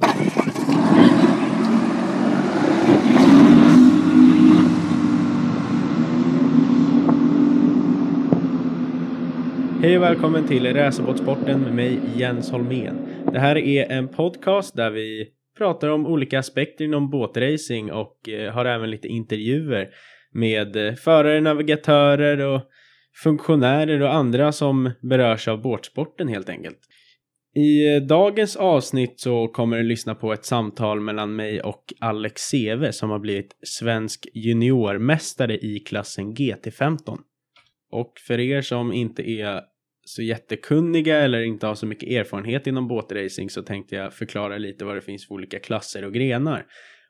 Hej 0.00 0.10
och 9.96 10.02
välkommen 10.02 10.46
till 10.46 10.74
Racerbåtsporten 10.74 11.60
med 11.60 11.74
mig 11.74 12.00
Jens 12.16 12.50
Holmén. 12.50 12.96
Det 13.32 13.38
här 13.38 13.58
är 13.58 13.92
en 13.92 14.08
podcast 14.08 14.76
där 14.76 14.90
vi 14.90 15.28
pratar 15.58 15.88
om 15.88 16.06
olika 16.06 16.38
aspekter 16.38 16.84
inom 16.84 17.10
båtracing 17.10 17.92
och 17.92 18.28
eh, 18.28 18.52
har 18.52 18.64
även 18.64 18.90
lite 18.90 19.08
intervjuer 19.08 19.88
med 20.32 20.76
eh, 20.76 20.94
förare, 20.94 21.40
navigatörer 21.40 22.38
och 22.38 22.62
funktionärer 23.22 24.02
och 24.02 24.14
andra 24.14 24.52
som 24.52 24.90
berörs 25.00 25.48
av 25.48 25.62
båtsporten 25.62 26.28
helt 26.28 26.48
enkelt. 26.48 26.78
I 27.54 27.94
eh, 27.94 28.02
dagens 28.02 28.56
avsnitt 28.56 29.20
så 29.20 29.48
kommer 29.48 29.76
du 29.76 29.82
lyssna 29.82 30.14
på 30.14 30.32
ett 30.32 30.44
samtal 30.44 31.00
mellan 31.00 31.36
mig 31.36 31.60
och 31.60 31.84
Alex 32.00 32.42
Seve 32.42 32.92
som 32.92 33.10
har 33.10 33.18
blivit 33.18 33.56
svensk 33.62 34.26
juniormästare 34.34 35.58
i 35.58 35.78
klassen 35.78 36.34
GT15. 36.34 37.18
Och 37.90 38.12
för 38.26 38.40
er 38.40 38.62
som 38.62 38.92
inte 38.92 39.30
är 39.30 39.60
så 40.04 40.22
jättekunniga 40.22 41.18
eller 41.18 41.42
inte 41.42 41.66
har 41.66 41.74
så 41.74 41.86
mycket 41.86 42.08
erfarenhet 42.08 42.66
inom 42.66 42.88
båtracing 42.88 43.50
så 43.50 43.62
tänkte 43.62 43.94
jag 43.94 44.14
förklara 44.14 44.58
lite 44.58 44.84
vad 44.84 44.96
det 44.96 45.00
finns 45.00 45.26
för 45.26 45.34
olika 45.34 45.58
klasser 45.58 46.04
och 46.04 46.14
grenar. 46.14 46.66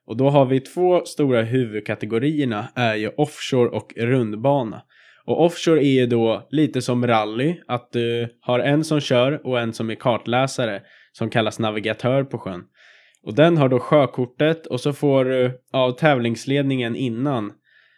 Och 0.07 0.17
då 0.17 0.31
har 0.31 0.47
vi 0.47 0.61
två 0.61 1.05
stora 1.05 1.43
huvudkategorierna 1.43 2.69
är 2.75 2.95
ju 2.95 3.09
offshore 3.09 3.69
och 3.69 3.93
rundbana. 3.97 4.83
Och 5.29 5.45
offshore 5.45 5.85
är 5.85 6.01
ju 6.01 6.07
då 6.07 6.49
lite 6.51 6.83
som 6.83 7.07
rally, 7.07 7.57
att 7.67 7.93
du 7.93 8.29
har 8.41 8.61
en 8.61 8.85
som 8.85 9.01
kör 9.01 9.47
och 9.47 9.61
en 9.61 9.73
som 9.73 9.91
är 9.91 9.95
kartläsare 9.95 10.83
som 11.13 11.31
kallas 11.31 11.59
navigatör 11.59 12.25
på 12.25 12.39
sjön. 12.39 12.65
Och 13.23 13.35
den 13.35 13.57
har 13.57 13.69
då 13.69 13.79
sjökortet 13.79 14.67
och 14.67 14.81
så 14.81 14.93
får 14.93 15.25
du 15.25 15.61
av 15.73 15.93
tävlingsledningen 15.93 16.97
innan 16.97 17.53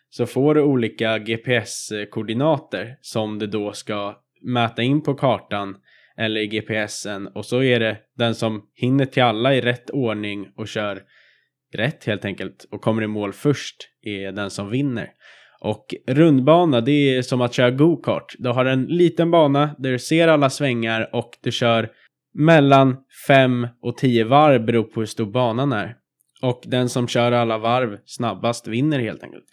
så 0.08 0.26
får 0.26 0.54
du 0.54 0.62
olika 0.62 1.18
GPS-koordinater 1.18 2.96
som 3.00 3.38
du 3.38 3.46
då 3.46 3.72
ska 3.72 4.16
mäta 4.42 4.82
in 4.82 5.02
på 5.02 5.14
kartan 5.14 5.76
eller 6.16 6.40
i 6.40 6.46
GPSen 6.46 7.26
och 7.26 7.46
så 7.46 7.62
är 7.62 7.80
det 7.80 7.96
den 8.18 8.34
som 8.34 8.62
hinner 8.74 9.06
till 9.06 9.22
alla 9.22 9.54
i 9.54 9.60
rätt 9.60 9.90
ordning 9.90 10.48
och 10.56 10.68
kör 10.68 11.02
rätt 11.74 12.04
helt 12.04 12.24
enkelt 12.24 12.66
och 12.70 12.80
kommer 12.80 13.02
i 13.02 13.06
mål 13.06 13.32
först 13.32 13.76
är 14.02 14.32
den 14.32 14.50
som 14.50 14.70
vinner. 14.70 15.10
Och 15.60 15.94
rundbana, 16.06 16.80
det 16.80 17.16
är 17.16 17.22
som 17.22 17.40
att 17.40 17.54
köra 17.54 17.70
go-kart. 17.70 18.34
Du 18.38 18.48
har 18.48 18.64
en 18.64 18.84
liten 18.84 19.30
bana 19.30 19.74
där 19.78 19.90
du 19.90 19.98
ser 19.98 20.28
alla 20.28 20.50
svängar 20.50 21.10
och 21.12 21.30
du 21.42 21.52
kör 21.52 21.90
mellan 22.34 22.96
5 23.26 23.66
och 23.82 23.96
10 23.96 24.24
varv 24.24 24.64
beror 24.64 24.82
på 24.82 25.00
hur 25.00 25.06
stor 25.06 25.26
banan 25.26 25.72
är. 25.72 25.96
Och 26.42 26.62
den 26.66 26.88
som 26.88 27.08
kör 27.08 27.32
alla 27.32 27.58
varv 27.58 27.98
snabbast 28.04 28.68
vinner 28.68 28.98
helt 28.98 29.22
enkelt. 29.22 29.44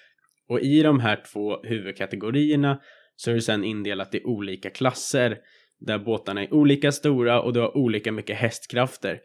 Och 0.50 0.60
i 0.60 0.82
de 0.82 1.00
här 1.00 1.24
två 1.34 1.58
huvudkategorierna 1.64 2.80
så 3.16 3.32
är 3.32 3.36
det 3.36 3.42
sen 3.42 3.64
indelat 3.64 4.16
i 4.16 4.24
olika 4.24 4.70
klasser 4.70 5.38
där 5.80 6.00
båtarna 6.00 6.44
är 6.44 6.54
olika 6.54 6.92
stora 6.92 7.42
och 7.42 7.54
du 7.54 7.60
har 7.60 7.78
olika 7.78 8.12
mycket 8.12 8.38
hästkrafter. 8.38 9.20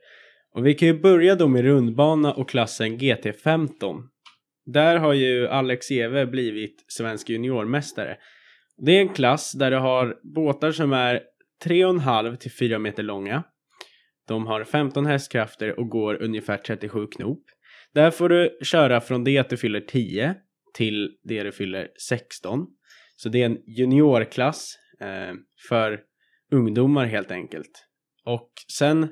Och 0.54 0.66
vi 0.66 0.74
kan 0.74 0.88
ju 0.88 1.00
börja 1.00 1.34
då 1.34 1.48
med 1.48 1.62
rundbana 1.62 2.32
och 2.32 2.48
klassen 2.48 2.98
GT15. 2.98 4.02
Där 4.64 4.96
har 4.96 5.12
ju 5.12 5.48
Alex 5.48 5.90
Eve 5.90 6.26
blivit 6.26 6.84
svensk 6.88 7.30
juniormästare. 7.30 8.16
Det 8.76 8.92
är 8.92 9.00
en 9.00 9.14
klass 9.14 9.52
där 9.52 9.70
du 9.70 9.76
har 9.76 10.16
båtar 10.34 10.72
som 10.72 10.92
är 10.92 11.22
3,5 11.64 12.36
till 12.36 12.52
4 12.52 12.78
meter 12.78 13.02
långa. 13.02 13.42
De 14.28 14.46
har 14.46 14.64
15 14.64 15.06
hästkrafter 15.06 15.78
och 15.78 15.88
går 15.88 16.22
ungefär 16.22 16.56
37 16.56 17.06
knop. 17.06 17.44
Där 17.94 18.10
får 18.10 18.28
du 18.28 18.58
köra 18.62 19.00
från 19.00 19.24
det 19.24 19.38
att 19.38 19.50
du 19.50 19.56
fyller 19.56 19.80
10 19.80 20.34
till 20.74 21.16
det 21.22 21.42
du 21.42 21.52
fyller 21.52 21.88
16. 22.08 22.66
Så 23.16 23.28
det 23.28 23.42
är 23.42 23.46
en 23.46 23.58
juniorklass 23.66 24.78
eh, 25.00 25.34
för 25.68 26.00
ungdomar 26.52 27.06
helt 27.06 27.30
enkelt. 27.30 27.86
Och 28.24 28.50
sen 28.78 29.08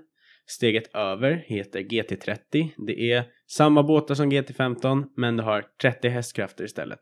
steget 0.47 0.95
över 0.95 1.45
heter 1.47 1.81
GT30. 1.81 2.71
Det 2.87 3.13
är 3.13 3.25
samma 3.57 3.83
båtar 3.83 4.15
som 4.15 4.33
GT15 4.33 5.05
men 5.17 5.37
du 5.37 5.43
har 5.43 5.65
30 5.83 6.09
hästkrafter 6.09 6.65
istället. 6.65 7.01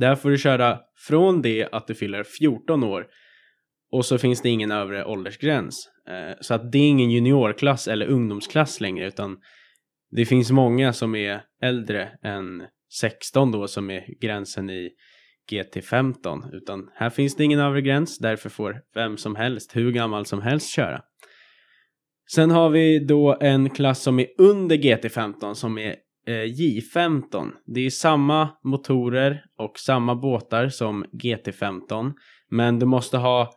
Där 0.00 0.16
får 0.16 0.30
du 0.30 0.38
köra 0.38 0.78
från 1.06 1.42
det 1.42 1.68
att 1.72 1.86
du 1.86 1.94
fyller 1.94 2.24
14 2.24 2.84
år 2.84 3.06
och 3.92 4.06
så 4.06 4.18
finns 4.18 4.42
det 4.42 4.48
ingen 4.48 4.70
övre 4.70 5.04
åldersgräns. 5.04 5.88
Eh, 6.08 6.36
så 6.40 6.54
att 6.54 6.72
det 6.72 6.78
är 6.78 6.88
ingen 6.88 7.10
juniorklass 7.10 7.88
eller 7.88 8.06
ungdomsklass 8.06 8.80
längre 8.80 9.06
utan 9.06 9.38
det 10.10 10.24
finns 10.24 10.50
många 10.50 10.92
som 10.92 11.14
är 11.14 11.42
äldre 11.62 12.08
än 12.22 12.62
16 13.00 13.52
då 13.52 13.68
som 13.68 13.90
är 13.90 14.20
gränsen 14.20 14.70
i 14.70 14.90
GT15 15.52 16.54
utan 16.54 16.90
här 16.94 17.10
finns 17.10 17.36
det 17.36 17.44
ingen 17.44 17.60
övre 17.60 17.82
gräns 17.82 18.18
därför 18.18 18.48
får 18.48 18.82
vem 18.94 19.16
som 19.16 19.36
helst, 19.36 19.76
hur 19.76 19.92
gammal 19.92 20.26
som 20.26 20.42
helst 20.42 20.74
köra. 20.74 21.02
Sen 22.34 22.50
har 22.50 22.70
vi 22.70 22.98
då 22.98 23.36
en 23.40 23.70
klass 23.70 24.02
som 24.02 24.18
är 24.18 24.26
under 24.38 24.76
GT15 24.76 25.54
som 25.54 25.78
är 25.78 25.96
eh, 26.26 26.32
J15. 26.32 27.50
Det 27.66 27.86
är 27.86 27.90
samma 27.90 28.48
motorer 28.64 29.44
och 29.58 29.78
samma 29.78 30.14
båtar 30.14 30.68
som 30.68 31.04
GT15 31.04 32.12
men 32.50 32.78
du 32.78 32.86
måste 32.86 33.18
ha 33.18 33.50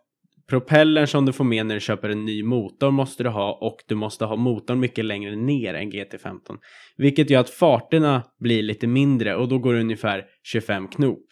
propellern 0.49 1.07
som 1.07 1.25
du 1.25 1.33
får 1.33 1.43
med 1.43 1.65
när 1.65 1.75
du 1.75 1.81
köper 1.81 2.09
en 2.09 2.25
ny 2.25 2.43
motor 2.43 2.91
måste 2.91 3.23
du 3.23 3.29
ha 3.29 3.57
och 3.61 3.77
du 3.87 3.95
måste 3.95 4.25
ha 4.25 4.35
motorn 4.35 4.79
mycket 4.79 5.05
längre 5.05 5.35
ner 5.35 5.73
än 5.73 5.91
GT15. 5.91 6.39
Vilket 6.97 7.29
gör 7.29 7.39
att 7.39 7.49
farterna 7.49 8.23
blir 8.39 8.63
lite 8.63 8.87
mindre 8.87 9.35
och 9.35 9.47
då 9.47 9.59
går 9.59 9.73
det 9.73 9.79
ungefär 9.79 10.23
25 10.43 10.87
knop. 10.87 11.25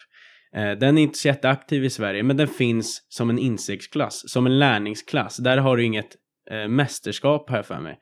Eh, 0.56 0.72
den 0.72 0.98
är 0.98 1.02
inte 1.02 1.18
så 1.18 1.28
jätteaktiv 1.28 1.84
i 1.84 1.90
Sverige 1.90 2.22
men 2.22 2.36
den 2.36 2.48
finns 2.48 3.06
som 3.08 3.30
en 3.30 3.38
insiktsklass, 3.38 4.22
som 4.30 4.46
en 4.46 4.58
lärningsklass. 4.58 5.36
Där 5.36 5.56
har 5.56 5.76
du 5.76 5.84
inget 5.84 6.16
eh, 6.50 6.68
mästerskap 6.68 7.50
här 7.50 7.62
för 7.62 7.80
mig. 7.80 7.98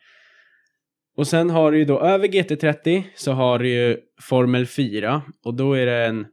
Och 1.17 1.27
sen 1.27 1.51
har 1.51 1.73
du 1.73 1.79
ju 1.79 1.85
då 1.85 2.01
över 2.01 2.29
GT30 2.29 3.03
så 3.15 3.33
har 3.33 3.59
du 3.59 3.69
ju 3.69 3.97
Formel 4.23 4.67
4 4.67 5.23
och 5.45 5.55
då 5.57 5.75
är 5.75 5.87
det 5.87 6.07
en 6.07 6.27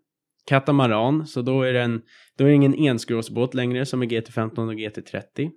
katamaran 0.47 1.27
så 1.27 1.41
då 1.41 1.61
är 1.61 1.73
det 1.73 1.81
en 1.81 2.01
då 2.37 2.43
är 2.43 2.47
det 2.49 2.55
ingen 2.55 2.85
enskrovsbåt 2.85 3.53
längre 3.53 3.85
som 3.85 4.01
är 4.01 4.05
GT15 4.05 4.67
och 4.67 4.73
GT30. 4.73 5.49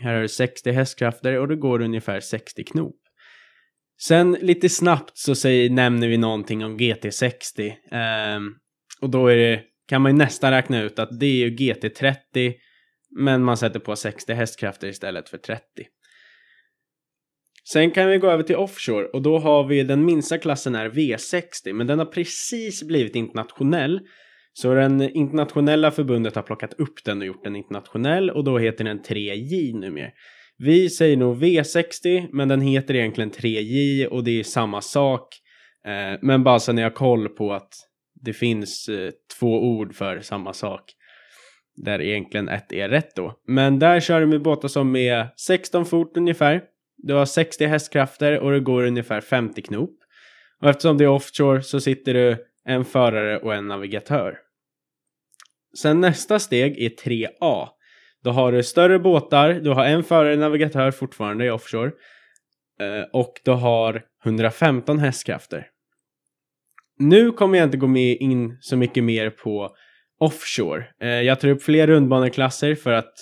Här 0.00 0.14
har 0.14 0.22
du 0.22 0.28
60 0.28 0.70
hästkrafter 0.70 1.38
och 1.38 1.48
det 1.48 1.56
går 1.56 1.82
ungefär 1.82 2.20
60 2.20 2.64
knop. 2.64 2.96
Sen 4.00 4.32
lite 4.32 4.68
snabbt 4.68 5.18
så 5.18 5.34
säger, 5.34 5.70
nämner 5.70 6.08
vi 6.08 6.16
någonting 6.16 6.64
om 6.64 6.78
GT60. 6.78 7.66
Eh, 7.92 8.40
och 9.00 9.10
då 9.10 9.26
är 9.26 9.36
det, 9.36 9.62
kan 9.88 10.02
man 10.02 10.12
ju 10.12 10.18
nästan 10.18 10.50
räkna 10.50 10.82
ut 10.82 10.98
att 10.98 11.20
det 11.20 11.26
är 11.26 11.48
ju 11.48 11.56
GT30 11.56 12.54
men 13.16 13.44
man 13.44 13.56
sätter 13.56 13.80
på 13.80 13.96
60 13.96 14.32
hästkrafter 14.32 14.88
istället 14.88 15.28
för 15.28 15.38
30. 15.38 15.62
Sen 17.72 17.90
kan 17.90 18.08
vi 18.08 18.18
gå 18.18 18.30
över 18.30 18.42
till 18.42 18.56
offshore 18.56 19.06
och 19.06 19.22
då 19.22 19.38
har 19.38 19.64
vi 19.64 19.82
den 19.82 20.04
minsta 20.04 20.38
klassen 20.38 20.74
är 20.74 20.90
V60 20.90 21.72
men 21.72 21.86
den 21.86 21.98
har 21.98 22.06
precis 22.06 22.82
blivit 22.82 23.16
internationell 23.16 24.00
så 24.52 24.74
den 24.74 25.00
internationella 25.00 25.90
förbundet 25.90 26.34
har 26.34 26.42
plockat 26.42 26.74
upp 26.74 27.04
den 27.04 27.20
och 27.20 27.26
gjort 27.26 27.44
den 27.44 27.56
internationell 27.56 28.30
och 28.30 28.44
då 28.44 28.58
heter 28.58 28.84
den 28.84 29.00
3J 29.00 29.80
numera. 29.80 30.10
Vi 30.58 30.90
säger 30.90 31.16
nog 31.16 31.42
V60 31.42 32.28
men 32.32 32.48
den 32.48 32.60
heter 32.60 32.94
egentligen 32.94 33.30
3J 33.30 34.06
och 34.06 34.24
det 34.24 34.40
är 34.40 34.44
samma 34.44 34.80
sak. 34.80 35.28
Eh, 35.86 36.18
men 36.22 36.44
bara 36.44 36.58
så 36.58 36.72
ni 36.72 36.82
har 36.82 36.90
koll 36.90 37.28
på 37.28 37.52
att 37.52 37.72
det 38.24 38.32
finns 38.32 38.88
eh, 38.88 39.10
två 39.38 39.62
ord 39.62 39.94
för 39.94 40.20
samma 40.20 40.52
sak. 40.52 40.84
Där 41.84 42.00
egentligen 42.00 42.48
ett 42.48 42.72
är 42.72 42.88
rätt 42.88 43.16
då. 43.16 43.40
Men 43.46 43.78
där 43.78 44.00
kör 44.00 44.20
du 44.20 44.26
med 44.26 44.42
båtar 44.42 44.68
som 44.68 44.96
är 44.96 45.28
16 45.36 45.86
fot 45.86 46.16
ungefär. 46.16 46.62
Du 46.96 47.14
har 47.14 47.26
60 47.26 47.66
hästkrafter 47.66 48.38
och 48.38 48.52
det 48.52 48.60
går 48.60 48.86
ungefär 48.86 49.20
50 49.20 49.62
knop. 49.62 49.98
Och 50.60 50.68
eftersom 50.68 50.98
det 50.98 51.04
är 51.04 51.08
offshore 51.08 51.62
så 51.62 51.80
sitter 51.80 52.14
du 52.14 52.36
en 52.64 52.84
förare 52.84 53.38
och 53.38 53.54
en 53.54 53.68
navigatör. 53.68 54.38
Sen 55.78 56.00
nästa 56.00 56.38
steg 56.38 56.78
är 56.78 56.88
3A. 56.88 57.68
Då 58.24 58.30
har 58.30 58.52
du 58.52 58.62
större 58.62 58.98
båtar, 58.98 59.52
du 59.52 59.70
har 59.70 59.84
en 59.84 60.04
förare 60.04 60.32
och 60.32 60.38
navigatör 60.38 60.90
fortfarande 60.90 61.44
i 61.44 61.50
offshore. 61.50 61.92
Eh, 62.80 63.02
och 63.12 63.32
du 63.44 63.50
har 63.50 64.02
115 64.24 64.98
hästkrafter. 64.98 65.66
Nu 66.98 67.32
kommer 67.32 67.58
jag 67.58 67.66
inte 67.66 67.76
gå 67.76 67.86
med 67.86 68.16
in 68.16 68.58
så 68.60 68.76
mycket 68.76 69.04
mer 69.04 69.30
på 69.30 69.76
offshore. 70.18 70.84
Eh, 71.02 71.08
jag 71.08 71.40
tar 71.40 71.48
upp 71.48 71.62
fler 71.62 71.86
rundbaneklasser 71.86 72.74
för 72.74 72.92
att 72.92 73.14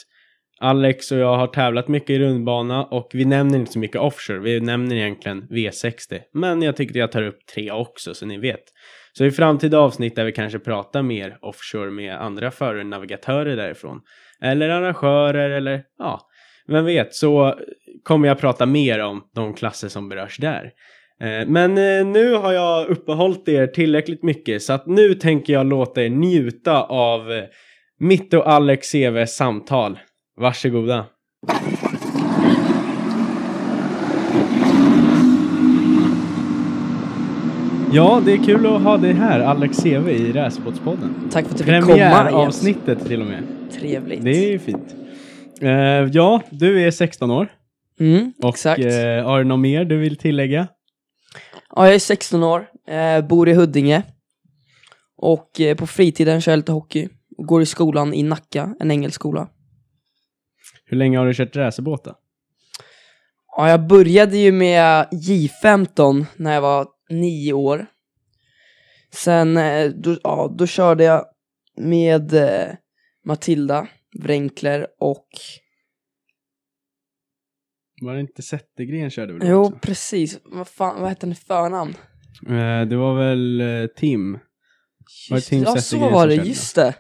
Alex 0.61 1.13
och 1.13 1.19
jag 1.19 1.37
har 1.37 1.47
tävlat 1.47 1.89
mycket 1.89 2.11
i 2.11 2.19
rundbana 2.19 2.85
och 2.85 3.11
vi 3.13 3.25
nämner 3.25 3.59
inte 3.59 3.73
så 3.73 3.79
mycket 3.79 4.01
offshore. 4.01 4.39
Vi 4.39 4.61
nämner 4.61 4.97
egentligen 4.97 5.43
V60. 5.43 6.21
Men 6.33 6.63
jag 6.63 6.77
tycker 6.77 6.99
jag 6.99 7.13
tar 7.13 7.23
upp 7.23 7.39
tre 7.55 7.71
också 7.71 8.15
så 8.15 8.27
ni 8.27 8.39
vet. 8.39 8.65
Så 9.13 9.25
i 9.25 9.31
framtida 9.31 9.79
avsnitt 9.79 10.17
där 10.17 10.25
vi 10.25 10.33
kanske 10.33 10.59
pratar 10.59 11.03
mer 11.03 11.39
offshore 11.43 11.91
med 11.91 12.23
andra 12.23 12.51
förare, 12.51 12.85
navigatörer 12.85 13.57
därifrån. 13.57 14.01
Eller 14.43 14.69
arrangörer 14.69 15.51
eller 15.51 15.83
ja, 15.99 16.21
vem 16.67 16.85
vet 16.85 17.15
så 17.15 17.59
kommer 18.03 18.29
jag 18.29 18.39
prata 18.39 18.67
mer 18.67 19.05
om 19.05 19.23
de 19.35 19.55
klasser 19.55 19.89
som 19.89 20.09
berörs 20.09 20.37
där. 20.37 20.71
Eh, 21.21 21.47
Men 21.49 21.71
eh, 21.79 22.07
nu 22.07 22.35
har 22.35 22.53
jag 22.53 22.87
uppehållit 22.89 23.49
er 23.49 23.67
tillräckligt 23.67 24.23
mycket 24.23 24.63
så 24.63 24.73
att 24.73 24.87
nu 24.87 25.15
tänker 25.15 25.53
jag 25.53 25.67
låta 25.67 26.03
er 26.05 26.09
njuta 26.11 26.83
av 26.83 27.33
eh, 27.33 27.45
mitt 27.99 28.35
och 28.35 28.49
Alex 28.53 28.91
CVs 28.93 29.37
samtal. 29.37 29.99
Varsågoda. 30.41 31.05
Ja, 37.93 38.23
det 38.25 38.33
är 38.33 38.37
kul 38.37 38.67
att 38.67 38.83
ha 38.83 38.97
dig 38.97 39.13
här, 39.13 39.41
Alex 39.41 39.77
CV 39.83 40.09
i 40.09 40.33
Racerbåtspodden. 40.33 41.15
Tack 41.33 41.45
för 41.45 41.53
att 41.53 41.59
du 41.59 41.65
fick 41.65 41.75
komma. 41.75 41.87
Premiäravsnittet 41.87 43.07
till 43.07 43.21
och 43.21 43.27
med. 43.27 43.43
Trevligt. 43.81 44.25
Det 44.25 44.31
är 44.31 44.51
ju 44.51 44.59
fint. 44.59 44.95
Ja, 46.13 46.43
du 46.51 46.83
är 46.87 46.91
16 46.91 47.31
år. 47.31 47.49
Mm, 48.01 48.33
Och 48.43 48.49
exakt. 48.49 48.83
har 49.25 49.39
du 49.39 49.45
något 49.45 49.59
mer 49.61 49.85
du 49.85 49.97
vill 49.97 50.17
tillägga? 50.17 50.67
Ja, 51.75 51.87
jag 51.87 51.95
är 51.95 51.99
16 51.99 52.43
år, 52.43 52.69
eh, 52.89 53.27
bor 53.27 53.49
i 53.49 53.53
Huddinge. 53.53 54.03
Och 55.17 55.61
eh, 55.61 55.77
på 55.77 55.87
fritiden 55.87 56.41
kör 56.41 56.53
jag 56.53 56.57
lite 56.57 56.73
hockey. 56.73 57.09
Och 57.39 57.47
går 57.47 57.63
i 57.63 57.67
skolan 57.67 58.15
i 58.15 58.23
Nacka, 58.23 58.75
en 58.81 58.91
engelsk 58.91 59.15
skola. 59.15 59.49
Hur 60.85 60.97
länge 60.97 61.19
har 61.19 61.27
du 61.27 61.35
kört 61.35 61.57
racerbåt 61.57 62.05
då? 62.05 62.15
Ja, 63.57 63.71
jag 63.71 63.87
började 63.87 64.37
ju 64.37 64.53
med 64.53 65.07
J15 65.13 66.27
när 66.37 66.55
jag 66.55 66.61
var 66.61 66.87
nio 67.11 67.53
år. 67.53 67.87
Sen, 69.15 69.57
eh, 69.57 69.91
då, 69.91 70.17
ja, 70.23 70.55
då 70.59 70.67
körde 70.67 71.05
jag 71.05 71.25
med 71.77 72.35
eh, 72.35 72.75
Matilda 73.25 73.87
Wrenkler 74.19 74.87
och... 74.99 75.29
Var 78.03 78.15
det 78.15 78.21
inte 78.21 78.43
Zettergren 78.43 79.11
körde 79.11 79.33
väl 79.33 79.49
Jo, 79.49 79.61
också? 79.65 79.79
precis. 79.83 80.41
Vad 80.45 80.69
fan, 80.69 81.01
vad 81.01 81.09
hette 81.09 81.27
han 81.27 81.33
i 81.33 81.35
förnamn? 81.35 81.95
Eh, 82.49 82.89
det 82.89 82.97
var 82.97 83.15
väl 83.19 83.61
eh, 83.61 83.87
Tim? 83.87 84.33
Var 84.33 84.41
det 85.31 85.35
Just, 85.37 85.49
Tim 85.49 85.63
ja, 85.63 85.75
så 85.75 85.81
Zettergren 85.81 86.13
var 86.13 86.21
som 86.21 86.29
det, 86.29 86.37
körde? 86.37 86.49
just 86.49 86.75
det. 86.77 86.95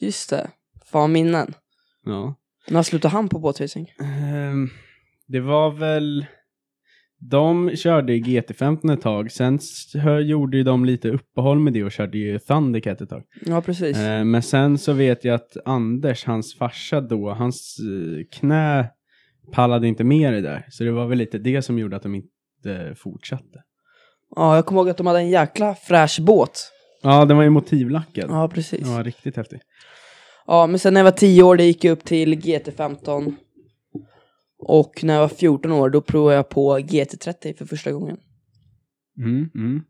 Just 0.00 0.30
det. 0.30 0.50
Fan 0.90 1.12
minnen. 1.12 1.54
Ja. 2.04 2.34
När 2.68 2.82
slutade 2.82 3.12
han 3.12 3.28
på 3.28 3.38
båtracing? 3.38 3.86
Ehm, 4.00 4.68
det 5.26 5.40
var 5.40 5.70
väl... 5.70 6.26
De 7.20 7.76
körde 7.76 8.14
i 8.14 8.20
GT15 8.22 8.92
ett 8.94 9.00
tag, 9.00 9.32
sen 9.32 9.54
s- 9.56 9.94
hö- 9.94 10.20
gjorde 10.20 10.56
ju 10.56 10.62
de 10.62 10.84
lite 10.84 11.08
uppehåll 11.10 11.58
med 11.58 11.72
det 11.72 11.84
och 11.84 11.92
körde 11.92 12.18
ju 12.18 12.38
Thundercat 12.38 13.00
ett 13.00 13.08
tag. 13.08 13.22
Ja, 13.46 13.60
precis. 13.62 13.96
Eh, 13.96 14.24
men 14.24 14.42
sen 14.42 14.78
så 14.78 14.92
vet 14.92 15.24
jag 15.24 15.34
att 15.34 15.56
Anders, 15.64 16.24
hans 16.24 16.54
farsa 16.58 17.00
då, 17.00 17.30
hans 17.30 17.76
eh, 17.78 18.38
knä 18.38 18.90
pallade 19.52 19.88
inte 19.88 20.04
med 20.04 20.32
det 20.32 20.40
där. 20.40 20.66
Så 20.70 20.84
det 20.84 20.90
var 20.90 21.06
väl 21.06 21.18
lite 21.18 21.38
det 21.38 21.62
som 21.62 21.78
gjorde 21.78 21.96
att 21.96 22.02
de 22.02 22.14
inte 22.14 22.94
fortsatte. 22.96 23.62
Ja, 24.36 24.54
jag 24.54 24.66
kommer 24.66 24.80
ihåg 24.80 24.90
att 24.90 24.96
de 24.96 25.06
hade 25.06 25.18
en 25.18 25.30
jäkla 25.30 25.74
fräsch 25.74 26.20
båt. 26.20 26.72
Ja, 27.02 27.24
den 27.24 27.36
var 27.36 27.44
ju 27.44 27.50
motivlackad. 27.50 28.30
Ja, 28.30 28.48
precis. 28.48 28.80
Den 28.80 28.94
var 28.94 29.04
riktigt 29.04 29.36
häftig. 29.36 29.60
Ja, 30.46 30.66
men 30.66 30.78
sen 30.78 30.94
när 30.94 31.00
jag 31.00 31.04
var 31.04 31.10
10 31.10 31.42
år, 31.42 31.56
det 31.56 31.64
gick 31.64 31.84
jag 31.84 31.92
upp 31.92 32.04
till 32.04 32.34
GT15. 32.34 33.34
Och 34.58 35.04
när 35.04 35.14
jag 35.14 35.20
var 35.20 35.28
14 35.28 35.72
år, 35.72 35.90
då 35.90 36.00
provade 36.00 36.36
jag 36.36 36.48
på 36.48 36.78
GT30 36.78 37.56
för 37.56 37.64
första 37.64 37.92
gången. 37.92 38.16
Mm, 39.18 39.50
mm. 39.54 39.82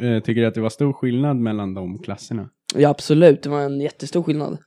Eh, 0.00 0.22
tycker 0.22 0.40
du 0.40 0.46
att 0.46 0.54
det 0.54 0.60
var 0.60 0.70
stor 0.70 0.92
skillnad 0.92 1.36
mellan 1.36 1.74
de 1.74 1.98
klasserna? 1.98 2.50
Ja, 2.74 2.88
absolut. 2.88 3.42
Det 3.42 3.48
var 3.48 3.60
en 3.60 3.80
jättestor 3.80 4.22
skillnad. 4.22 4.58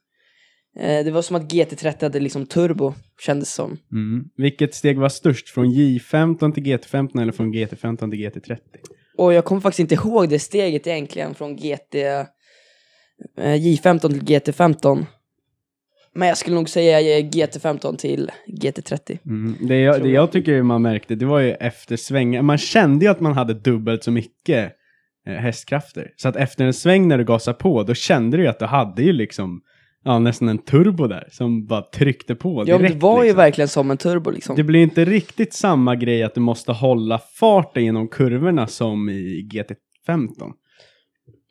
Eh, 0.79 1.05
det 1.05 1.11
var 1.11 1.21
som 1.21 1.35
att 1.35 1.51
GT30 1.51 2.03
hade 2.03 2.19
liksom 2.19 2.45
turbo, 2.45 2.93
kändes 3.19 3.53
som. 3.53 3.77
Mm. 3.91 4.25
Vilket 4.37 4.75
steg 4.75 4.99
var 4.99 5.09
störst? 5.09 5.49
Från 5.49 5.65
J15 5.65 6.53
till 6.53 6.63
GT15 6.63 7.21
eller 7.21 7.31
från 7.31 7.53
GT15 7.53 8.11
till 8.11 8.19
GT30? 8.19 8.57
Och 9.17 9.33
jag 9.33 9.45
kommer 9.45 9.61
faktiskt 9.61 9.79
inte 9.79 9.95
ihåg 9.95 10.29
det 10.29 10.39
steget 10.39 10.87
egentligen 10.87 11.35
från 11.35 11.55
GT 11.55 11.95
eh, 11.95 12.25
J15 13.37 13.99
till 13.99 14.21
GT15. 14.21 15.05
Men 16.13 16.27
jag 16.27 16.37
skulle 16.37 16.55
nog 16.55 16.69
säga 16.69 16.99
GT15 17.19 17.97
till 17.97 18.31
GT30. 18.47 19.19
Mm. 19.25 19.57
Det, 19.61 19.79
jag, 19.79 20.03
det 20.03 20.09
jag. 20.09 20.31
tycker 20.31 20.61
man 20.61 20.81
märkte, 20.81 21.15
det 21.15 21.25
var 21.25 21.39
ju 21.39 21.51
efter 21.51 21.95
svängen. 21.95 22.45
Man 22.45 22.57
kände 22.57 23.05
ju 23.05 23.11
att 23.11 23.19
man 23.19 23.33
hade 23.33 23.53
dubbelt 23.53 24.03
så 24.03 24.11
mycket 24.11 24.71
eh, 25.27 25.33
hästkrafter. 25.33 26.11
Så 26.15 26.29
att 26.29 26.35
efter 26.35 26.65
en 26.65 26.73
sväng 26.73 27.07
när 27.07 27.17
du 27.17 27.23
gasade 27.25 27.57
på, 27.57 27.83
då 27.83 27.93
kände 27.93 28.37
du 28.37 28.43
ju 28.43 28.49
att 28.49 28.59
du 28.59 28.65
hade 28.65 29.03
ju 29.03 29.13
liksom 29.13 29.61
ja, 30.03 30.19
nästan 30.19 30.49
en 30.49 30.57
turbo 30.57 31.07
där 31.07 31.27
som 31.31 31.65
bara 31.65 31.81
tryckte 31.81 32.35
på 32.35 32.59
Ja, 32.59 32.63
direkt. 32.65 32.81
men 32.81 32.91
det 32.91 32.97
var 32.97 33.17
ju 33.17 33.23
liksom. 33.23 33.37
verkligen 33.37 33.67
som 33.67 33.91
en 33.91 33.97
turbo 33.97 34.29
liksom. 34.31 34.55
Det 34.55 34.63
blir 34.63 34.79
inte 34.79 35.05
riktigt 35.05 35.53
samma 35.53 35.95
grej 35.95 36.23
att 36.23 36.35
du 36.35 36.41
måste 36.41 36.71
hålla 36.71 37.19
farten 37.39 37.85
genom 37.85 38.07
kurvorna 38.07 38.67
som 38.67 39.09
i 39.09 39.49
GT15. 39.53 40.51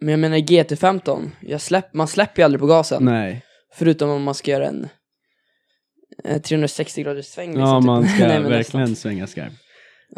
Men 0.00 0.08
jag 0.10 0.20
menar 0.20 0.36
i 0.36 0.42
GT15, 0.42 1.30
jag 1.40 1.60
släpp, 1.60 1.94
man 1.94 2.08
släpper 2.08 2.42
ju 2.42 2.44
aldrig 2.44 2.60
på 2.60 2.66
gasen. 2.66 3.04
Nej. 3.04 3.42
Förutom 3.74 4.10
om 4.10 4.22
man 4.22 4.34
ska 4.34 4.50
göra 4.50 4.66
en 4.66 4.88
eh, 6.24 6.40
360 6.42 7.02
graders 7.02 7.26
sväng. 7.26 7.48
Ja, 7.58 7.58
liksom, 7.78 7.86
man 7.86 8.02
typ. 8.02 8.12
ska 8.14 8.26
Nej, 8.26 8.40
verkligen 8.40 8.58
nästan. 8.80 8.96
svänga 8.96 9.26
skarpt. 9.26 9.54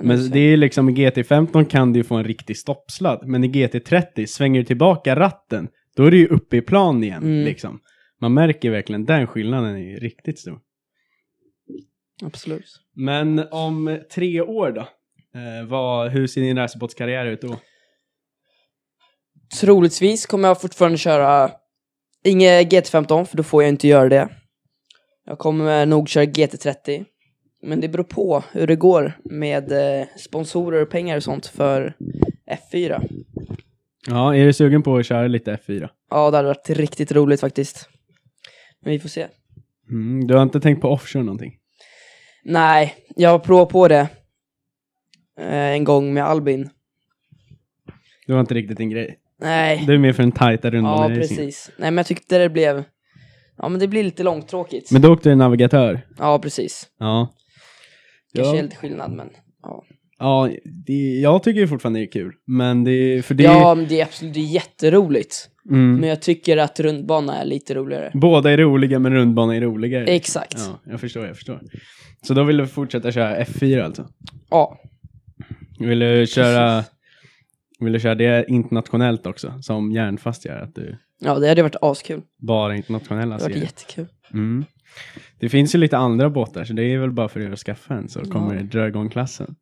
Men 0.03 0.31
det 0.31 0.39
är 0.41 0.57
liksom 0.57 0.89
i 0.89 0.93
GT15 0.93 1.65
kan 1.65 1.93
du 1.93 1.99
ju 2.01 2.05
få 2.05 2.15
en 2.15 2.25
riktig 2.25 2.57
stoppsladd. 2.57 3.23
Men 3.27 3.45
i 3.45 3.49
GT30 3.49 4.27
svänger 4.27 4.61
du 4.61 4.67
tillbaka 4.67 5.17
ratten, 5.17 5.69
då 5.97 6.05
är 6.05 6.11
du 6.11 6.19
ju 6.19 6.27
uppe 6.27 6.57
i 6.57 6.61
plan 6.61 7.05
igen 7.05 7.23
Mm. 7.23 7.45
liksom. 7.45 7.79
Man 8.21 8.35
märker 8.35 8.71
verkligen 8.71 9.05
den 9.05 9.27
skillnaden 9.27 9.75
är 9.75 9.79
ju 9.79 9.97
riktigt 9.99 10.39
stor. 10.39 10.61
Absolut. 12.23 12.81
Men 12.97 13.49
om 13.51 13.99
tre 14.15 14.41
år 14.41 14.73
då? 14.73 14.81
Eh, 15.41 15.69
vad, 15.69 16.11
hur 16.11 16.27
ser 16.27 16.41
din 16.41 16.57
racerbåtskarriär 16.57 17.27
ut 17.27 17.41
då? 17.41 17.57
Troligtvis 19.61 20.27
kommer 20.27 20.49
jag 20.49 20.61
fortfarande 20.61 20.99
köra 20.99 21.51
inget 22.25 22.73
GT15 22.73 23.25
för 23.25 23.37
då 23.37 23.43
får 23.43 23.63
jag 23.63 23.69
inte 23.69 23.89
göra 23.89 24.09
det. 24.09 24.29
Jag 25.27 25.39
kommer 25.39 25.87
nog 25.87 26.09
köra 26.09 26.25
GT30. 26.25 27.05
Men 27.63 27.81
det 27.81 27.89
beror 27.89 28.05
på 28.05 28.45
hur 28.53 28.67
det 28.67 28.77
går 28.77 29.19
med 29.25 29.73
eh, 29.73 30.07
sponsorer 30.17 30.83
och 30.83 30.91
pengar 30.91 31.17
och 31.17 31.23
sånt 31.23 31.47
för 31.47 31.95
F4. 32.73 33.09
Ja, 34.07 34.37
är 34.37 34.45
du 34.45 34.53
sugen 34.53 34.83
på 34.83 34.97
att 34.97 35.07
köra 35.07 35.27
lite 35.27 35.59
F4? 35.67 35.89
Ja, 36.11 36.31
det 36.31 36.37
hade 36.37 36.49
varit 36.49 36.71
riktigt 36.71 37.13
roligt 37.13 37.41
faktiskt. 37.41 37.89
Men 38.83 38.93
vi 38.93 38.99
får 38.99 39.09
se. 39.09 39.29
Mm, 39.91 40.27
du 40.27 40.35
har 40.35 40.43
inte 40.43 40.61
tänkt 40.61 40.81
på 40.83 40.89
offshore 40.89 41.25
någonting? 41.25 41.57
Nej, 42.45 42.95
jag 43.17 43.31
har 43.31 43.39
provat 43.39 43.69
på 43.69 43.89
det 43.89 44.09
eh, 45.39 45.55
en 45.71 45.85
gång 45.85 46.15
med 46.15 46.25
Albin. 46.25 46.71
Det 48.27 48.33
var 48.33 48.41
inte 48.41 48.55
riktigt 48.55 48.79
din 48.79 48.91
grej. 48.91 49.19
Nej, 49.41 49.85
Du 49.87 49.95
är 49.95 49.99
mer 49.99 50.13
för 50.13 50.23
en 50.23 50.33
tajta 50.33 50.69
ja 50.69 50.73
rundbaneracing. 50.75 51.37
precis. 51.37 51.71
Nej, 51.77 51.91
men 51.91 51.97
jag 51.97 52.07
tyckte 52.07 52.39
det 52.39 52.49
blev... 52.49 52.85
Ja, 53.57 53.69
men 53.69 53.81
det 53.81 53.89
blir 53.89 54.05
lite 54.05 54.23
långtråkigt. 54.23 54.91
Men 54.91 55.03
då 55.03 55.13
åkte 55.13 55.29
du 55.29 55.35
navigatör? 55.35 56.01
Ja, 56.19 56.39
precis. 56.39 56.89
Ja. 56.99 57.35
Kanske 58.35 58.53
är 58.53 58.57
Ja, 58.57 58.63
lite 58.63 58.77
skillnad, 58.77 59.13
men 59.13 59.31
ja. 59.63 59.85
Ja 60.21 60.51
det, 60.87 60.93
jag 61.21 61.43
tycker 61.43 61.67
fortfarande 61.67 62.01
det 62.01 62.05
är 62.05 62.11
kul. 62.13 62.33
Men 62.47 62.85
det 62.85 63.25
för 63.27 63.35
det 63.35 63.43
Ja, 63.45 63.75
men 63.75 63.89
det 63.89 64.01
är 64.01 64.05
absolut 64.05 64.35
det 64.35 64.41
är 64.41 64.45
jätteroligt. 64.45 65.49
mm, 65.71 65.95
Men 65.97 66.09
jag 66.09 66.23
tycker 66.23 66.57
att 66.57 66.81
rundbana 66.81 67.41
är 67.41 67.45
lite 67.45 67.75
roligare. 67.75 68.11
Båda 68.15 68.51
är 68.51 68.59
roliga 68.59 68.99
men 68.99 69.15
rundbana 69.15 69.57
är 69.57 69.61
roligare. 69.61 70.05
Exakt. 70.07 70.55
Ja, 70.59 70.81
jag 70.85 71.01
förstår, 71.01 71.27
jag 71.27 71.37
förstår. 71.37 71.61
Så 72.23 72.35
då 72.35 72.45
vill 72.45 72.57
du 72.57 72.67
fortsätta 72.67 73.13
köra 73.13 73.45
F4 73.45 73.83
alltså? 73.85 74.09
Ja, 74.51 74.79
Vill 75.79 75.99
du 75.99 76.27
köra, 76.27 76.85
vill 77.81 77.93
du 77.93 78.01
köra 78.01 78.15
det 78.15 78.45
internationellt 78.49 79.27
också? 79.27 79.55
Som 79.63 79.93
järnfast 79.93 80.45
gör, 80.45 80.57
att 80.61 80.75
du 80.75 80.99
ja 81.21 81.39
det 81.39 81.49
hade 81.49 81.63
varit 81.63 81.77
askul. 81.83 82.23
bara 82.39 82.77
internationella 82.77 83.37
Det 83.37 83.43
hade 83.43 83.45
varit 83.45 83.53
serier? 83.53 83.65
jättekul. 83.65 84.07
Mm. 84.35 84.65
Det 85.41 85.49
finns 85.49 85.75
ju 85.75 85.79
lite 85.79 85.97
andra 85.99 86.31
båtar 86.31 86.65
så 86.65 86.73
det 86.73 86.83
är 86.85 86.99
väl 86.99 87.11
bara 87.13 87.29
för 87.29 87.41
er 87.41 87.51
att 87.51 87.59
skaffa 87.59 87.95
en 87.95 88.09
så 88.09 88.21
kommer 88.21 88.55
det 88.55 88.63
dra 88.63 88.89
igång 88.89 89.09
klassen. 89.11 89.55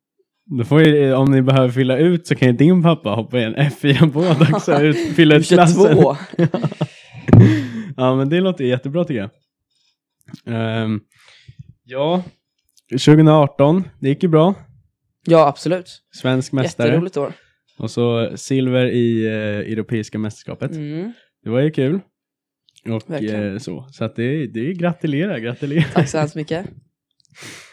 Då 0.57 0.63
får 0.63 0.81
ju, 0.81 1.13
om 1.13 1.31
ni 1.31 1.41
behöver 1.41 1.69
fylla 1.69 1.97
ut 1.97 2.27
så 2.27 2.35
kan 2.35 2.47
ju 2.47 2.53
din 2.53 2.83
pappa 2.83 3.09
hoppa 3.09 3.39
i 3.39 3.43
en 3.43 3.55
F4-båt 3.55 4.53
också 4.53 4.81
ut, 4.81 5.15
fylla 5.15 5.35
ut 5.35 5.47
klassen. 5.47 5.97
ja 7.97 8.15
men 8.15 8.29
det 8.29 8.41
låter 8.41 8.65
jättebra 8.65 9.03
tycker 9.03 9.19
jag. 9.19 9.29
Ehm, 10.45 10.99
ja, 11.83 12.23
2018, 12.91 13.83
det 13.99 14.09
gick 14.09 14.23
ju 14.23 14.29
bra. 14.29 14.53
Ja, 15.25 15.47
absolut. 15.47 16.01
Svensk 16.15 16.51
mästare. 16.51 16.87
Jätteroligt 16.87 17.17
år. 17.17 17.33
Och 17.77 17.91
så 17.91 18.37
silver 18.37 18.85
i 18.85 19.25
eh, 19.25 19.71
Europeiska 19.73 20.19
mästerskapet. 20.19 20.71
Mm. 20.71 21.13
Det 21.43 21.49
var 21.49 21.59
ju 21.59 21.71
kul. 21.71 21.99
Och 22.85 23.11
eh, 23.11 23.57
så. 23.57 23.87
Så 23.91 24.05
att 24.05 24.15
det, 24.15 24.47
det 24.47 24.59
är 24.59 24.73
gratulerar, 24.73 25.39
gratulerar. 25.39 25.85
Tack 25.93 26.09
så 26.09 26.17
hemskt 26.17 26.35
mycket. 26.35 26.65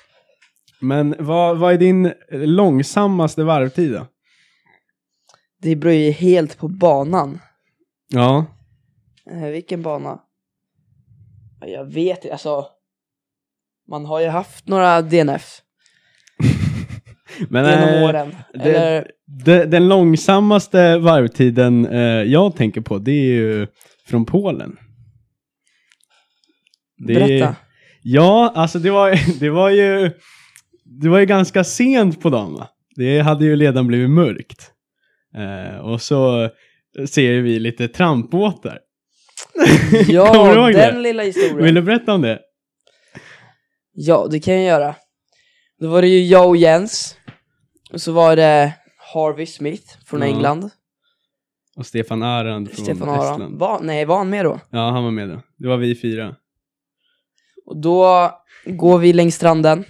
Men 0.87 1.14
vad, 1.19 1.59
vad 1.59 1.73
är 1.75 1.78
din 1.78 2.12
långsammaste 2.31 3.45
varvtid 3.45 3.93
då? 3.93 4.07
Det 5.62 5.76
beror 5.76 5.95
ju 5.95 6.11
helt 6.11 6.59
på 6.59 6.69
banan. 6.69 7.38
Ja. 8.09 8.47
Eh, 9.31 9.49
vilken 9.49 9.83
bana? 9.83 10.21
Ja, 11.61 11.66
Jag 11.66 11.85
vet 11.93 12.19
inte, 12.25 12.33
alltså. 12.33 12.66
Man 13.88 14.05
har 14.05 14.21
ju 14.21 14.28
haft 14.28 14.69
några 14.69 15.02
DNF 15.02 15.61
Men 17.49 17.64
genom 17.71 17.88
eh, 17.95 18.05
åren. 18.09 18.37
det- 18.55 18.61
Eller, 18.61 19.11
det, 19.45 19.64
den 19.64 19.88
långsammaste 19.88 20.99
varvtiden 20.99 21.87
eh, 21.87 22.00
jag 22.23 22.57
tänker 22.57 22.81
på, 22.81 22.99
det 22.99 23.11
är 23.12 23.25
ju 23.35 23.66
från 24.07 24.25
Polen. 24.25 24.76
Det 27.07 27.14
är- 27.14 27.21
berätta. 27.28 27.57
Ja, 28.02 28.52
alltså 28.55 28.78
det 28.78 28.90
var, 28.90 29.38
det 29.40 29.50
var 29.50 29.71
ju 29.71 30.11
det 30.87 31.09
var 31.09 31.19
ju 31.19 31.26
ganska 31.26 31.64
sent 31.64 32.21
på 32.21 32.31
dagen 32.31 32.55
va? 32.55 32.69
Det 32.97 33.21
hade 33.21 33.45
ju 33.45 33.57
redan 33.57 33.87
blivit 33.87 34.11
mörkt. 34.11 34.73
Eh, 35.37 35.81
och 35.81 36.02
så 36.02 36.50
ser 37.09 37.40
vi 37.40 37.59
lite 37.59 37.88
trampbåtar. 37.88 38.78
Ja, 40.09 40.55
den 40.55 40.73
det? 40.73 41.00
lilla 41.00 41.23
historien. 41.23 41.62
Vill 41.64 41.75
du 41.75 41.83
berätta 41.83 42.14
om 42.14 42.23
det? 42.23 42.40
Ja, 43.93 44.26
det 44.31 44.40
kan 44.40 44.55
jag 44.55 44.64
göra. 44.64 44.95
Då 45.81 45.88
var 45.88 46.02
det 46.02 46.09
ju 46.09 46.25
jag 46.25 46.49
och 46.49 46.57
Jens. 46.57 47.16
Och 47.93 48.00
så 48.00 48.12
var 48.12 48.37
det 48.37 48.73
Harvey 49.14 49.47
Smith 49.47 49.95
från 50.07 50.21
Ja. 50.21 50.26
England. 50.26 50.71
Och 51.76 51.87
Stefan 51.87 52.23
Arand 52.23 52.71
från 52.71 52.85
Stefan 52.85 53.09
Aron. 53.09 53.33
Estland. 53.33 53.59
Va? 53.59 53.81
Nej, 53.83 54.05
var 54.05 54.16
han 54.19 54.31
med 54.31 54.45
då? 54.45 54.61
Ja, 54.71 54.90
han 54.90 55.05
var 55.05 55.11
med 55.11 55.28
då. 55.28 55.43
Det 55.57 55.69
var 55.69 55.76
vi 55.76 55.95
fyra. 55.95 56.37
Och 57.66 57.76
då 57.81 58.31
går 58.66 58.99
vi 58.99 59.12
längs 59.12 59.35
stranden. 59.35 59.85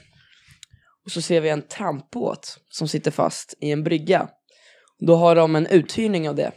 Och 1.07 1.13
så 1.13 1.21
ser 1.23 1.41
vi 1.41 1.49
en 1.49 1.63
trampbåt 1.63 2.59
som 2.71 2.89
sitter 2.89 3.11
fast 3.11 3.55
i 3.61 3.71
en 3.71 3.85
brygga. 3.85 4.29
Då 5.07 5.17
har 5.17 5.35
de 5.37 5.57
en 5.57 5.67
uthyrning 5.67 6.29
av 6.29 6.35
det. 6.35 6.53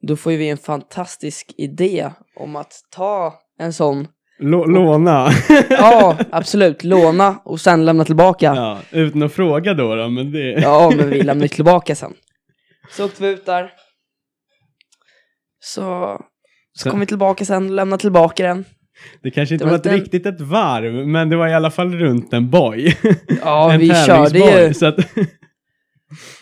Då 0.00 0.16
får 0.16 0.30
vi 0.30 0.48
en 0.48 0.56
fantastisk 0.58 1.52
idé 1.58 2.10
om 2.36 2.56
att 2.56 2.72
ta 2.90 3.34
en 3.58 3.72
sån, 3.72 4.08
Lå- 4.40 4.66
låna. 4.66 5.28
ja 5.70 6.16
absolut, 6.32 6.84
låna 6.84 7.38
och 7.44 7.60
sen 7.60 7.84
lämna 7.84 8.04
tillbaka. 8.04 8.46
ja, 8.56 8.80
utan 8.90 9.22
att 9.22 9.32
fråga 9.32 9.74
då, 9.74 9.94
då 9.94 10.08
men 10.08 10.32
det... 10.32 10.50
Ja, 10.60 10.92
men 10.96 11.10
vi 11.10 11.22
lämnar 11.22 11.46
tillbaka 11.48 11.94
sen. 11.94 12.14
Så 12.90 13.04
åkte 13.04 13.22
vi 13.22 13.28
ut 13.28 13.46
där. 13.46 13.72
Så, 15.60 15.80
så 16.72 16.82
Sen- 16.82 16.90
kom 16.90 17.00
vi 17.00 17.06
tillbaka 17.06 17.44
sen, 17.44 17.76
lämnade 17.76 18.00
tillbaka 18.00 18.42
den. 18.46 18.64
Det 19.22 19.30
kanske 19.30 19.54
inte 19.54 19.64
Det 19.64 19.66
var, 19.66 19.70
var 19.72 19.78
ett 19.78 19.84
den- 19.84 20.00
riktigt 20.00 20.26
ett 20.26 20.40
varv, 20.40 21.06
men 21.06 21.28
det 21.28 21.36
var 21.36 21.48
i 21.48 21.54
alla 21.54 21.70
fall 21.70 21.92
runt 21.94 22.32
en 22.32 22.50
boj. 22.50 22.96
Ja, 23.40 23.72
en 23.72 23.80
vi 23.80 23.88
körde 23.88 24.38
ju, 24.38 24.74
Så 24.74 24.86
att, 24.86 24.96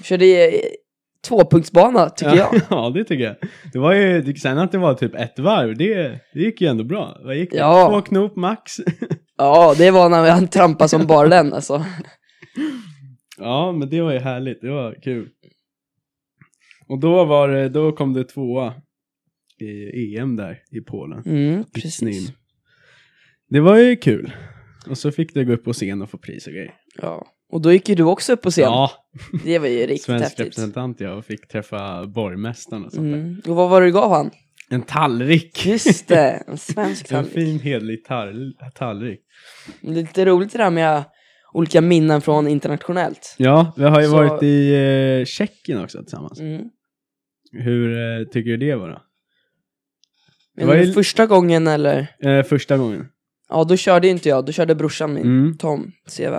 körde 0.04 0.26
ju 0.26 0.60
tvåpunktsbana 1.28 2.10
tycker 2.10 2.36
jag. 2.36 2.60
ja, 2.70 2.90
det 2.94 3.04
tycker 3.04 3.24
jag. 3.24 3.36
Det 3.72 3.78
var 3.78 3.92
ju, 3.94 4.34
sen 4.34 4.58
att 4.58 4.72
det 4.72 4.78
var 4.78 4.94
typ 4.94 5.14
ett 5.14 5.38
varv, 5.38 5.76
det, 5.76 6.20
det 6.34 6.40
gick 6.40 6.60
ju 6.60 6.68
ändå 6.68 6.84
bra. 6.84 7.16
Vad 7.24 7.36
gick 7.36 7.50
det? 7.50 7.56
Ja. 7.56 7.88
Två 7.90 8.00
knop 8.02 8.36
max. 8.36 8.72
Ja, 9.36 9.74
det 9.78 9.90
var 9.90 10.08
när 10.08 10.40
vi 10.40 10.46
trampade 10.46 10.88
som 10.88 11.06
bara 11.06 11.28
den 11.28 11.52
alltså. 11.52 11.84
ja, 13.38 13.72
men 13.72 13.90
det 13.90 14.00
var 14.00 14.12
ju 14.12 14.18
härligt. 14.18 14.60
Det 14.60 14.70
var 14.70 15.02
kul. 15.02 15.28
Och 16.88 17.00
då 17.00 17.24
var 17.24 17.48
det, 17.48 17.68
då 17.68 17.92
kom 17.92 18.12
det 18.12 18.24
tvåa 18.24 18.74
i 19.94 20.18
EM 20.18 20.36
där 20.36 20.58
i 20.70 20.80
Polen. 20.80 21.22
Mm, 21.26 21.64
precis. 21.74 22.32
Det 23.52 23.60
var 23.60 23.76
ju 23.76 23.96
kul. 23.96 24.32
Och 24.90 24.98
så 24.98 25.10
fick 25.12 25.34
du 25.34 25.44
gå 25.44 25.52
upp 25.52 25.64
på 25.64 25.72
scen 25.72 26.02
och 26.02 26.10
få 26.10 26.18
pris 26.18 26.46
och 26.46 26.52
grejer. 26.52 26.74
Ja. 27.02 27.26
Och 27.50 27.60
då 27.62 27.72
gick 27.72 27.88
ju 27.88 27.94
du 27.94 28.02
också 28.02 28.32
upp 28.32 28.42
på 28.42 28.50
scen. 28.50 28.64
Ja, 28.64 28.90
Det 29.44 29.58
var 29.58 29.68
ju 29.68 29.78
riktigt 29.86 30.02
svensk 30.02 30.24
häftigt. 30.24 30.40
representant 30.46 31.00
jag 31.00 31.18
och 31.18 31.24
fick 31.24 31.48
träffa 31.48 32.06
borgmästaren 32.06 32.84
och 32.84 32.92
sånt 32.92 33.12
där. 33.12 33.18
Mm. 33.18 33.40
Och 33.46 33.56
vad 33.56 33.70
var 33.70 33.80
det 33.80 33.86
du 33.86 33.92
gav 33.92 34.10
han? 34.12 34.30
En 34.70 34.82
tallrik. 34.82 35.66
Just 35.66 36.08
det, 36.08 36.42
en 36.46 36.58
svensk 36.58 37.04
En 37.04 37.08
tallrik. 37.16 37.32
fin 37.32 37.60
hedlig 37.60 38.04
tall 38.04 38.52
tallrik. 38.74 39.20
Det 39.80 39.88
är 39.90 39.94
lite 39.94 40.24
roligt 40.24 40.52
det 40.52 40.58
där 40.58 40.70
med 40.70 41.04
olika 41.52 41.80
minnen 41.80 42.20
från 42.20 42.48
internationellt. 42.48 43.34
Ja, 43.38 43.72
vi 43.76 43.84
har 43.84 44.00
ju 44.00 44.06
Så- 44.06 44.12
varit 44.12 44.42
i 44.42 44.74
eh, 45.20 45.24
Tjeckien 45.24 45.84
också 45.84 45.98
tillsammans. 45.98 46.40
Mm. 46.40 46.62
Hur 47.52 47.96
eh, 48.20 48.24
tycker 48.28 48.50
du 48.50 48.56
det 48.56 48.74
var 48.74 48.88
då? 48.88 49.02
Men 50.56 50.66
var 50.66 50.74
ju- 50.76 50.84
det 50.86 50.92
första 50.92 51.26
gången 51.26 51.66
eller? 51.66 52.06
Eh, 52.24 52.42
första 52.42 52.76
gången. 52.78 53.06
Ja, 53.52 53.64
då 53.64 53.76
körde 53.76 54.08
inte 54.08 54.28
jag. 54.28 54.46
Då 54.46 54.52
körde 54.52 54.74
brorsan 54.74 55.14
min, 55.14 55.22
Mm. 55.24 55.56
Tom 55.58 55.92
CV. 56.16 56.34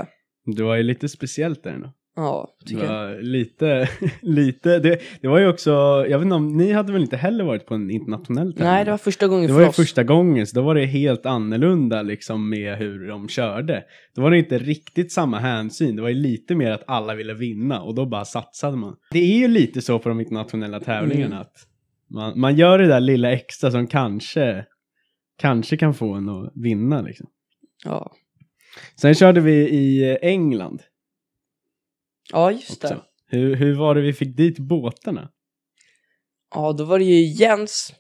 Det 0.56 0.64
var 0.64 0.76
ju 0.76 0.84
lite 0.84 1.10
speciellt 1.10 1.64
där 1.64 1.72
ändå. 1.72 1.92
Ja, 2.16 2.56
Det 2.60 2.66
tycker 2.70 2.84
jag. 2.84 2.92
var 3.08 3.22
lite, 3.22 3.90
lite, 4.22 4.80
det, 4.80 5.00
det 5.22 5.28
var 5.28 5.40
ju 5.40 5.48
också, 5.48 5.72
jag 6.10 6.20
vet 6.20 6.22
inte 6.26 6.36
om, 6.36 6.58
ni 6.58 6.72
hade 6.72 6.94
väl 6.94 7.02
inte 7.02 7.18
heller 7.18 7.44
varit 7.44 7.66
på 7.66 7.74
en 7.76 7.92
internationell 7.92 8.54
tävling? 8.54 8.68
Nej, 8.68 8.86
det 8.86 8.92
var 8.92 8.98
första 8.98 9.28
gången 9.28 9.42
Det 9.44 9.48
för 9.48 9.54
var 9.54 9.62
ju 9.62 9.68
oss. 9.70 9.76
första 9.76 10.04
gången, 10.04 10.48
så 10.48 10.56
då 10.56 10.62
var 10.62 10.76
det 10.76 10.86
helt 10.86 11.26
annorlunda 11.26 12.02
liksom 12.02 12.50
med 12.50 12.78
hur 12.78 13.08
de 13.08 13.28
körde. 13.30 13.84
Då 14.16 14.22
var 14.22 14.32
det 14.32 14.38
inte 14.38 14.58
riktigt 14.58 15.12
samma 15.12 15.40
hänsyn, 15.40 15.96
det 15.96 16.02
var 16.02 16.10
ju 16.10 16.16
lite 16.16 16.56
mer 16.56 16.72
att 16.72 16.84
alla 16.88 17.16
ville 17.16 17.34
vinna 17.34 17.82
och 17.82 17.96
då 17.96 18.06
bara 18.06 18.26
satsade 18.26 18.78
man. 18.78 18.96
Det 19.12 19.20
är 19.20 19.38
ju 19.38 19.48
lite 19.48 19.82
så 19.82 20.00
på 20.00 20.10
de 20.10 20.20
internationella 20.20 20.80
tävlingarna 20.80 21.36
Mm. 21.36 21.42
att 21.42 21.54
man, 22.10 22.40
man 22.40 22.56
gör 22.56 22.80
det 22.80 22.88
där 22.88 23.00
lilla 23.00 23.32
extra 23.32 23.72
som 23.72 23.88
kanske, 23.88 24.66
kanske 25.38 25.78
kan 25.78 25.94
få 25.94 26.14
en 26.14 26.30
att 26.30 26.52
vinna 26.56 27.02
liksom. 27.02 27.30
Ja. 27.86 28.16
Sen 28.96 29.16
körde 29.16 29.42
vi 29.42 29.70
i 29.70 30.12
eh, 30.12 30.18
England 30.22 30.84
ja, 32.32 32.52
just 32.52 32.84
också. 32.84 32.88
det. 32.88 33.02
Hur, 33.38 33.56
hur 33.56 33.76
var 33.76 33.96
det 33.96 34.02
vi 34.02 34.14
fick 34.14 34.38
dit 34.38 34.60
båtarna? 34.60 35.30
Ja, 36.56 36.74
då 36.74 36.84
var 36.86 37.00
det 37.00 37.06
ju 37.06 37.26
Jens 37.26 37.94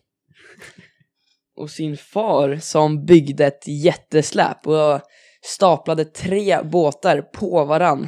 och 1.55 1.69
sin 1.69 1.97
far 1.97 2.55
som 2.55 3.05
byggde 3.05 3.45
ett 3.45 3.67
jättesläp 3.67 4.67
och 4.67 5.01
staplade 5.41 6.05
tre 6.05 6.63
båtar 6.63 7.21
på 7.21 7.65
varann. 7.65 8.07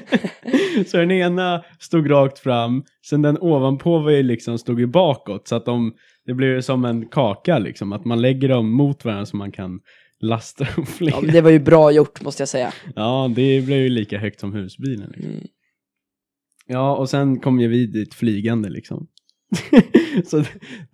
så 0.86 0.96
den 0.96 1.10
ena 1.10 1.64
stod 1.80 2.10
rakt 2.10 2.38
fram, 2.38 2.84
sen 3.08 3.22
den 3.22 3.38
ovanpå 3.40 3.98
var 3.98 4.10
ju 4.10 4.22
liksom 4.22 4.58
stod 4.58 4.80
ju 4.80 4.86
bakåt 4.86 5.48
så 5.48 5.56
att 5.56 5.64
de, 5.64 5.94
det 6.26 6.46
ju 6.46 6.62
som 6.62 6.84
en 6.84 7.08
kaka 7.08 7.58
liksom, 7.58 7.92
att 7.92 8.04
man 8.04 8.20
lägger 8.20 8.48
dem 8.48 8.70
mot 8.70 9.04
varandra 9.04 9.26
så 9.26 9.36
man 9.36 9.52
kan 9.52 9.80
lasta 10.20 10.66
dem 10.76 10.86
fler. 10.98 11.10
Ja, 11.10 11.20
men 11.20 11.32
det 11.32 11.40
var 11.40 11.50
ju 11.50 11.58
bra 11.58 11.92
gjort 11.92 12.22
måste 12.22 12.40
jag 12.40 12.48
säga. 12.48 12.72
Ja, 12.94 13.30
det 13.36 13.66
blev 13.66 13.78
ju 13.78 13.88
lika 13.88 14.18
högt 14.18 14.40
som 14.40 14.52
husbilen. 14.52 15.12
Liksom. 15.14 15.32
Mm. 15.32 15.46
Ja, 16.66 16.96
och 16.96 17.10
sen 17.10 17.40
kom 17.40 17.60
ju 17.60 17.68
vi 17.68 17.86
dit 17.86 18.14
flygande 18.14 18.68
liksom. 18.68 19.06
så 20.26 20.44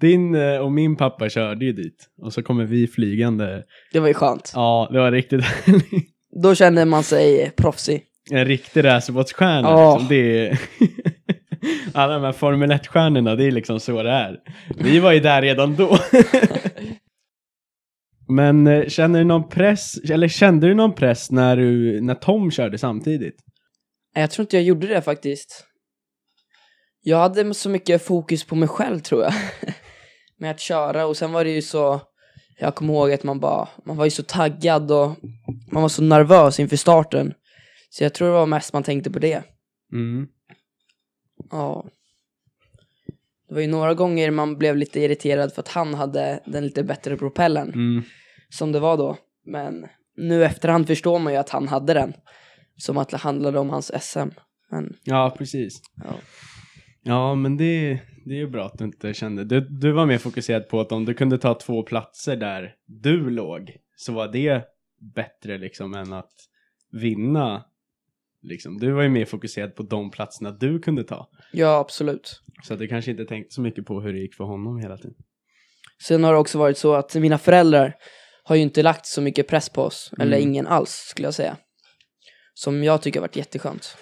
din 0.00 0.34
eh, 0.34 0.58
och 0.58 0.72
min 0.72 0.96
pappa 0.96 1.28
körde 1.28 1.64
ju 1.64 1.72
dit 1.72 2.08
och 2.22 2.32
så 2.32 2.42
kommer 2.42 2.64
vi 2.64 2.86
flygande. 2.86 3.64
Det 3.92 4.00
var 4.00 4.08
ju 4.08 4.14
skönt. 4.14 4.52
Ja, 4.54 4.88
det 4.92 4.98
var 4.98 5.12
riktigt. 5.12 5.44
Då 6.42 6.54
kände 6.54 6.84
man 6.84 7.02
sig 7.02 7.52
proffsig. 7.56 8.02
En 8.30 8.44
riktig 8.44 8.84
racerbåtsstjärna. 8.84 9.68
Ja. 9.68 9.98
Liksom. 9.98 10.08
Det 10.08 10.48
är... 10.48 10.58
Alla 11.94 12.14
de 12.14 12.22
här 12.22 12.32
Formel 12.32 12.72
1-stjärnorna, 12.72 13.36
det 13.36 13.44
är 13.44 13.50
liksom 13.50 13.80
så 13.80 14.02
det 14.02 14.10
är. 14.10 14.38
Vi 14.76 14.98
var 14.98 15.12
ju 15.12 15.20
där 15.20 15.42
redan 15.42 15.76
då. 15.76 15.98
Men 18.28 18.66
eh, 18.66 18.88
känner 18.88 19.18
du 19.18 19.24
någon 19.24 19.48
press, 19.48 19.96
eller 20.10 20.28
kände 20.28 20.66
du 20.66 20.74
någon 20.74 20.94
press 20.94 21.30
när, 21.30 21.56
du, 21.56 22.00
när 22.00 22.14
Tom 22.14 22.50
körde 22.50 22.78
samtidigt? 22.78 23.36
Jag 24.14 24.30
tror 24.30 24.44
inte 24.44 24.56
jag 24.56 24.64
gjorde 24.64 24.86
det 24.86 25.02
faktiskt. 25.02 25.66
Jag 27.02 27.18
hade 27.18 27.54
så 27.54 27.68
mycket 27.68 28.02
fokus 28.02 28.44
på 28.44 28.54
mig 28.54 28.68
själv 28.68 29.00
tror 29.00 29.22
jag. 29.22 29.32
Med 30.38 30.50
att 30.50 30.60
köra 30.60 31.06
och 31.06 31.16
sen 31.16 31.32
var 31.32 31.44
det 31.44 31.50
ju 31.50 31.62
så, 31.62 32.00
jag 32.58 32.74
kommer 32.74 32.94
ihåg 32.94 33.12
att 33.12 33.22
man 33.22 33.40
bara, 33.40 33.68
man 33.84 33.96
var 33.96 34.04
ju 34.04 34.10
så 34.10 34.22
taggad 34.22 34.90
och 34.90 35.16
man 35.72 35.82
var 35.82 35.88
så 35.88 36.02
nervös 36.02 36.60
inför 36.60 36.76
starten. 36.76 37.34
Så 37.90 38.04
jag 38.04 38.14
tror 38.14 38.28
det 38.28 38.34
var 38.34 38.46
mest 38.46 38.72
man 38.72 38.82
tänkte 38.82 39.10
på 39.10 39.18
det. 39.18 39.42
Mm. 39.92 40.26
Ja. 41.52 41.84
Det 43.48 43.54
var 43.54 43.60
ju 43.60 43.68
några 43.68 43.94
gånger 43.94 44.30
man 44.30 44.58
blev 44.58 44.76
lite 44.76 45.00
irriterad 45.00 45.52
för 45.52 45.62
att 45.62 45.68
han 45.68 45.94
hade 45.94 46.40
den 46.46 46.64
lite 46.64 46.84
bättre 46.84 47.16
propellen. 47.16 47.68
Mm. 47.68 48.02
Som 48.48 48.72
det 48.72 48.80
var 48.80 48.96
då. 48.96 49.16
Men 49.44 49.86
nu 50.16 50.44
efterhand 50.44 50.86
förstår 50.86 51.18
man 51.18 51.32
ju 51.32 51.38
att 51.38 51.50
han 51.50 51.68
hade 51.68 51.94
den. 51.94 52.12
Som 52.76 52.98
att 52.98 53.08
det 53.08 53.16
handlade 53.16 53.58
om 53.58 53.70
hans 53.70 53.92
SM. 54.00 54.28
Men 54.70 54.96
Ja, 55.04 55.34
precis. 55.38 55.80
ja. 56.04 56.14
Ja, 57.02 57.34
men 57.34 57.56
det, 57.56 58.00
det 58.24 58.34
är 58.34 58.38
ju 58.38 58.50
bra 58.50 58.66
att 58.66 58.78
du 58.78 58.84
inte 58.84 59.14
kände... 59.14 59.44
Du, 59.44 59.60
du 59.60 59.92
var 59.92 60.06
mer 60.06 60.18
fokuserad 60.18 60.68
på 60.68 60.80
att 60.80 60.92
om 60.92 61.04
du 61.04 61.14
kunde 61.14 61.38
ta 61.38 61.54
två 61.54 61.82
platser 61.82 62.36
där 62.36 62.74
du 62.86 63.30
låg 63.30 63.76
så 63.96 64.12
var 64.12 64.32
det 64.32 64.64
bättre 65.14 65.58
liksom 65.58 65.94
än 65.94 66.12
att 66.12 66.32
vinna. 66.92 67.64
Liksom. 68.42 68.78
Du 68.78 68.92
var 68.92 69.02
ju 69.02 69.08
mer 69.08 69.24
fokuserad 69.24 69.74
på 69.74 69.82
de 69.82 70.10
platserna 70.10 70.50
du 70.50 70.78
kunde 70.78 71.04
ta. 71.04 71.28
Ja, 71.52 71.78
absolut. 71.78 72.40
Så 72.62 72.74
att 72.74 72.88
kanske 72.88 73.10
inte 73.10 73.24
tänkte 73.24 73.54
så 73.54 73.60
mycket 73.60 73.86
på 73.86 74.00
hur 74.00 74.12
det 74.12 74.18
gick 74.18 74.34
för 74.34 74.44
honom 74.44 74.78
hela 74.78 74.96
tiden. 74.96 75.14
Sen 76.06 76.24
har 76.24 76.32
det 76.32 76.38
också 76.38 76.58
varit 76.58 76.78
så 76.78 76.94
att 76.94 77.14
mina 77.14 77.38
föräldrar 77.38 77.94
har 78.44 78.56
ju 78.56 78.62
inte 78.62 78.82
lagt 78.82 79.06
så 79.06 79.22
mycket 79.22 79.48
press 79.48 79.68
på 79.68 79.82
oss. 79.82 80.10
Eller 80.20 80.36
Mm. 80.36 80.48
ingen 80.48 80.66
alls 80.66 80.90
skulle 80.90 81.26
jag 81.26 81.34
säga. 81.34 81.56
Som 82.54 82.84
jag 82.84 83.02
tycker 83.02 83.20
har 83.20 83.28
varit 83.28 83.36
jätteskönt. 83.36 83.96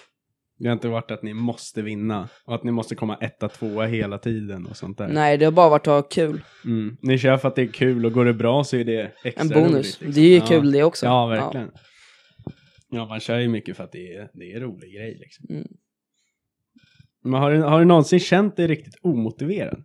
Det 0.59 0.67
har 0.67 0.73
inte 0.73 0.87
varit 0.87 1.11
att 1.11 1.23
ni 1.23 1.33
måste 1.33 1.81
vinna 1.81 2.29
och 2.45 2.55
att 2.55 2.63
ni 2.63 2.71
måste 2.71 2.95
komma 2.95 3.17
etta, 3.21 3.49
tvåa 3.49 3.85
hela 3.85 4.17
tiden 4.17 4.65
och 4.65 4.77
sånt 4.77 4.97
där. 4.97 5.07
Nej, 5.07 5.37
det 5.37 5.45
har 5.45 5.51
bara 5.51 5.69
varit 5.69 5.87
att 5.87 5.93
ha 5.93 6.01
kul. 6.01 6.41
Mm. 6.65 6.97
Ni 7.01 7.17
kör 7.17 7.37
för 7.37 7.47
att 7.47 7.55
det 7.55 7.61
är 7.61 7.67
kul 7.67 8.05
och 8.05 8.11
går 8.13 8.25
det 8.25 8.33
bra 8.33 8.63
så 8.63 8.77
är 8.77 8.83
det 8.83 9.11
extra 9.23 9.41
En 9.41 9.49
bonus. 9.49 9.71
roligt. 9.73 9.85
liksom. 9.85 10.11
Det 10.11 10.21
är 10.21 10.29
ju 10.29 10.37
ja. 10.37 10.45
kul 10.47 10.71
det 10.71 10.83
också. 10.83 11.05
Ja, 11.05 11.25
verkligen. 11.27 11.71
Ja. 12.89 13.05
man 13.05 13.19
kör 13.19 13.39
ju 13.39 13.47
mycket 13.47 13.77
för 13.77 13.83
att 13.83 13.91
det 13.91 14.13
är, 14.15 14.29
det 14.33 14.51
är 14.51 14.55
en 14.55 14.61
rolig 14.61 14.93
grej 14.93 15.17
liksom. 15.19 15.45
Mm. 15.49 15.67
Men 17.23 17.33
har 17.41 17.51
du, 17.51 17.61
har 17.61 17.79
du 17.79 17.85
någonsin 17.85 18.19
känt 18.19 18.55
dig 18.57 18.67
riktigt 18.67 18.95
omotiverad? 19.01 19.83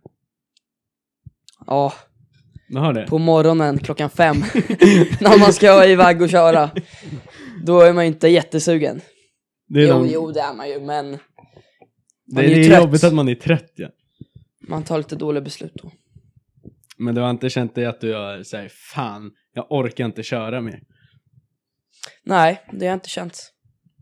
Ja, 1.67 1.93
Du 2.69 2.77
har 2.79 2.93
det? 2.93 3.05
på 3.07 3.17
morgonen 3.17 3.77
klockan 3.77 4.09
fem. 4.09 4.35
när 5.21 5.39
man 5.39 5.53
ska 5.53 5.85
iväg 5.85 6.21
och 6.21 6.29
köra. 6.29 6.69
Då 7.65 7.81
är 7.81 7.93
man 7.93 8.03
ju 8.03 8.07
inte 8.07 8.27
jättesugen. 8.27 9.01
det 9.67 9.79
är 9.83 9.87
Jo, 9.87 9.93
någon- 9.93 10.09
jo, 10.11 10.31
det 10.31 10.39
är 10.39 10.53
man 10.53 10.69
ju, 10.69 10.79
men 10.79 11.11
det, 11.11 11.19
man 12.33 12.43
är 12.43 12.47
ju 12.47 12.55
det 12.55 12.61
är 12.61 12.69
trött. 12.69 12.83
jobbigt 12.83 13.03
att 13.03 13.13
man 13.13 13.27
är 13.29 13.35
trött 13.35 13.71
ja. 13.75 13.89
man 14.67 14.83
tar 14.83 14.97
lite 14.97 15.15
dåliga 15.15 15.41
beslut 15.41 15.73
då. 15.75 15.91
Men 16.97 17.15
du 17.15 17.21
har 17.21 17.29
inte 17.29 17.49
känt 17.49 17.75
dig 17.75 17.85
att 17.85 18.01
du 18.01 18.13
har 18.13 18.43
säger 18.43 18.69
fan, 18.69 19.31
jag 19.53 19.71
orkar 19.71 20.05
inte 20.05 20.23
köra 20.23 20.61
mer. 20.61 20.79
Nej, 22.25 22.61
det 22.71 22.79
har 22.85 22.85
jag 22.85 22.95
inte 22.95 23.09
känt. 23.09 23.53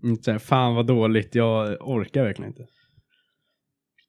Inte 0.04 0.24
såhär, 0.24 0.40
fan 0.40 0.76
vad 0.76 0.88
dåligt, 0.88 1.36
jag 1.36 1.82
orkar 1.90 2.24
verkligen 2.24 2.52
inte. 2.52 2.66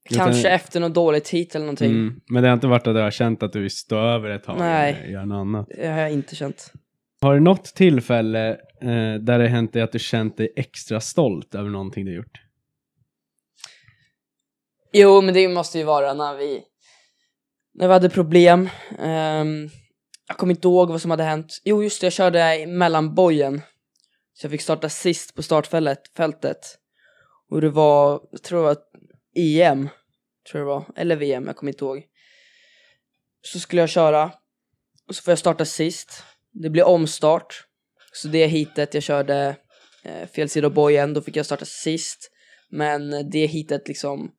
Kanske 0.09 0.41
Utan- 0.41 0.53
efter 0.53 0.81
något 0.81 0.95
dåligt 0.95 1.29
hit 1.29 1.55
eller 1.55 1.67
någonting. 1.67 1.91
Mm, 1.91 2.21
men 2.31 2.43
det 2.43 2.49
har 2.49 2.55
inte 2.55 2.67
varit 2.67 2.87
att 2.87 2.95
du 2.95 3.01
har 3.01 3.11
känt 3.11 3.43
att 3.43 3.53
du 3.53 3.61
vill 3.61 3.71
stå 3.71 3.97
över 3.99 4.31
ett 4.31 4.45
tag 4.45 4.59
Nej. 4.59 4.95
eller 4.95 5.13
göra 5.13 5.25
något 5.25 5.41
annat. 5.41 5.67
Det 5.77 5.87
har 5.89 6.01
jag 6.01 6.13
inte 6.13 6.37
känt. 6.37 6.73
Har 7.21 7.35
du 7.35 7.41
något 7.41 7.65
tillfälle 7.65 8.51
eh, 8.83 9.15
där 9.21 9.39
det 9.39 9.49
hänt 9.49 9.73
dig 9.73 9.83
att 9.83 9.93
du 9.93 9.99
känt 9.99 10.37
dig 10.37 10.53
extra 10.57 11.01
stolt 11.01 11.55
över 11.55 11.71
någonting 11.71 12.05
du 12.05 12.15
gjort? 12.15 12.43
Jo, 14.93 15.21
men 15.21 15.35
det 15.35 15.49
måste 15.49 15.79
ju 15.79 15.85
vara 15.85 16.15
när 16.15 16.37
vi, 16.37 16.63
när 17.75 17.87
vi 17.87 17.93
hade 17.93 18.11
problem. 18.11 18.69
Ehm, 18.99 19.69
jag 20.29 20.37
kommer 20.37 20.55
inte 20.55 20.69
ihåg 20.69 20.91
vad 20.91 21.03
som 21.03 21.11
hade 21.11 21.23
hänt. 21.25 21.61
Jo, 21.65 21.83
just 21.83 22.01
det, 22.01 22.05
jag 22.05 22.13
körde 22.13 22.67
mellan 22.67 23.15
bojen. 23.15 23.63
Så 24.35 24.45
jag 24.45 24.51
fick 24.51 24.61
starta 24.63 24.89
sist 24.89 25.35
på 25.35 25.43
startfältet. 25.43 25.99
Fältet. 26.17 26.59
Och 27.51 27.61
det 27.61 27.71
var, 27.71 28.21
jag 28.31 28.43
tror 28.43 28.63
var 28.63 28.77
EM. 29.37 29.89
Tror 30.51 30.61
det 30.61 30.67
var. 30.67 30.85
Eller 30.97 31.17
VM, 31.17 31.47
jag 31.47 31.57
kommer 31.57 31.73
inte 31.73 31.85
ihåg. 31.85 32.03
Så 33.43 33.61
skulle 33.61 33.83
jag 33.83 33.89
köra. 33.89 34.33
Och 35.09 35.15
så 35.15 35.23
får 35.23 35.33
jag 35.33 35.39
starta 35.39 35.65
sist. 35.65 36.23
Det 36.53 36.71
blir 36.71 36.85
omstart. 36.85 37.65
Så 38.13 38.29
det 38.29 38.47
hitet 38.47 38.95
jag 38.95 39.03
körde 39.03 39.57
eh, 40.05 40.29
fel 40.29 40.49
sida 40.49 40.67
av 40.67 40.75
bojen, 40.75 41.15
då 41.15 41.21
fick 41.23 41.37
jag 41.37 41.47
starta 41.47 41.65
sist. 41.65 42.31
Men 42.71 43.31
det 43.31 43.47
hitet 43.47 43.89
liksom 43.89 44.31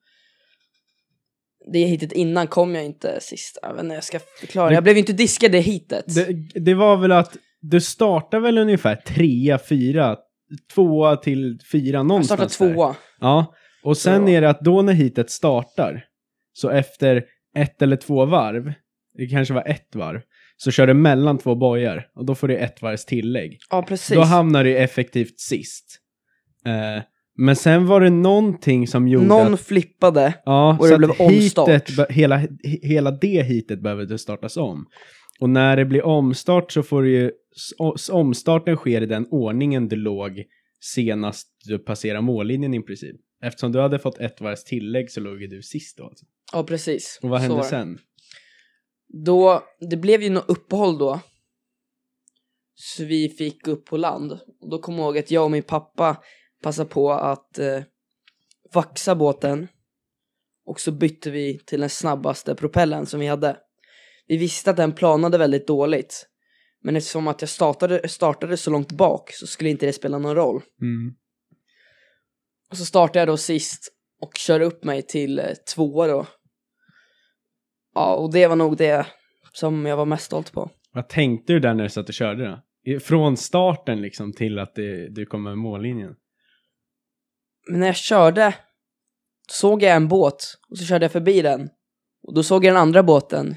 det 1.72 1.80
hitet 1.80 2.12
innan 2.12 2.48
kom 2.48 2.75
jag 2.75 2.86
inte 2.86 3.20
sist. 3.22 3.58
Jag 3.62 3.74
vet 3.74 3.84
inte, 3.84 3.96
jag 3.96 4.04
ska 4.04 4.20
förklara. 4.39 4.74
Jag 4.74 4.84
blev 4.84 4.98
inte 4.98 5.13
diskad 5.13 5.51
det 5.51 5.60
hitet. 5.60 6.16
Det, 6.16 6.60
det 6.60 6.74
var 6.74 6.98
väl 6.98 7.12
att 7.12 7.38
du 7.62 7.82
startade 7.82 8.44
väl 8.44 8.58
ungefär 8.58 8.96
trea, 8.96 9.60
fyra, 9.70 10.18
tvåa 10.74 11.16
till 11.16 11.60
fyra 11.72 11.98
jag 11.98 12.06
någonstans 12.06 12.54
startade 12.54 12.70
där. 12.70 12.75
tvåa. 12.75 12.96
Ja, 13.20 13.56
och 13.88 13.98
sen 13.98 14.27
är 14.27 14.41
det 14.41 14.50
att 14.50 14.62
då 14.62 14.82
när 14.82 14.94
hitet 14.94 15.29
startar, 15.29 16.06
så 16.53 16.70
efter 16.70 17.24
ett 17.58 17.82
eller 17.82 17.96
två 17.96 18.25
varv, 18.25 18.74
det 19.17 19.27
kanske 19.27 19.53
var 19.53 19.67
ett 19.67 19.96
varv, 19.96 20.22
så 20.58 20.72
kör 20.72 20.88
du 20.88 20.94
mellan 20.94 21.38
två 21.38 21.56
bojar 21.56 22.08
och 22.15 22.25
då 22.25 22.36
får 22.36 22.48
du 22.48 22.58
ett 22.58 22.82
varvs 22.82 23.06
tillägg. 23.06 23.58
Ja, 23.70 23.82
precis. 23.88 24.15
Då 24.15 24.22
hamnar 24.22 24.63
du 24.63 24.77
effektivt 24.77 25.39
sist. 25.39 26.00
Eh, 26.65 27.03
men 27.39 27.56
sen 27.56 27.86
var 27.88 28.01
det 28.01 28.10
någonting 28.10 28.88
som 28.88 29.08
gjorde 29.08 29.25
Någon 29.25 29.53
att, 29.53 29.62
flippade. 29.62 30.34
ja, 30.46 30.77
och 30.79 30.88
det 30.88 30.98
blev 30.98 31.12
omstart. 31.20 31.70
heatet 31.70 31.96
be- 31.98 32.08
hela, 32.10 32.38
he- 32.39 32.79
hela 32.88 33.12
det 33.12 33.44
hitet 33.46 33.82
behöver 33.82 34.06
du 34.06 34.17
startas 34.17 34.58
om. 34.58 34.86
Och 35.39 35.50
när 35.50 35.77
det 35.77 35.86
blir 35.86 36.06
omstart 36.06 36.72
så 36.72 36.84
får 36.84 37.01
du 37.01 37.12
ju, 37.12 37.32
omstarten 38.12 38.75
sker 38.75 39.01
i 39.01 39.06
den 39.06 39.27
ordningen 39.32 39.88
du 39.88 39.96
låg 39.96 40.44
senast 40.79 41.48
du 41.65 41.79
passerade 41.79 42.22
mållinjen 42.22 42.74
i 42.74 42.82
princip. 42.84 43.15
Eftersom 43.41 43.72
du 43.72 43.79
hade 43.79 44.00
fått 44.00 44.17
ett 44.17 44.41
varvs 44.41 44.63
tillägg 44.63 45.12
så 45.12 45.20
låg 45.20 45.41
ju 45.41 45.48
du 45.48 45.62
sist 45.62 45.98
då 45.98 46.06
alltså. 46.06 46.25
Ja, 46.53 46.63
precis. 46.63 47.20
Och 47.24 47.29
vad 47.29 47.39
Så 47.39 47.41
hände 47.41 47.57
det. 47.57 47.64
sen? 47.64 48.00
Då, 49.25 49.64
det 49.90 49.98
blev 49.98 50.24
ju 50.24 50.29
något 50.29 50.50
uppehåll 50.50 50.98
då. 50.98 51.20
Så 52.75 53.05
vi 53.05 53.29
fick 53.29 53.68
upp 53.68 53.85
på 53.85 53.98
land. 53.98 54.31
Och 54.62 54.70
Då 54.70 54.79
kommer 54.79 54.98
jag 54.98 55.05
ihåg 55.05 55.18
att 55.18 55.31
jag 55.31 55.44
och 55.44 55.51
min 55.51 55.64
pappa 55.64 56.18
passade 56.64 56.90
på 56.90 57.12
att 57.12 57.59
eh, 57.59 57.81
vaxa 58.74 59.16
båten. 59.16 59.68
Och 60.66 60.79
så 60.79 60.92
bytte 60.92 61.31
vi 61.31 61.59
till 61.66 61.79
den 61.79 61.90
snabbaste 61.90 62.55
propellen 62.55 63.05
som 63.05 63.20
vi 63.20 63.27
hade. 63.27 63.57
Vi 64.27 64.38
visste 64.38 64.70
att 64.70 64.77
den 64.77 64.92
planade 64.92 65.38
väldigt 65.38 65.68
dåligt. 65.68 66.27
Men 66.83 66.96
eftersom 66.96 67.27
att 67.27 67.42
jag 67.42 67.50
startade, 67.50 68.09
startade 68.09 68.57
så 68.57 68.72
långt 68.72 68.92
bak 68.92 69.31
så 69.31 69.48
skulle 69.48 69.70
inte 69.70 69.85
det 69.85 69.94
spela 69.94 70.18
någon 70.18 70.35
roll. 70.35 70.62
Mm. 70.81 71.16
Och 72.72 72.77
så 72.77 72.86
startade 72.86 73.20
jag 73.20 73.27
då 73.27 73.38
sist 73.38 73.94
och 74.22 74.38
körde 74.38 74.66
upp 74.66 74.84
mig 74.84 75.01
till 75.01 75.40
eh, 75.40 75.46
tvåa 75.75 76.08
då. 76.08 76.27
Ja, 77.96 78.16
och 78.16 78.34
det 78.34 78.48
var 78.48 78.56
nog 78.56 78.77
det 78.77 79.08
som 79.53 79.86
jag 79.86 79.98
var 79.98 80.06
mest 80.06 80.25
stolt 80.25 80.51
på. 80.51 80.72
Vad 80.94 81.10
tänkte 81.10 81.53
du 81.53 81.60
där 81.60 81.74
när 81.74 81.84
du 81.84 81.90
satt 81.90 82.08
och 82.08 82.14
körde 82.14 82.48
då? 82.48 83.00
Från 83.00 83.38
starten 83.38 84.01
liksom 84.01 84.34
till 84.34 84.60
att 84.60 84.75
det, 84.75 85.10
du 85.10 85.25
kom 85.25 85.44
med 85.44 85.58
mållinjen? 85.58 86.16
Men 87.70 87.80
när 87.80 87.88
jag 87.88 87.96
körde 87.96 88.56
såg 89.50 89.84
jag 89.84 89.96
en 89.96 90.08
båt 90.08 90.58
och 90.70 90.77
så 90.77 90.86
körde 90.86 91.06
jag 91.06 91.12
förbi 91.12 91.42
den. 91.42 91.70
Och 92.24 92.34
då 92.34 92.44
såg 92.44 92.66
jag 92.66 92.74
den 92.74 92.82
andra 92.82 93.03
båten. 93.03 93.56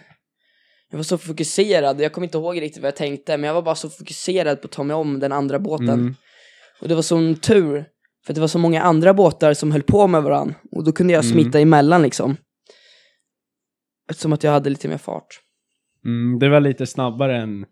Jag 0.90 0.98
var 0.98 1.04
så 1.04 1.18
fokuserad, 1.18 2.00
jag 2.00 2.12
kommer 2.12 2.26
inte 2.26 2.38
ihåg 2.38 2.60
riktigt 2.60 2.82
vad 2.82 2.88
jag 2.88 2.96
tänkte, 2.96 3.36
men 3.36 3.46
jag 3.48 3.54
var 3.54 3.62
bara 3.62 3.74
så 3.74 3.90
fokuserad 3.90 4.60
på 4.60 4.66
att 4.66 4.72
ta 4.72 4.82
mig 4.82 4.96
om 4.96 5.20
den 5.20 5.32
andra 5.32 5.58
båten. 5.58 5.88
Mm. 5.88 6.14
Och 6.80 6.88
det 6.88 6.94
var 6.94 7.02
sån 7.02 7.36
tur, 7.36 7.84
för 8.26 8.34
det 8.34 8.40
var 8.40 8.48
så 8.48 8.58
många 8.58 8.82
andra 8.82 9.14
båtar 9.14 9.54
som 9.54 9.72
höll 9.72 9.82
på 9.82 10.06
med 10.06 10.22
varandra. 10.22 10.54
Och 10.72 10.84
då 10.84 10.92
kunde 10.92 11.12
jag 11.12 11.24
Mm. 11.24 11.32
smita 11.32 11.60
emellan 11.60 12.02
liksom. 12.02 12.36
Eftersom 14.10 14.32
att 14.32 14.44
jag 14.44 14.52
hade 14.52 14.70
lite 14.70 14.88
mer 14.88 14.98
fart. 14.98 15.26
Mm, 16.04 16.38
det 16.38 16.48
var 16.48 16.60
lite 16.60 16.86
snabbare 16.86 17.36
än 17.42 17.66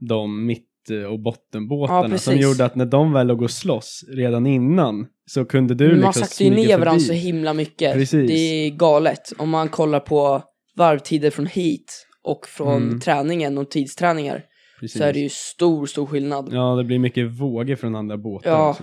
de 0.00 0.46
mitt 0.46 0.68
och 1.10 1.20
bottenbåtarna 1.20 2.08
Ja, 2.10 2.18
som 2.18 2.36
gjorde 2.36 2.64
att 2.64 2.74
när 2.76 2.86
de 2.86 3.12
väl 3.12 3.26
låg 3.26 3.42
och 3.42 3.50
slåss 3.50 4.04
redan 4.08 4.46
innan 4.46 5.06
så 5.26 5.44
kunde 5.44 5.74
du 5.74 5.84
Men 5.84 5.90
liksom 5.94 6.06
man 6.06 6.12
saktar 6.28 6.44
ju 6.44 6.50
ner 6.50 6.78
varandra 6.78 7.00
så 7.00 7.12
himla 7.12 7.54
mycket. 7.54 7.92
Precis. 7.94 8.30
Det 8.30 8.34
är 8.66 8.70
galet. 8.70 9.32
Om 9.38 9.50
man 9.50 9.68
kollar 9.68 10.00
på 10.00 10.42
varvtider 10.76 11.30
från 11.30 11.46
hit 11.46 12.06
och 12.22 12.46
från 12.46 12.82
Mm. 12.82 13.00
träningen 13.00 13.58
och 13.58 13.70
tidsträningar 13.70 14.42
Precis. 14.80 14.98
så 14.98 15.04
är 15.04 15.12
det 15.12 15.18
ju 15.20 15.28
stor, 15.28 15.86
stor 15.86 16.06
skillnad. 16.06 16.48
Ja, 16.52 16.74
det 16.76 16.84
blir 16.84 16.98
mycket 16.98 17.30
vågor 17.30 17.76
från 17.76 17.94
andra 17.94 18.16
båtar. 18.16 18.50
Ja. 18.50 18.70
också. 18.70 18.82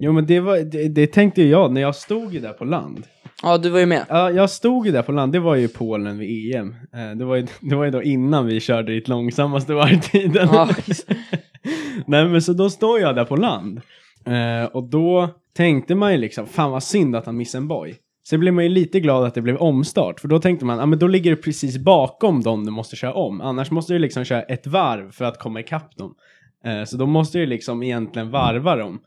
Jo, 0.00 0.12
men 0.12 0.26
det, 0.26 0.40
var, 0.40 0.58
det, 0.58 0.88
det 0.88 1.06
tänkte 1.06 1.42
ju 1.42 1.48
jag 1.48 1.72
när 1.72 1.80
jag 1.80 1.94
stod 1.94 2.34
ju 2.34 2.40
där 2.40 2.52
på 2.52 2.64
land. 2.64 3.06
Ja, 3.42 3.58
du 3.58 3.70
var 3.70 3.80
ju 3.80 3.86
med. 3.86 4.04
Ja, 4.08 4.30
jag 4.30 4.50
stod 4.50 4.86
ju 4.86 4.92
där 4.92 5.02
på 5.02 5.12
land, 5.12 5.32
det 5.32 5.38
var 5.40 5.54
ju 5.54 5.64
i 5.64 5.68
Polen 5.68 6.18
vid 6.18 6.54
EM. 6.54 6.74
Eh, 6.94 7.16
Det 7.16 7.24
var 7.24 7.36
ju, 7.36 7.46
det 7.60 7.76
var 7.76 7.84
ju 7.84 7.90
då 7.90 8.02
innan 8.02 8.46
vi 8.46 8.60
körde 8.60 8.92
ditt 8.92 9.08
långsammaste 9.08 9.74
varvtiden. 9.74 10.48
Ja. 10.52 10.68
Nej 12.06 12.28
men 12.28 12.42
så 12.42 12.52
då 12.52 12.70
står 12.70 13.00
jag 13.00 13.14
där 13.16 13.24
på 13.24 13.36
land. 13.36 13.80
Eh, 14.26 14.64
och 14.72 14.90
då 14.90 15.28
tänkte 15.56 15.94
man 15.94 16.12
ju 16.12 16.18
liksom, 16.18 16.46
fan 16.46 16.70
vad 16.70 16.82
synd 16.82 17.16
att 17.16 17.26
han 17.26 17.36
missade 17.36 17.62
en 17.62 17.68
boy. 17.68 17.94
Sen 18.28 18.40
blev 18.40 18.54
man 18.54 18.64
ju 18.64 18.70
lite 18.70 19.00
glad 19.00 19.24
att 19.24 19.34
det 19.34 19.42
blev 19.42 19.56
omstart, 19.56 20.20
för 20.20 20.28
då 20.28 20.38
tänkte 20.38 20.64
man, 20.66 20.78
ja 20.78 20.86
men 20.86 20.98
då 20.98 21.06
ligger 21.06 21.30
det 21.30 21.36
precis 21.36 21.78
bakom 21.78 22.42
dem 22.42 22.64
du 22.64 22.70
måste 22.70 22.96
köra 22.96 23.12
om. 23.14 23.40
Annars 23.40 23.70
måste 23.70 23.92
du 23.92 23.98
liksom 23.98 24.24
köra 24.24 24.42
ett 24.42 24.66
varv 24.66 25.10
för 25.10 25.24
att 25.24 25.38
komma 25.38 25.60
ikapp 25.60 25.96
dem. 25.96 26.14
Eh, 26.64 26.84
så 26.84 26.96
då 26.96 27.06
måste 27.06 27.38
du 27.38 27.46
liksom 27.46 27.82
egentligen 27.82 28.30
varva 28.30 28.76
dem. 28.76 29.00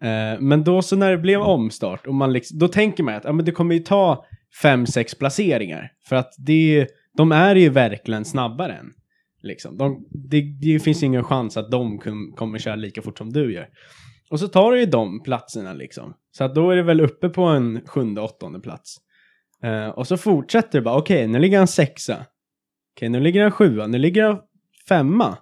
Eh, 0.00 0.40
men 0.40 0.64
då 0.64 0.82
så 0.82 0.96
när 0.96 1.10
det 1.10 1.18
blev 1.18 1.40
omstart, 1.40 2.06
och 2.06 2.14
man 2.14 2.32
liksom, 2.32 2.58
då 2.58 2.68
tänker 2.68 3.02
man 3.02 3.14
att 3.14 3.24
ja, 3.24 3.32
men 3.32 3.44
det 3.44 3.52
kommer 3.52 3.74
ju 3.74 3.80
ta 3.80 4.24
fem, 4.62 4.86
sex 4.86 5.14
placeringar. 5.14 5.92
För 6.08 6.16
att 6.16 6.34
det, 6.38 6.86
de 7.16 7.32
är 7.32 7.56
ju 7.56 7.68
verkligen 7.68 8.24
snabbare 8.24 8.72
än. 8.72 8.86
Liksom. 9.42 9.76
De, 9.76 10.06
det, 10.10 10.40
det 10.60 10.80
finns 10.80 11.02
ingen 11.02 11.24
chans 11.24 11.56
att 11.56 11.70
de 11.70 11.98
kum, 11.98 12.32
kommer 12.36 12.58
köra 12.58 12.76
lika 12.76 13.02
fort 13.02 13.18
som 13.18 13.32
du 13.32 13.52
gör. 13.52 13.68
Och 14.30 14.40
så 14.40 14.48
tar 14.48 14.72
du 14.72 14.80
ju 14.80 14.86
de 14.86 15.22
platserna 15.22 15.72
liksom. 15.72 16.14
Så 16.30 16.44
att 16.44 16.54
då 16.54 16.70
är 16.70 16.76
det 16.76 16.82
väl 16.82 17.00
uppe 17.00 17.28
på 17.28 17.42
en 17.42 17.80
sjunde, 17.86 18.20
åttonde 18.20 18.60
plats. 18.60 18.96
Eh, 19.62 19.88
och 19.88 20.06
så 20.06 20.16
fortsätter 20.16 20.78
det 20.78 20.82
bara, 20.82 20.96
okej, 20.96 21.26
nu 21.26 21.38
ligger 21.38 21.58
han 21.58 21.66
sexa. 21.66 22.26
Okej, 22.96 23.08
nu 23.08 23.20
ligger 23.20 23.42
han 23.42 23.50
sjua, 23.50 23.86
nu 23.86 23.98
ligger 23.98 24.24
han 24.24 24.38
femma. 24.88 25.38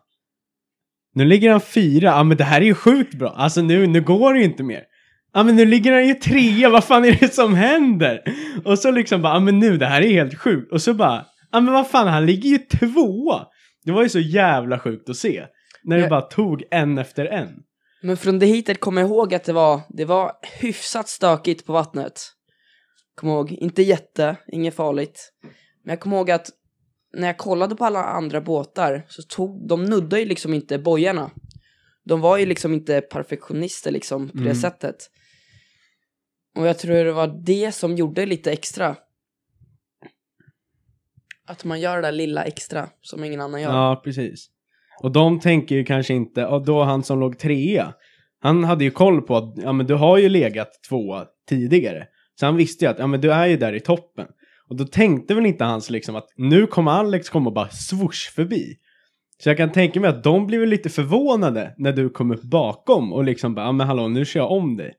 Nu 1.17 1.25
ligger 1.25 1.51
han 1.51 1.61
fyra, 1.61 2.09
ja 2.09 2.23
men 2.23 2.37
det 2.37 2.45
här 2.45 2.61
är 2.61 2.65
ju 2.65 2.75
sjukt 2.75 3.15
bra. 3.15 3.29
Alltså 3.37 3.63
nu, 3.63 3.87
nu 3.87 4.01
går 4.01 4.33
det 4.35 4.39
ju 4.39 4.45
inte 4.45 4.63
mer. 4.63 4.83
Ja 5.35 5.43
men 5.43 5.57
nu 5.57 5.65
ligger 5.65 5.93
han 5.93 6.07
ju 6.09 6.15
trea, 6.15 6.69
vad 6.69 6.85
fan 6.85 7.05
är 7.05 7.13
det 7.21 7.35
som 7.35 7.55
händer? 7.55 8.23
Och 8.65 8.79
så 8.79 8.91
liksom 8.91 9.23
bara, 9.23 9.33
ja 9.35 9.41
men 9.41 9.59
nu, 9.59 9.77
det 9.79 9.87
här 9.87 10.03
är 10.03 10.11
helt 10.13 10.39
sjukt. 10.39 10.73
Och 10.73 10.83
så 10.83 10.95
bara, 10.95 11.27
ja 11.53 11.61
men 11.61 11.75
vad 11.75 11.89
fan, 11.91 12.09
han 12.09 12.27
ligger 12.27 12.51
ju 12.51 12.59
tvåa. 12.59 13.47
Det 13.85 13.93
var 13.93 14.03
ju 14.03 14.09
så 14.09 14.19
jävla 14.21 14.79
sjukt 14.79 15.09
att 15.11 15.17
se. 15.17 15.45
När 15.85 15.97
det 15.97 16.03
Jag- 16.03 16.11
bara 16.11 16.21
tog 16.21 16.63
en 16.71 16.99
efter 16.99 17.27
en. 17.27 17.49
Men 18.03 18.17
från 18.17 18.39
det 18.39 18.47
hitet 18.47 18.81
kommer 18.81 19.01
jag 19.01 19.11
ihåg 19.11 19.35
att 19.35 19.45
det 19.45 19.53
var, 19.53 19.81
det 19.89 20.05
var 20.05 20.33
hyfsat 20.61 21.09
stökigt 21.09 21.67
på 21.67 21.73
vattnet. 21.73 22.21
Kommer 23.15 23.33
ihåg, 23.33 23.53
inte 23.53 23.83
jätte, 23.83 24.37
inget 24.53 24.75
farligt. 24.77 25.33
Men 25.85 25.93
jag 25.93 26.01
kommer 26.01 26.17
ihåg 26.17 26.31
att 26.31 26.47
när 27.17 27.27
jag 27.27 27.39
kollade 27.39 27.77
på 27.77 27.85
alla 27.85 28.05
andra 28.05 28.41
båtar 28.41 29.03
så 29.09 29.23
tog, 29.23 29.69
de 29.69 29.85
nuddade 29.85 30.21
ju 30.21 30.27
liksom 30.29 30.55
inte 30.55 30.79
bojarna. 30.79 31.31
De 32.05 32.21
var 32.21 32.37
ju 32.39 32.47
liksom 32.47 32.73
inte 32.75 33.01
perfektionister 33.01 33.91
liksom 33.91 34.29
på 34.29 34.37
det 34.37 34.43
Mm. 34.43 34.55
sättet. 34.55 34.97
Och 36.59 36.67
jag 36.67 36.79
tror 36.79 36.95
det 36.95 37.13
var 37.13 37.41
det 37.45 37.73
som 37.75 37.97
gjorde 37.97 38.27
lite 38.27 38.53
extra. 38.53 38.97
Att 41.47 41.65
man 41.65 41.81
gör 41.81 41.97
det 41.97 42.03
där 42.03 42.13
lilla 42.13 42.45
extra 42.45 42.89
som 43.03 43.25
ingen 43.25 43.41
annan 43.41 43.63
gör. 43.63 43.71
Ja, 43.73 44.01
precis. 44.05 44.47
Och 45.03 45.13
de 45.13 45.41
tänker 45.41 45.75
ju 45.75 45.85
kanske 45.85 46.15
inte, 46.15 46.47
och 46.47 46.65
då 46.65 46.83
han 46.83 47.03
som 47.05 47.21
låg 47.21 47.39
trea, 47.39 47.95
han 48.41 48.65
hade 48.65 48.85
ju 48.85 48.91
koll 48.91 49.23
på 49.23 49.37
att, 49.37 49.55
ja 49.57 49.73
men 49.73 49.87
du 49.87 49.95
har 49.95 50.19
ju 50.19 50.29
legat 50.29 50.69
tvåa 50.89 51.27
tidigare. 51.49 52.07
Så 52.41 52.47
han 52.47 52.57
visste 52.57 52.85
ju 52.85 52.91
att, 52.91 52.99
ja 52.99 53.07
men 53.07 53.21
du 53.21 53.33
är 53.33 53.47
ju 53.47 53.57
där 53.57 53.73
i 53.73 53.81
toppen. 53.81 54.27
Och 54.69 54.77
då 54.77 54.85
tänkte 54.85 55.35
väl 55.35 55.47
inte 55.47 55.65
hans 55.65 55.91
liksom 55.91 56.17
att 56.17 56.27
nu 56.37 56.67
kommer 56.67 56.91
Alex 56.93 57.29
komma 57.31 57.49
och 57.51 57.55
bara 57.55 57.69
swoosh 57.69 58.31
förbi. 58.35 58.77
Så 59.43 59.49
jag 59.49 59.57
kan 59.57 59.73
tänka 59.73 60.01
mig 60.01 60.11
att 60.11 60.25
de 60.25 60.47
blev 60.47 60.67
lite 60.67 60.91
förvånade 60.91 61.75
när 61.79 61.93
du 61.93 62.11
kom 62.11 62.31
upp 62.31 62.43
bakom 62.43 63.13
och 63.13 63.25
liksom 63.25 63.55
bara, 63.55 63.67
ja 63.67 63.73
men 63.73 63.87
hallå 63.87 64.09
nu 64.09 64.25
kör 64.25 64.41
jag 64.41 64.51
om 64.51 64.77
dig. 64.77 64.95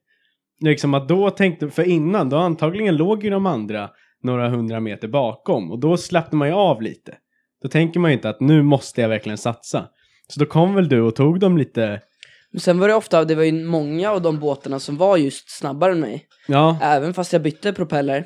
Liksom 0.61 0.93
att 0.93 1.07
då 1.07 1.29
tänkte, 1.29 1.69
för 1.69 1.83
innan, 1.83 2.29
då 2.29 2.37
antagligen 2.37 2.95
låg 2.97 3.23
ju 3.23 3.29
de 3.29 3.45
andra 3.45 3.89
några 4.23 4.49
hundra 4.49 4.79
meter 4.79 5.07
bakom 5.07 5.71
och 5.71 5.79
då 5.79 5.97
släppte 5.97 6.35
man 6.35 6.47
ju 6.47 6.53
av 6.53 6.81
lite. 6.81 7.15
Då 7.61 7.69
tänker 7.69 7.99
man 7.99 8.11
ju 8.11 8.15
inte 8.15 8.29
att 8.29 8.39
nu 8.39 8.61
måste 8.63 9.01
jag 9.01 9.09
verkligen 9.09 9.37
satsa. 9.37 9.87
Så 10.27 10.39
då 10.39 10.45
kom 10.45 10.75
väl 10.75 10.89
du 10.89 11.01
och 11.01 11.15
tog 11.15 11.39
dem 11.39 11.57
lite, 11.57 12.01
Men 12.51 12.59
sen 12.59 12.79
var 12.79 12.87
det 12.87 12.93
ofta, 12.93 13.25
det 13.25 13.35
var 13.35 13.43
ju 13.43 13.65
många 13.65 14.11
av 14.11 14.21
de 14.21 14.39
båtarna 14.39 14.79
som 14.79 14.97
var 14.97 15.17
just 15.17 15.49
snabbare 15.49 15.91
än 15.91 15.99
mig. 15.99 16.25
ja, 16.47 16.79
Även 16.81 17.13
fast 17.13 17.33
jag 17.33 17.41
bytte 17.41 17.73
propeller. 17.73 18.25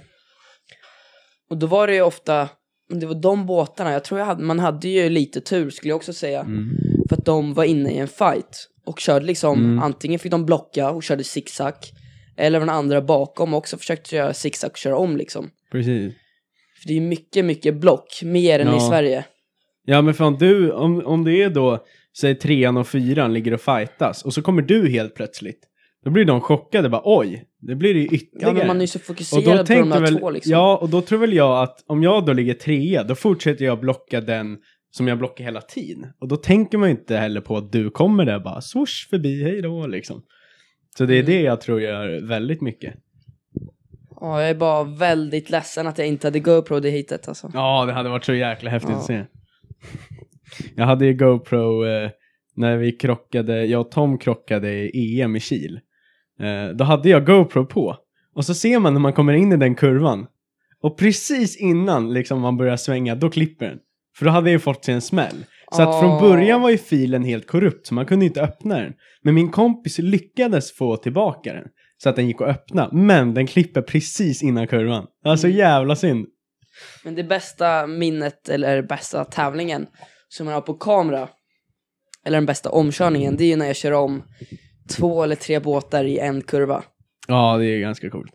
Och 1.51 1.57
då 1.57 1.67
var 1.67 1.87
det 1.87 1.93
ju 1.95 2.01
ofta, 2.01 2.49
det 2.89 3.05
var 3.05 3.15
de 3.15 3.45
båtarna, 3.45 3.91
jag 3.91 4.03
tror 4.03 4.19
jag 4.19 4.25
hade, 4.27 4.43
man 4.43 4.59
hade 4.59 4.87
ju 4.87 5.09
lite 5.09 5.41
tur 5.41 5.69
skulle 5.69 5.89
jag 5.91 5.95
också 5.95 6.13
säga. 6.13 6.39
mm, 6.39 6.69
För 7.09 7.15
att 7.17 7.25
de 7.25 7.53
var 7.53 7.63
inne 7.63 7.91
i 7.91 7.97
en 7.97 8.07
fight. 8.07 8.67
Och 8.85 8.99
körde 8.99 9.25
liksom, 9.25 9.59
Mm. 9.65 9.79
antingen 9.79 10.19
fick 10.19 10.31
de 10.31 10.45
blocka 10.45 10.89
och 10.91 11.03
körde 11.03 11.23
zigzag. 11.23 11.73
Eller 12.37 12.59
den 12.59 12.69
andra 12.69 13.01
bakom 13.01 13.53
också 13.53 13.77
försökte 13.77 14.15
göra 14.15 14.33
zigzag 14.33 14.69
och 14.71 14.77
köra 14.77 14.97
om 14.97 15.17
liksom. 15.17 15.49
precis. 15.71 16.13
För 16.81 16.87
det 16.87 16.93
är 16.93 16.95
ju 16.95 17.01
mycket, 17.01 17.45
mycket 17.45 17.75
block, 17.75 18.19
mer 18.23 18.59
än 18.59 18.67
Ja. 18.67 18.77
i 18.77 18.79
Sverige. 18.89 19.25
Ja 19.85 20.01
men 20.01 20.13
fan 20.13 20.37
du, 20.37 20.71
om, 20.71 21.05
om 21.05 21.23
det 21.23 21.43
är 21.43 21.49
då, 21.49 21.85
säg 22.19 22.35
trean 22.35 22.77
och 22.77 22.87
fyran 22.87 23.33
ligger 23.33 23.53
och 23.53 23.61
fightas 23.61 24.25
och 24.25 24.33
så 24.33 24.41
kommer 24.41 24.61
du 24.61 24.89
helt 24.89 25.15
plötsligt. 25.15 25.59
Då 26.03 26.11
blir 26.11 26.25
de 26.25 26.41
chockade 26.41 26.89
bara 26.89 27.01
oj, 27.05 27.43
det 27.61 27.75
blir 27.75 27.93
det 27.93 27.99
ju 27.99 28.05
ytterligare. 28.05 28.51
Ja 28.51 28.57
men 28.57 28.67
man 28.67 28.77
är 28.77 28.81
ju 28.81 28.87
så 28.87 28.99
och 28.99 29.03
fokuserad 29.05 29.43
då 29.43 29.65
på 29.65 29.73
de 29.79 29.91
här 29.91 30.01
väl, 30.01 30.19
två 30.19 30.29
liksom. 30.29 30.51
ja 30.51 30.77
och 30.77 30.89
då 30.89 31.01
tror 31.01 31.19
väl 31.19 31.33
jag 31.33 31.63
att 31.63 31.83
om 31.87 32.03
jag 32.03 32.25
då 32.25 32.33
ligger 32.33 32.53
trea, 32.53 33.03
då 33.03 33.15
fortsätter 33.15 33.65
jag 33.65 33.79
blocka 33.79 34.21
den 34.21 34.57
som 34.91 35.07
jag 35.07 35.17
blockar 35.17 35.43
hela 35.43 35.61
tiden. 35.61 36.05
Och 36.19 36.27
då 36.27 36.35
tänker 36.35 36.77
man 36.77 36.89
ju 36.89 36.95
inte 36.95 37.17
heller 37.17 37.41
på 37.41 37.57
att 37.57 37.71
du 37.71 37.89
kommer 37.89 38.25
där 38.25 38.39
bara 38.39 38.61
swoosh 38.61 39.09
förbi, 39.09 39.43
hej 39.43 39.61
då 39.61 39.87
liksom. 39.87 40.23
Så 40.97 41.05
det 41.05 41.13
är 41.13 41.19
Mm. 41.19 41.31
det 41.31 41.41
jag 41.41 41.61
tror 41.61 41.81
gör 41.81 42.27
väldigt 42.27 42.61
mycket. 42.61 42.93
Ja, 44.21 44.41
jag 44.41 44.49
är 44.49 44.55
bara 44.55 44.83
väldigt 44.83 45.49
ledsen 45.49 45.87
att 45.87 45.97
jag 45.97 46.07
inte 46.07 46.27
hade 46.27 46.39
GoPro 46.39 46.79
det 46.79 46.89
hitet 46.89 47.27
alltså. 47.27 47.51
Ja, 47.53 47.85
det 47.85 47.93
hade 47.93 48.09
varit 48.09 48.25
så 48.25 48.33
jäkla 48.33 48.69
häftigt 48.69 48.91
Ja. 48.91 48.97
att 48.97 49.05
se. 49.05 49.23
Jag 50.75 50.85
hade 50.85 51.05
ju 51.05 51.13
GoPro 51.13 51.85
eh, 51.85 52.09
när 52.55 52.77
vi 52.77 52.91
krockade, 52.91 53.65
jag 53.65 53.81
och 53.81 53.91
Tom 53.91 54.17
krockade 54.17 54.71
i 54.73 55.21
EM 55.21 55.35
i 55.35 55.39
Kil. 55.39 55.79
Eh, 56.39 56.75
då 56.75 56.83
hade 56.83 57.09
jag 57.09 57.25
GoPro 57.25 57.65
på. 57.65 57.97
Och 58.35 58.45
så 58.45 58.53
ser 58.53 58.79
man 58.79 58.93
när 58.93 58.99
man 58.99 59.13
kommer 59.13 59.33
in 59.33 59.51
i 59.51 59.57
den 59.57 59.75
kurvan. 59.75 60.27
Och 60.83 60.97
precis 60.97 61.57
innan 61.57 62.13
liksom 62.13 62.41
man 62.41 62.57
börjar 62.57 62.77
svänga, 62.77 63.15
då 63.15 63.29
klipper 63.29 63.65
den. 63.67 63.77
För 64.17 64.25
då 64.25 64.31
hade 64.31 64.49
jag 64.49 64.53
ju 64.53 64.59
fått 64.59 64.85
sig 64.85 64.93
en 64.93 65.01
smäll. 65.01 65.45
Så 65.71 65.81
att 65.81 65.99
från 65.99 66.19
början 66.21 66.61
var 66.61 66.69
ju 66.69 66.77
filen 66.77 67.23
helt 67.23 67.47
korrupt, 67.47 67.87
så 67.87 67.93
man 67.93 68.05
kunde 68.05 68.25
inte 68.25 68.41
öppna 68.41 68.79
den. 68.79 68.93
Men 69.21 69.33
min 69.35 69.51
kompis 69.51 69.97
lyckades 69.99 70.71
få 70.75 70.97
tillbaka 70.97 71.53
den. 71.53 71.63
Så 71.97 72.09
att 72.09 72.15
den 72.15 72.27
gick 72.27 72.41
att 72.41 72.47
öppna. 72.47 72.89
Men 72.91 73.33
den 73.33 73.47
klipper 73.47 73.81
precis 73.81 74.43
innan 74.43 74.67
kurvan. 74.67 75.07
Alltså 75.25 75.47
Mm. 75.47 75.57
jävla 75.57 75.95
synd. 75.95 76.25
Men 77.03 77.15
det 77.15 77.23
bästa 77.23 77.87
minnet, 77.87 78.49
eller 78.49 78.81
bästa 78.81 79.25
tävlingen 79.25 79.87
som 80.29 80.45
man 80.45 80.53
har 80.53 80.61
på 80.61 80.73
kamera, 80.73 81.29
eller 82.25 82.37
den 82.37 82.45
bästa 82.45 82.69
omkörningen, 82.69 83.35
det 83.37 83.43
är 83.43 83.47
ju 83.47 83.55
när 83.55 83.65
jag 83.67 83.75
kör 83.75 83.91
om 83.91 84.23
två 84.91 85.23
eller 85.23 85.35
tre 85.35 85.59
båtar 85.59 86.03
i 86.03 86.19
en 86.19 86.41
kurva. 86.41 86.83
Ja, 87.27 87.57
det 87.57 87.65
är 87.65 87.79
ganska 87.79 88.09
coolt. 88.09 88.33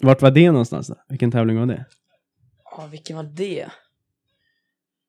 Vart 0.00 0.22
var 0.22 0.30
det 0.30 0.50
någonstans 0.50 0.88
då? 0.88 0.94
Vilken 1.08 1.30
tävling 1.30 1.58
var 1.58 1.66
det? 1.66 1.86
Ja, 2.64 2.86
vilken 2.90 3.16
var 3.16 3.24
det? 3.24 3.70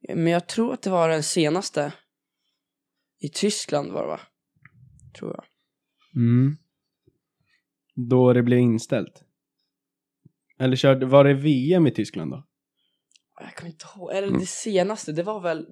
Men 0.08 0.28
jag 0.28 0.48
tror 0.48 0.74
att 0.74 0.82
det 0.82 0.90
var 0.90 1.10
den 1.10 1.24
senaste. 1.24 1.94
I 3.20 3.30
Tyskland 3.30 3.92
var 3.92 4.02
det 4.02 4.08
va? 4.08 4.20
Tror 5.20 5.32
jag. 5.36 5.46
Mm. 6.16 6.58
Då 7.96 8.34
det 8.34 8.44
blev 8.44 8.60
inställt. 8.60 9.24
Eller 10.60 10.76
körde, 10.76 11.06
var 11.06 11.24
det 11.24 11.34
VM 11.34 11.88
i 11.88 11.92
Tyskland 11.92 12.32
då? 12.32 12.48
Jag 13.40 13.56
kommer 13.56 13.72
inte 13.72 13.86
ihåg. 13.96 14.12
Eller 14.12 14.40
det 14.40 14.46
senaste, 14.46 15.12
det 15.12 15.24
var 15.24 15.40
väl... 15.40 15.68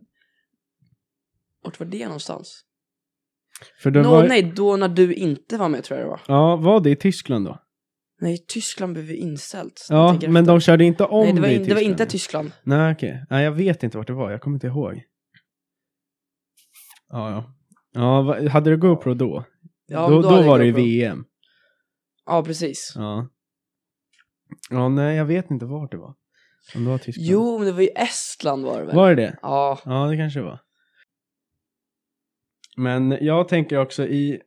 Vart 1.63 1.79
var 1.79 1.87
det 1.87 2.05
någonstans? 2.05 2.65
För 3.79 3.91
det 3.91 4.01
Nå, 4.01 4.11
var... 4.11 4.27
nej, 4.27 4.53
då 4.55 4.77
när 4.77 4.87
du 4.87 5.13
inte 5.13 5.57
var 5.57 5.69
med 5.69 5.83
tror 5.83 5.99
jag 5.99 6.07
det 6.07 6.09
var. 6.09 6.21
Ja, 6.27 6.55
var 6.55 6.79
det 6.79 6.89
i 6.89 6.95
Tyskland 6.95 7.45
då? 7.45 7.59
Nej, 8.21 8.45
Tyskland 8.47 8.93
blev 8.93 9.05
ju 9.05 9.17
inställt. 9.17 9.87
Ja, 9.89 10.17
men 10.21 10.35
efter. 10.37 10.53
de 10.53 10.59
körde 10.59 10.83
inte 10.85 11.05
om 11.05 11.23
Nej, 11.23 11.33
det 11.33 11.41
var, 11.41 11.47
i 11.47 11.55
in, 11.55 11.63
det 11.63 11.73
var 11.73 11.75
Tyskland. 11.75 11.91
inte 11.91 12.05
Tyskland. 12.05 12.51
Nej, 12.63 12.93
okej. 12.93 13.25
Nej, 13.29 13.43
jag 13.43 13.51
vet 13.51 13.83
inte 13.83 13.97
vart 13.97 14.07
det 14.07 14.13
var. 14.13 14.31
Jag 14.31 14.41
kommer 14.41 14.55
inte 14.55 14.67
ihåg. 14.67 15.03
Ja, 17.09 17.29
ja. 17.31 17.53
Ja, 17.93 18.49
hade 18.49 18.69
du 18.69 18.77
GoPro 18.77 19.13
då? 19.13 19.45
Ja, 19.87 20.09
då 20.09 20.21
då 20.21 20.29
då, 20.29 20.41
var 20.41 20.59
det 20.59 20.65
ju. 20.65 20.71
VM. 20.71 21.25
Ja, 22.25 22.43
precis. 22.43 22.93
Ja. 22.95 23.29
Ja, 24.69 24.89
nej, 24.89 25.17
jag 25.17 25.25
vet 25.25 25.51
inte 25.51 25.65
vart 25.65 25.91
det 25.91 25.97
var. 25.97 26.13
Om 26.75 26.83
det 26.83 26.89
var 26.89 26.97
Tyskland. 26.97 27.27
Jo, 27.29 27.57
men 27.57 27.67
det 27.67 27.73
var 27.73 27.81
ju 27.81 27.87
Estland 27.87 28.65
var 28.65 28.79
det 28.79 28.85
väl? 28.85 28.95
Var 28.95 29.09
det 29.09 29.15
det? 29.15 29.37
Ja. 29.41 29.79
Ja, 29.85 30.07
det 30.07 30.17
kanske 30.17 30.39
det 30.39 30.45
var. 30.45 30.59
Men 32.77 33.17
jag 33.21 33.47
tänker 33.47 33.77
också 33.77 34.07
i 34.07 34.41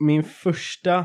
min 0.00 0.24
första, 0.24 0.98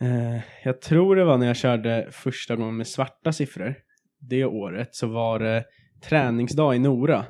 eh, 0.00 0.40
jag 0.64 0.80
tror 0.80 1.16
det 1.16 1.24
var 1.24 1.38
när 1.38 1.46
jag 1.46 1.56
körde 1.56 2.08
första 2.10 2.56
gången 2.56 2.76
med 2.76 2.86
svarta 2.86 3.32
siffror, 3.32 3.74
det 4.20 4.44
året, 4.44 4.94
så 4.94 5.06
var 5.06 5.38
det 5.38 5.64
träningsdag 6.02 6.76
i 6.76 6.78
Nora. 6.78 7.24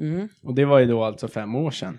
Mm. 0.00 0.28
Och 0.42 0.54
det 0.54 0.64
var 0.64 0.78
ju 0.78 0.86
då 0.86 1.04
alltså 1.04 1.28
fem 1.28 1.54
år 1.54 1.70
sedan. 1.70 1.98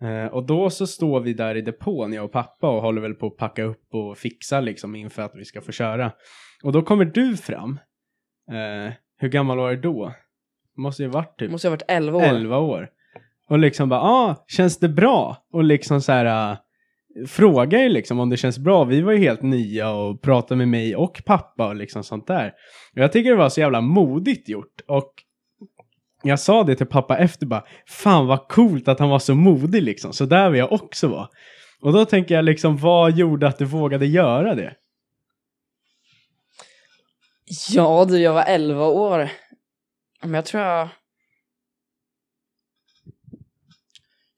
Eh, 0.00 0.26
och 0.26 0.46
då 0.46 0.70
så 0.70 0.86
står 0.86 1.20
vi 1.20 1.32
där 1.32 1.54
i 1.54 1.60
depån, 1.60 2.12
jag 2.12 2.24
och 2.24 2.32
pappa, 2.32 2.70
och 2.70 2.82
håller 2.82 3.00
väl 3.00 3.14
på 3.14 3.26
att 3.26 3.36
packa 3.36 3.62
upp 3.62 3.94
och 3.94 4.18
fixa 4.18 4.60
liksom 4.60 4.94
inför 4.94 5.22
att 5.22 5.34
vi 5.34 5.44
ska 5.44 5.60
få 5.60 5.72
köra. 5.72 6.12
Och 6.62 6.72
då 6.72 6.82
kommer 6.82 7.04
du 7.04 7.36
fram. 7.36 7.80
Eh, 8.50 8.92
hur 9.16 9.28
gammal 9.28 9.58
var 9.58 9.70
du 9.70 9.80
då? 9.80 10.14
Måste 10.76 11.02
ju 11.02 11.08
varit 11.08 11.38
typ 11.38 11.50
måste 11.50 11.68
ha 11.68 11.70
varit 11.70 11.82
11 11.88 12.18
år. 12.18 12.22
11 12.22 12.58
år. 12.58 12.90
Och 13.48 13.58
liksom 13.58 13.88
bara, 13.88 14.00
ah, 14.00 14.44
känns 14.48 14.78
det 14.78 14.88
bra? 14.88 15.36
Och 15.52 15.64
liksom 15.64 16.00
så 16.00 16.12
här, 16.12 16.50
äh, 16.52 16.58
frågar 17.26 17.78
ju 17.78 17.88
liksom 17.88 18.20
om 18.20 18.30
det 18.30 18.36
känns 18.36 18.58
bra. 18.58 18.84
Vi 18.84 19.00
var 19.00 19.12
ju 19.12 19.18
helt 19.18 19.42
nya 19.42 19.90
och 19.90 20.22
pratade 20.22 20.58
med 20.58 20.68
mig 20.68 20.96
och 20.96 21.22
pappa 21.24 21.66
och 21.66 21.76
liksom 21.76 22.04
sånt 22.04 22.26
där. 22.26 22.52
Och 22.92 23.02
jag 23.02 23.12
tycker 23.12 23.30
det 23.30 23.36
var 23.36 23.48
så 23.48 23.60
jävla 23.60 23.80
modigt 23.80 24.48
gjort. 24.48 24.80
Och 24.86 25.12
jag 26.22 26.40
sa 26.40 26.64
det 26.64 26.76
till 26.76 26.86
pappa 26.86 27.18
efter 27.18 27.46
bara, 27.46 27.64
fan 27.86 28.26
vad 28.26 28.48
coolt 28.48 28.88
att 28.88 28.98
han 28.98 29.08
var 29.08 29.18
så 29.18 29.34
modig 29.34 29.82
liksom. 29.82 30.12
Så 30.12 30.24
där 30.24 30.50
vill 30.50 30.58
jag 30.58 30.72
också 30.72 31.08
vara. 31.08 31.28
Och 31.80 31.92
då 31.92 32.04
tänker 32.04 32.34
jag 32.34 32.44
liksom, 32.44 32.76
vad 32.76 33.16
gjorde 33.16 33.48
att 33.48 33.58
du 33.58 33.64
vågade 33.64 34.06
göra 34.06 34.54
det? 34.54 34.74
Ja 37.70 38.04
du, 38.04 38.18
jag 38.18 38.32
var 38.32 38.44
11 38.44 38.86
år. 38.86 39.30
Men 40.22 40.34
jag 40.34 40.44
tror 40.44 40.62
jag... 40.62 40.88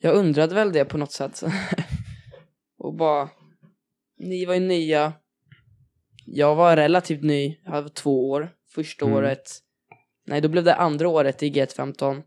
Jag 0.03 0.15
undrade 0.15 0.55
väl 0.55 0.73
det 0.73 0.85
på 0.85 0.99
något 0.99 1.13
sätt. 1.13 1.43
och 2.79 2.95
bara... 2.95 3.29
Ni 4.19 4.45
var 4.45 4.55
ju 4.55 4.61
nya. 4.61 5.13
Jag 6.27 6.55
var 6.55 6.77
relativt 6.77 7.23
ny. 7.23 7.61
Jag 7.65 7.83
var 7.83 7.89
två 7.89 8.31
år. 8.31 8.55
Första 8.75 9.05
Mm. 9.05 9.17
året. 9.19 9.51
Nej, 10.27 10.41
då 10.41 10.49
blev 10.49 10.65
det 10.65 10.75
andra 10.75 11.09
året 11.09 11.43
i 11.43 11.51
GT15. 11.51 12.23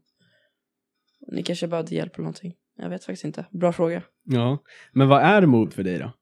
Ni 1.28 1.44
kanske 1.44 1.68
behövde 1.68 1.96
hjälp 1.96 2.14
eller 2.14 2.24
någonting. 2.24 2.56
Jag 2.76 2.90
vet 2.90 3.06
faktiskt 3.06 3.24
inte. 3.24 3.46
Bra 3.52 3.74
fråga. 3.74 4.04
Ja, 4.24 4.64
men 4.92 5.08
vad 5.08 5.22
är 5.22 5.46
mod 5.46 5.74
för 5.74 5.84
dig 5.84 6.00
då? 6.00 6.14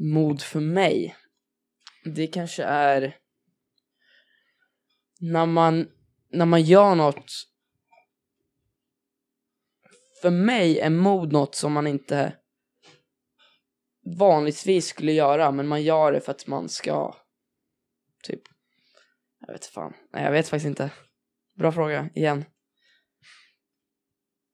mod 0.00 0.42
för 0.42 0.60
mig. 0.60 1.16
Det 2.04 2.26
kanske 2.26 2.64
är 2.64 3.16
när 5.20 5.46
man, 5.46 5.88
när 6.32 6.46
man 6.46 6.62
gör 6.62 6.94
något 6.94 7.32
för 10.22 10.30
mig 10.30 10.78
är 10.80 10.90
mod 10.90 11.32
något 11.32 11.54
som 11.54 11.72
man 11.72 11.86
inte 11.86 12.32
vanligtvis 14.18 14.86
skulle 14.86 15.12
göra, 15.12 15.50
men 15.50 15.66
man 15.68 15.82
gör 15.82 16.12
det 16.12 16.20
för 16.20 16.30
att 16.30 16.46
man 16.46 16.68
ska, 16.68 17.14
typ, 18.22 18.40
jag 19.46 19.52
vet 19.52 19.66
fan, 19.66 19.92
nej 20.14 20.24
jag 20.24 20.32
vet 20.32 20.48
faktiskt 20.48 20.66
inte. 20.66 20.90
Bra 21.58 21.72
fråga, 21.72 22.08
igen. 22.14 22.44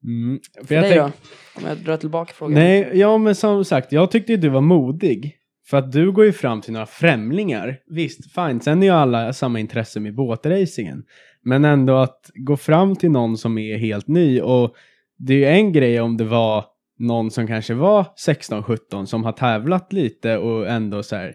Mm. 0.04 0.40
För 0.56 0.64
För 0.64 0.74
jag 0.74 0.84
dig 0.84 0.90
tänk- 0.98 1.14
då? 1.54 1.60
Om 1.60 1.68
jag 1.68 1.78
drar 1.78 1.96
tillbaka 1.96 2.32
frågan. 2.32 2.54
Nej, 2.54 2.90
ja 2.94 3.18
men 3.18 3.34
som 3.34 3.64
sagt, 3.64 3.92
jag 3.92 4.10
tyckte 4.10 4.32
ju 4.32 4.38
du 4.38 4.48
var 4.48 4.60
modig. 4.60 5.38
För 5.66 5.76
att 5.76 5.92
du 5.92 6.12
går 6.12 6.24
ju 6.24 6.32
fram 6.32 6.60
till 6.60 6.72
några 6.72 6.86
främlingar. 6.86 7.78
Visst, 7.86 8.34
fine, 8.34 8.60
sen 8.60 8.82
är 8.82 8.86
ju 8.86 8.92
alla 8.92 9.32
samma 9.32 9.60
intresse 9.60 10.00
med 10.00 10.14
båtracingen. 10.14 11.04
Men 11.42 11.64
ändå 11.64 11.96
att 11.96 12.30
gå 12.34 12.56
fram 12.56 12.96
till 12.96 13.10
någon 13.10 13.38
som 13.38 13.58
är 13.58 13.78
helt 13.78 14.08
ny 14.08 14.40
och 14.40 14.74
det 15.18 15.34
är 15.34 15.38
ju 15.38 15.44
en 15.44 15.72
grej 15.72 16.00
om 16.00 16.16
det 16.16 16.24
var 16.24 16.64
någon 16.98 17.30
som 17.30 17.46
kanske 17.46 17.74
var 17.74 18.06
16-17 18.26 19.04
som 19.04 19.24
har 19.24 19.32
tävlat 19.32 19.92
lite 19.92 20.38
och 20.38 20.68
ändå 20.68 21.02
så 21.02 21.16
här 21.16 21.34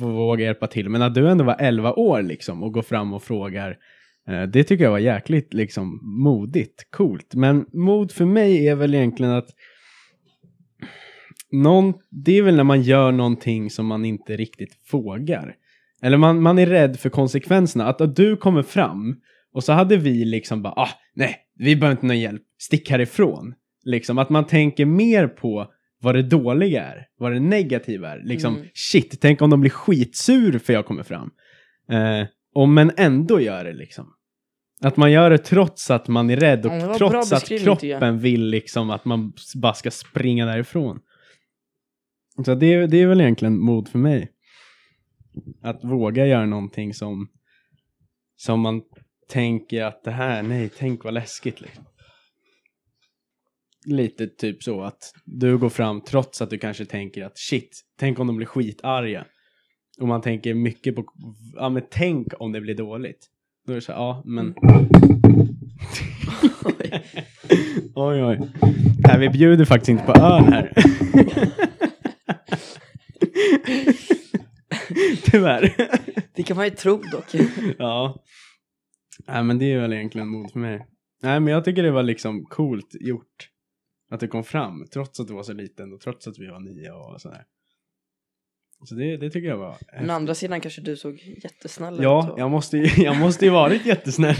vågar 0.00 0.44
hjälpa 0.44 0.66
till. 0.66 0.88
Men 0.88 1.02
att 1.02 1.14
du 1.14 1.28
ändå 1.28 1.44
var 1.44 1.56
11 1.58 1.92
år 1.92 2.22
liksom 2.22 2.62
och 2.62 2.72
går 2.72 2.82
fram 2.82 3.12
och 3.12 3.22
frågar 3.22 3.76
eh, 4.28 4.42
det 4.42 4.64
tycker 4.64 4.84
jag 4.84 4.90
var 4.90 4.98
jäkligt 4.98 5.54
liksom 5.54 6.00
modigt, 6.02 6.90
coolt. 6.90 7.34
Men 7.34 7.66
mod 7.72 8.12
för 8.12 8.24
mig 8.24 8.68
är 8.68 8.74
väl 8.74 8.94
egentligen 8.94 9.32
att 9.32 9.48
någon, 11.52 11.94
det 12.10 12.38
är 12.38 12.42
väl 12.42 12.56
när 12.56 12.64
man 12.64 12.82
gör 12.82 13.12
någonting 13.12 13.70
som 13.70 13.86
man 13.86 14.04
inte 14.04 14.36
riktigt 14.36 14.92
vågar. 14.92 15.54
Eller 16.02 16.16
man, 16.16 16.42
man 16.42 16.58
är 16.58 16.66
rädd 16.66 16.98
för 16.98 17.10
konsekvenserna. 17.10 17.86
Att, 17.86 18.00
att 18.00 18.16
du 18.16 18.36
kommer 18.36 18.62
fram 18.62 19.16
och 19.54 19.64
så 19.64 19.72
hade 19.72 19.96
vi 19.96 20.24
liksom 20.24 20.62
bara, 20.62 20.72
ah, 20.76 20.90
nej, 21.14 21.36
vi 21.54 21.76
behöver 21.76 21.96
inte 21.96 22.06
någon 22.06 22.18
hjälp, 22.20 22.42
stick 22.58 22.90
härifrån. 22.90 23.54
Liksom 23.84 24.18
att 24.18 24.30
man 24.30 24.46
tänker 24.46 24.84
mer 24.86 25.26
på 25.28 25.70
vad 26.00 26.14
det 26.14 26.22
dåliga 26.22 26.84
är, 26.84 27.06
vad 27.18 27.32
det 27.32 27.40
negativa 27.40 28.10
är. 28.10 28.22
Liksom, 28.24 28.54
Mm. 28.56 28.68
shit, 28.74 29.20
tänk 29.20 29.42
om 29.42 29.50
de 29.50 29.60
blir 29.60 29.70
skitsur 29.70 30.58
för 30.58 30.72
jag 30.72 30.86
kommer 30.86 31.02
fram. 31.02 31.30
Eh, 31.90 32.26
och 32.54 32.68
men 32.68 32.92
ändå 32.96 33.40
gör 33.40 33.64
det 33.64 33.72
liksom. 33.72 34.06
Att 34.80 34.96
man 34.96 35.12
gör 35.12 35.30
det 35.30 35.38
trots 35.38 35.90
att 35.90 36.08
man 36.08 36.30
är 36.30 36.36
rädd 36.36 36.66
och 36.66 36.72
Ja, 36.72 36.94
trots 36.98 37.32
att 37.32 37.48
kroppen 37.48 38.18
vill 38.18 38.46
liksom 38.46 38.90
att 38.90 39.04
man 39.04 39.32
bara 39.54 39.74
ska 39.74 39.90
springa 39.90 40.46
därifrån. 40.46 41.00
Så 42.44 42.54
det, 42.54 42.86
det 42.86 42.96
är 42.96 43.06
väl 43.06 43.20
egentligen 43.20 43.58
mod 43.58 43.88
för 43.88 43.98
mig. 43.98 44.30
Att 45.62 45.84
våga 45.84 46.26
göra 46.26 46.46
någonting 46.46 46.94
som, 46.94 47.28
som 48.36 48.60
man 48.60 48.82
tänker 49.28 49.84
att 49.84 50.04
det 50.04 50.10
här, 50.10 50.42
nej, 50.42 50.70
tänk 50.78 51.04
vad 51.04 51.14
läskigt 51.14 51.60
liksom. 51.60 51.84
Lite 53.86 54.26
typ 54.26 54.62
så 54.62 54.82
att 54.82 55.12
du 55.24 55.58
går 55.58 55.68
fram 55.68 56.00
trots 56.00 56.42
att 56.42 56.50
du 56.50 56.58
kanske 56.58 56.84
tänker 56.84 57.24
att 57.24 57.38
shit, 57.38 57.80
tänk 57.98 58.18
om 58.18 58.26
de 58.26 58.36
blir 58.36 58.46
skitarga. 58.46 59.24
Och 60.00 60.08
man 60.08 60.22
tänker 60.22 60.54
mycket 60.54 60.96
på, 60.96 61.04
ja 61.54 61.68
men 61.68 61.82
tänk 61.90 62.26
om 62.38 62.52
det 62.52 62.60
blir 62.60 62.74
dåligt. 62.74 63.30
Då 63.66 63.72
är 63.72 63.74
det 63.74 63.82
så 63.82 63.92
här, 63.92 63.98
ja 63.98 64.22
men 64.24 64.54
oj 67.94 68.24
oj. 68.24 68.40
Nej, 68.98 69.18
vi 69.18 69.28
bjuder 69.28 69.64
faktiskt 69.64 69.88
inte 69.88 70.04
på 70.04 70.12
öl 70.12 70.44
här. 70.44 70.72
Tyvärr. 75.24 75.74
Det 76.34 76.42
kan 76.42 76.56
man 76.56 76.66
ju 76.66 76.70
tro 76.70 77.02
dock. 77.12 77.34
ja. 77.78 78.24
Nej 79.26 79.42
men 79.44 79.58
det 79.58 79.72
är 79.72 79.80
väl 79.80 79.92
egentligen 79.92 80.28
mod 80.28 80.52
för 80.52 80.58
mig. 80.58 80.86
Nej 81.22 81.40
men 81.40 81.52
jag 81.52 81.64
tycker 81.64 81.82
det 81.82 81.90
var 81.90 82.02
liksom 82.02 82.44
coolt 82.44 82.88
gjort. 83.00 83.48
Att 84.10 84.20
det 84.20 84.28
kom 84.28 84.44
fram. 84.44 84.86
Trots 84.92 85.20
att 85.20 85.28
du 85.28 85.34
var 85.34 85.42
så 85.42 85.52
liten 85.52 85.92
och 85.92 86.00
trots 86.00 86.26
att 86.28 86.38
vi 86.38 86.46
var 86.46 86.60
nio 86.60 86.90
och 86.90 87.20
sådär. 87.20 87.44
Så 88.88 88.94
det, 88.94 89.16
det 89.16 89.30
tycker 89.30 89.48
jag 89.48 89.56
var 89.56 89.76
Men 90.00 90.10
å 90.10 90.12
andra 90.12 90.34
sidan 90.34 90.60
kanske 90.60 90.80
du 90.80 90.96
såg 90.96 91.22
jättesnäll 91.44 91.94
ut. 91.94 92.00
Ja, 92.02 92.30
och- 92.32 92.38
jag 92.40 92.50
måste, 92.50 92.76
ju, 92.78 93.04
jag 93.04 93.18
måste 93.20 93.44
ju 93.44 93.50
varit 93.50 93.86
jättesnäll. 93.86 94.36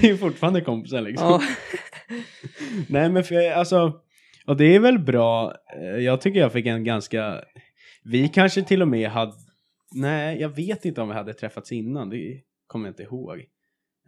Vi 0.00 0.10
är 0.10 0.16
fortfarande 0.16 0.60
kompisar 0.60 1.00
liksom. 1.00 1.28
ja. 1.28 1.40
Nej 2.88 3.10
men 3.10 3.24
för 3.24 3.50
alltså, 3.52 4.00
och 4.46 4.56
det 4.56 4.74
är 4.74 4.80
väl 4.80 4.98
bra. 4.98 5.54
Eh, 5.80 5.96
Jag 6.04 6.20
tycker 6.20 6.40
jag 6.40 6.52
fick 6.52 6.66
en 6.66 6.84
ganska, 6.84 7.44
vi 8.04 8.28
kanske 8.28 8.62
till 8.62 8.82
och 8.82 8.88
med 8.88 9.10
hade, 9.10 9.32
nej 9.94 10.40
jag 10.40 10.48
vet 10.48 10.84
inte 10.84 11.00
om 11.00 11.08
vi 11.08 11.14
hade 11.14 11.34
träffats 11.34 11.72
innan, 11.72 12.08
det 12.10 12.40
kommer 12.66 12.86
jag 12.88 12.92
inte 12.92 13.02
ihåg. 13.02 13.44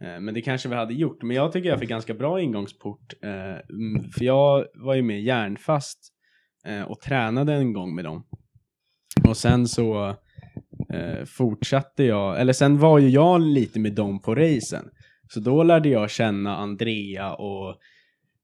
Eh, 0.01 0.19
men 0.19 0.33
det 0.33 0.41
kanske 0.41 0.69
vi 0.69 0.75
hade 0.75 0.93
gjort, 0.93 1.23
men 1.23 1.35
jag 1.35 1.51
tycker 1.51 1.69
jag 1.69 1.79
fick 1.79 1.89
ganska 1.89 2.13
bra 2.13 2.41
ingångsport. 2.41 3.13
Eh, 3.23 3.75
mm, 3.75 4.09
för 4.11 4.25
jag 4.25 4.65
var 4.73 4.93
ju 4.93 5.01
med 5.01 5.21
järnfast 5.21 5.99
eh, 6.65 6.81
och 6.81 6.99
tränade 6.99 7.53
en 7.53 7.73
gång 7.73 7.95
med 7.95 8.05
dem. 8.05 8.23
Och 9.27 9.37
sen 9.37 9.67
så 9.67 10.15
fortsatte 11.25 12.03
jag, 12.03 12.41
eller 12.41 12.53
sen 12.53 12.77
var 12.77 12.99
ju 12.99 13.09
jag 13.09 13.41
lite 13.41 13.79
med 13.79 13.93
dem 13.93 14.21
på 14.21 14.35
racen. 14.35 14.89
Så 15.33 15.39
då 15.39 15.63
lärde 15.63 15.89
jag 15.89 16.09
känna 16.09 16.57
Andrea 16.57 17.33
och 17.33 17.77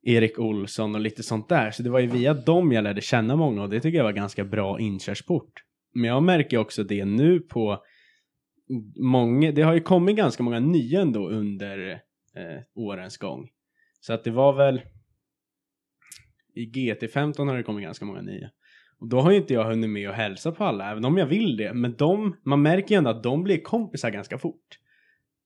Erik 0.04 0.40
Olsson 0.40 0.96
och 0.96 1.02
lite 1.02 1.24
sånt 1.24 1.50
där. 1.50 1.72
Så 1.72 1.84
det 1.84 1.90
var 1.90 2.00
ju 2.00 2.08
via 2.08 2.34
dem 2.34 2.72
jag 2.72 2.84
lärde 2.84 3.02
känna 3.02 3.36
många 3.36 3.62
och 3.62 3.70
det 3.70 3.80
tycker 3.80 3.98
jag 3.98 4.06
var 4.06 4.12
ganska 4.12 4.44
bra 4.44 4.80
inkörsport. 4.80 5.52
Men 5.94 6.10
jag 6.10 6.24
märker 6.24 6.58
också 6.58 6.84
det 6.84 7.06
nu 7.06 7.40
på 7.40 7.84
många, 9.00 9.52
det 9.52 9.62
har 9.62 9.74
ju 9.74 9.80
kommit 9.82 10.16
ganska 10.16 10.44
många 10.44 10.60
nya 10.60 11.02
ändå 11.02 11.30
under 11.30 11.90
eh, 12.36 12.62
årens 12.76 13.18
gång. 13.18 13.50
Så 14.00 14.14
att 14.14 14.24
det 14.24 14.32
var 14.32 14.54
väl 14.54 14.82
i 16.56 16.66
GT15 16.66 17.48
har 17.48 17.58
det 17.58 17.64
kommit 17.64 17.84
ganska 17.84 18.06
många 18.06 18.22
nya. 18.22 18.50
Och 19.00 19.10
då 19.10 19.20
har 19.22 19.32
ju 19.32 19.38
inte 19.38 19.54
jag 19.54 19.64
hunnit 19.66 19.90
med 19.90 20.10
att 20.10 20.16
hälsa 20.16 20.52
på 20.52 20.64
alla, 20.64 20.92
även 20.92 21.06
om 21.06 21.18
jag 21.18 21.26
vill 21.26 21.58
det. 21.58 21.74
Men 21.74 21.96
de, 21.98 22.36
man 22.46 22.62
märker 22.62 22.96
ju 22.96 22.98
ändå 22.98 23.10
att 23.10 23.24
de 23.24 23.44
blir 23.44 23.62
kompisar 23.62 24.10
ganska 24.10 24.38
fort. 24.38 24.80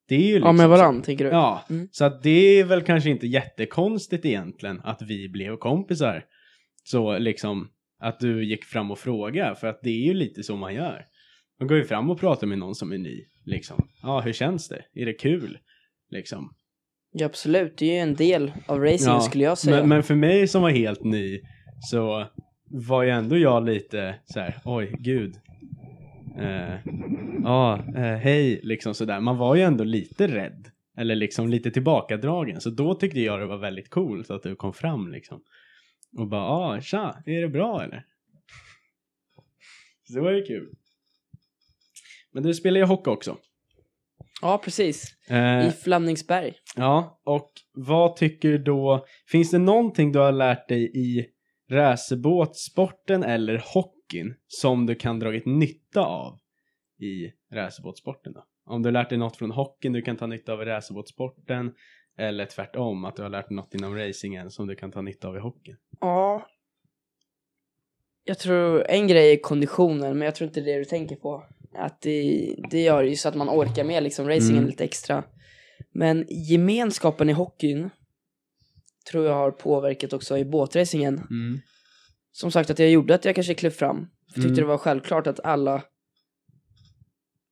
Det 0.08 0.16
är 0.16 0.20
ju 0.20 0.28
ja, 0.28 0.36
liksom 0.36 0.56
med 0.56 0.64
så- 0.66 0.70
varann 0.70 1.02
tänker 1.02 1.26
du? 1.26 1.32
Ja, 1.32 1.66
Mm. 1.70 1.88
så 1.92 2.06
att 2.06 2.24
det 2.24 2.30
är 2.60 2.64
väl 2.64 2.82
kanske 2.82 3.10
inte 3.10 3.28
jättekonstigt 3.28 4.26
egentligen 4.26 4.80
att 4.84 5.02
vi 5.02 5.30
blev 5.30 5.58
kompisar. 5.58 6.26
Så 6.84 7.18
liksom 7.18 7.70
att 8.00 8.20
du 8.20 8.46
gick 8.50 8.66
fram 8.66 8.92
och 8.92 9.00
frågade, 9.00 9.56
för 9.56 9.68
att 9.68 9.80
det 9.84 9.90
är 9.90 10.06
ju 10.08 10.14
lite 10.14 10.44
så 10.44 10.56
man 10.56 10.74
gör. 10.74 11.06
Man 11.62 11.68
går 11.68 11.78
ju 11.78 11.84
fram 11.84 12.10
och 12.10 12.20
pratar 12.20 12.48
med 12.48 12.58
någon 12.58 12.76
som 12.76 12.92
är 12.92 12.98
ny, 12.98 13.26
liksom. 13.46 13.88
Ja, 14.02 14.20
hur 14.20 14.34
känns 14.34 14.68
det? 14.68 14.86
Är 14.94 15.06
det 15.06 15.14
kul? 15.14 15.58
Liksom. 16.10 16.54
Ja, 17.12 17.26
absolut. 17.26 17.78
Det 17.78 17.86
är 17.86 17.94
ju 17.94 18.00
en 18.00 18.16
del 18.16 18.52
av 18.68 18.80
racingen 18.80 19.22
skulle 19.22 19.44
jag 19.44 19.58
säga. 19.58 19.76
Men, 19.76 19.90
men 19.90 20.04
för 20.04 20.16
mig 20.16 20.48
som 20.48 20.62
var 20.62 20.70
helt 20.70 21.04
ny 21.04 21.42
så 21.82 22.28
var 22.70 23.04
ju 23.04 23.10
ändå 23.10 23.38
jag 23.38 23.66
lite 23.66 24.16
så 24.26 24.40
här, 24.40 24.62
oj, 24.66 24.96
gud. 25.00 25.36
Eh, 26.40 26.76
Ja, 27.44 27.80
eh, 27.96 28.18
hej, 28.18 28.60
liksom 28.64 28.94
sådär. 28.94 29.20
Man 29.20 29.38
var 29.38 29.56
ju 29.56 29.62
ändå 29.62 29.84
lite 29.84 30.28
rädd. 30.28 30.68
Eller 30.98 31.16
liksom 31.16 31.50
lite 31.50 31.72
tillbakadragen. 31.72 32.62
Så 32.62 32.70
då 32.70 32.96
tyckte 32.96 33.20
jag 33.20 33.40
det 33.40 33.46
var 33.46 33.58
väldigt 33.58 33.90
coolt 33.90 34.30
att 34.30 34.44
du 34.44 34.56
kom 34.56 34.74
fram 34.74 35.12
liksom. 35.12 35.42
Och 36.18 36.28
bara, 36.28 36.42
ja, 36.42 36.78
ah, 36.78 36.82
tja, 36.82 37.24
är 37.26 37.42
det 37.42 37.50
bra 37.50 37.84
eller? 37.84 38.06
Så 40.08 40.14
det 40.14 40.22
var 40.22 40.32
ju 40.32 40.44
kul. 40.44 40.76
Men 42.34 42.44
du 42.44 42.54
spelar 42.54 42.80
ju 42.80 42.86
hockey 42.86 43.10
också. 43.10 43.38
Ja, 44.42 44.62
precis. 44.64 45.16
Eh, 45.30 45.68
I 45.68 45.72
Flemingsberg. 45.72 46.54
Ja, 46.76 47.22
och 47.24 47.52
vad 47.74 48.16
tycker 48.16 48.50
du 48.50 48.58
då? 48.58 49.06
Finns 49.28 49.52
det 49.52 49.58
någonting 49.58 50.12
du 50.12 50.20
har 50.20 50.32
lärt 50.32 50.68
dig 50.70 50.92
i 50.98 51.26
racerbåtsporten 51.72 53.24
eller 53.24 53.64
hockeyn 53.74 54.36
som 54.48 54.86
du 54.86 54.96
kan 54.96 55.20
dragit 55.20 55.46
nytta 55.46 56.02
av 56.02 56.38
i 57.00 57.32
racerbåtsporten 57.56 58.34
då? 58.34 58.46
Om 58.66 58.84
du 58.84 58.88
har 58.88 58.92
lärt 58.92 59.10
dig 59.10 59.18
något 59.18 59.38
från 59.38 59.52
hockeyn 59.52 59.94
du 59.94 60.02
kan 60.02 60.18
ta 60.18 60.28
nytta 60.28 60.54
av 60.54 60.62
i 60.62 60.66
racerbåtsporten 60.66 61.74
eller 62.18 62.46
tvärtom, 62.46 63.06
att 63.06 63.16
du 63.16 63.22
har 63.22 63.30
lärt 63.30 63.48
dig 63.48 63.56
något 63.56 63.76
inom 63.76 63.96
racingen 63.98 64.52
som 64.52 64.68
du 64.68 64.76
kan 64.76 64.92
ta 64.92 65.02
nytta 65.02 65.28
av 65.28 65.36
i 65.36 65.40
hockeyn. 65.40 65.78
Ja. 66.00 66.48
Jag 68.24 68.40
tror 68.40 68.86
en 68.90 69.08
grej 69.08 69.34
är 69.34 69.38
konditionen, 69.38 70.18
men 70.18 70.26
jag 70.26 70.36
tror 70.36 70.48
inte 70.48 70.62
det 70.62 70.72
är 70.72 70.74
det 70.74 70.80
du 70.80 70.86
tänker 70.86 71.16
på. 71.16 71.44
Att 71.76 72.02
det, 72.02 72.56
det 72.72 72.82
gör 72.82 73.04
ju 73.04 73.16
så 73.16 73.30
att 73.30 73.36
man 73.36 73.50
orkar 73.50 73.84
med 73.84 74.04
liksom 74.04 74.28
racingen 74.28 74.58
Mm. 74.58 74.70
lite 74.70 74.84
extra. 74.84 75.24
Men 75.94 76.26
gemenskapen 76.30 77.30
i 77.30 77.34
hockeyn 77.34 77.90
tror 79.12 79.26
jag 79.26 79.34
har 79.34 79.52
påverkat 79.52 80.14
också 80.14 80.38
i 80.38 80.46
båtracingen. 80.46 81.14
Mm. 81.18 81.60
Som 82.32 82.52
sagt 82.52 82.70
att 82.70 82.80
jag 82.80 82.90
gjorde 82.90 83.16
att 83.16 83.26
jag 83.26 83.36
kanske 83.36 83.54
klev 83.54 83.70
fram. 83.70 84.08
Jag 84.26 84.36
tyckte 84.36 84.48
Mm. 84.48 84.56
det 84.56 84.66
var 84.66 84.78
självklart 84.78 85.28
att 85.28 85.40
alla 85.40 85.84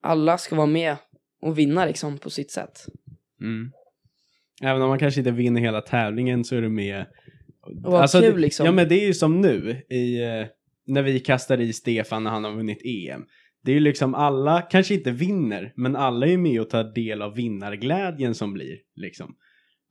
alla 0.02 0.38
ska 0.38 0.56
vara 0.56 0.68
med 0.68 0.96
och 1.42 1.58
vinna 1.60 1.86
liksom 1.86 2.18
på 2.18 2.30
sitt 2.30 2.52
sätt. 2.52 2.86
Mm. 3.42 3.72
Även 4.64 4.82
om 4.82 4.90
man 4.90 5.00
kanske 5.00 5.20
inte 5.22 5.32
vinner 5.32 5.62
hela 5.62 5.82
tävlingen 5.82 6.44
så 6.44 6.56
är 6.56 6.62
du 6.62 6.70
med. 6.70 7.06
Och 7.62 7.92
vad 7.92 8.12
kul, 8.12 8.22
det, 8.22 8.38
liksom. 8.40 8.66
Ja 8.66 8.72
men 8.72 8.90
det 8.90 8.96
är 9.04 9.08
ju 9.08 9.14
som 9.14 9.42
nu 9.42 9.82
i, 9.90 10.22
eh, 10.24 10.46
när 10.86 11.02
vi 11.02 11.20
kastar 11.20 11.62
i 11.62 11.74
Stefan 11.74 12.24
när 12.24 12.32
han 12.32 12.44
har 12.44 12.52
vunnit 12.52 12.82
EM. 12.86 13.26
Det 13.62 13.72
är 13.72 13.76
ju 13.76 13.80
liksom 13.80 14.16
alla 14.16 14.62
kanske 14.62 14.94
inte 14.94 15.12
vinner 15.12 15.74
men 15.76 15.96
alla 15.96 16.26
är 16.26 16.30
ju 16.30 16.38
med 16.38 16.62
och 16.62 16.70
tar 16.70 16.84
del 16.84 17.22
av 17.22 17.36
vinnarglädjen 17.36 18.36
som 18.36 18.54
blir 18.54 18.80
liksom. 18.96 19.36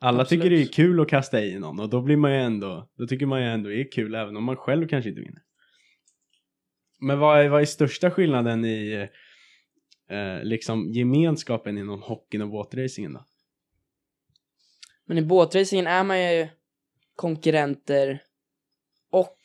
Alla 0.01 0.23
Absolut. 0.23 0.43
tycker 0.43 0.57
det 0.57 0.63
är 0.63 0.73
kul 0.73 1.01
att 1.01 1.09
kasta 1.09 1.45
i 1.45 1.59
någon 1.59 1.81
och 1.81 1.89
då 1.89 2.03
blir 2.03 2.17
man 2.17 2.33
ju 2.33 2.39
ändå, 2.39 2.91
då 2.99 3.07
tycker 3.07 3.27
man 3.27 3.43
ju 3.43 3.49
ändå 3.49 3.69
det 3.69 3.81
är 3.81 3.93
kul 3.93 4.15
även 4.15 4.37
om 4.37 4.45
man 4.45 4.57
själv 4.57 4.89
kanske 4.89 5.09
inte 5.11 5.21
vinner. 5.21 5.43
Men 7.01 7.19
vad 7.19 7.41
är, 7.41 7.49
vad 7.49 7.61
är 7.61 7.65
största 7.65 8.11
skillnaden 8.11 8.65
i 8.65 9.09
eh, 10.11 10.43
liksom 10.43 10.93
gemenskapen 10.93 11.79
inom 11.79 12.03
hockeyn 12.03 12.43
och 12.43 12.49
båtracingen 12.49 13.13
då? 13.13 13.25
Men 15.05 15.19
i 15.19 15.23
båtracingen 15.23 15.87
är 15.87 16.05
man 16.05 16.21
ju 16.21 16.49
konkurrenter 17.17 18.23
och 19.11 19.39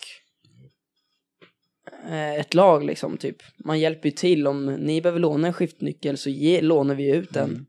ett 2.12 2.54
lag 2.54 2.84
liksom 2.84 3.18
typ. 3.18 3.38
Man 3.66 3.80
hjälper 3.80 4.10
ju 4.10 4.16
till 4.16 4.48
om 4.48 4.66
ni 4.66 5.02
behöver 5.02 5.20
låna 5.20 5.48
en 5.48 5.54
skiftnyckel 5.54 6.18
så 6.18 6.30
ge, 6.30 6.62
lånar 6.62 6.96
vi 6.96 7.16
ut 7.16 7.34
den. 7.34 7.50
Mm. 7.50 7.66